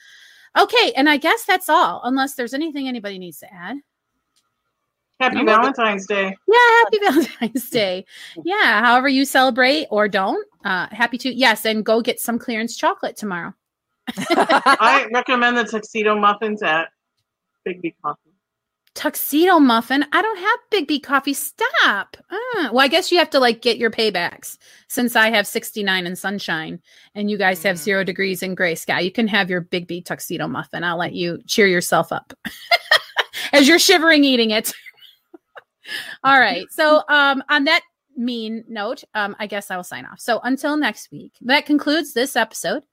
Okay, 0.58 0.92
and 0.96 1.08
I 1.08 1.16
guess 1.16 1.44
that's 1.44 1.68
all, 1.68 2.00
unless 2.04 2.34
there's 2.34 2.54
anything 2.54 2.86
anybody 2.86 3.18
needs 3.18 3.38
to 3.38 3.52
add. 3.52 3.78
Happy 5.20 5.44
Valentine's 5.44 6.06
Day. 6.06 6.34
Yeah, 6.48 6.82
happy 6.84 6.98
Valentine's 7.02 7.70
Day. 7.70 8.06
Yeah, 8.42 8.82
however 8.82 9.08
you 9.08 9.24
celebrate 9.24 9.86
or 9.90 10.08
don't. 10.08 10.46
Uh, 10.64 10.86
happy 10.90 11.18
to, 11.18 11.32
yes, 11.32 11.66
and 11.66 11.84
go 11.84 12.00
get 12.00 12.20
some 12.20 12.38
clearance 12.38 12.76
chocolate 12.76 13.16
tomorrow. 13.16 13.54
I 14.18 15.06
recommend 15.12 15.56
the 15.56 15.64
tuxedo 15.64 16.18
muffins 16.18 16.62
at 16.62 16.88
Biggby 17.66 17.94
Coffee. 18.02 18.30
Tuxedo 18.94 19.60
muffin? 19.60 20.04
I 20.12 20.20
don't 20.20 20.38
have 20.38 20.58
Biggby 20.72 21.02
Coffee. 21.02 21.32
Stop. 21.32 22.16
Uh, 22.28 22.68
well, 22.72 22.80
I 22.80 22.88
guess 22.88 23.12
you 23.12 23.18
have 23.18 23.30
to 23.30 23.38
like 23.38 23.62
get 23.62 23.78
your 23.78 23.90
paybacks 23.90 24.58
since 24.88 25.14
I 25.14 25.30
have 25.30 25.46
69 25.46 26.06
in 26.06 26.16
sunshine 26.16 26.80
and 27.14 27.30
you 27.30 27.38
guys 27.38 27.62
have 27.62 27.76
mm. 27.76 27.80
zero 27.80 28.04
degrees 28.04 28.42
in 28.42 28.54
gray 28.54 28.74
sky. 28.74 29.00
You 29.00 29.12
can 29.12 29.28
have 29.28 29.48
your 29.48 29.62
Biggby 29.62 30.04
tuxedo 30.04 30.48
muffin. 30.48 30.82
I'll 30.82 30.98
let 30.98 31.12
you 31.12 31.38
cheer 31.46 31.66
yourself 31.66 32.10
up 32.12 32.34
as 33.52 33.68
you're 33.68 33.78
shivering 33.78 34.24
eating 34.24 34.50
it. 34.50 34.72
All 36.24 36.38
right. 36.38 36.66
So, 36.70 37.02
um, 37.08 37.42
on 37.48 37.64
that 37.64 37.82
mean 38.16 38.64
note, 38.68 39.04
um, 39.14 39.36
I 39.38 39.46
guess 39.46 39.70
I 39.70 39.76
will 39.76 39.84
sign 39.84 40.04
off. 40.04 40.20
So, 40.20 40.40
until 40.40 40.76
next 40.76 41.10
week, 41.10 41.32
that 41.42 41.64
concludes 41.64 42.12
this 42.12 42.36
episode 42.36 42.84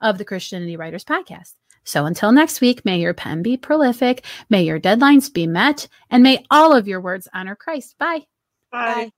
of 0.00 0.18
the 0.18 0.24
Christianity 0.24 0.76
Writers 0.76 1.04
Podcast. 1.04 1.54
So 1.84 2.06
until 2.06 2.32
next 2.32 2.60
week, 2.60 2.84
may 2.84 2.98
your 2.98 3.14
pen 3.14 3.42
be 3.42 3.56
prolific, 3.56 4.24
may 4.48 4.62
your 4.62 4.80
deadlines 4.80 5.32
be 5.32 5.46
met, 5.46 5.86
and 6.10 6.22
may 6.22 6.44
all 6.50 6.74
of 6.74 6.88
your 6.88 7.00
words 7.00 7.28
honor 7.34 7.54
Christ. 7.54 7.96
Bye. 7.98 8.22
Bye. 8.72 8.94
Bye. 8.94 9.10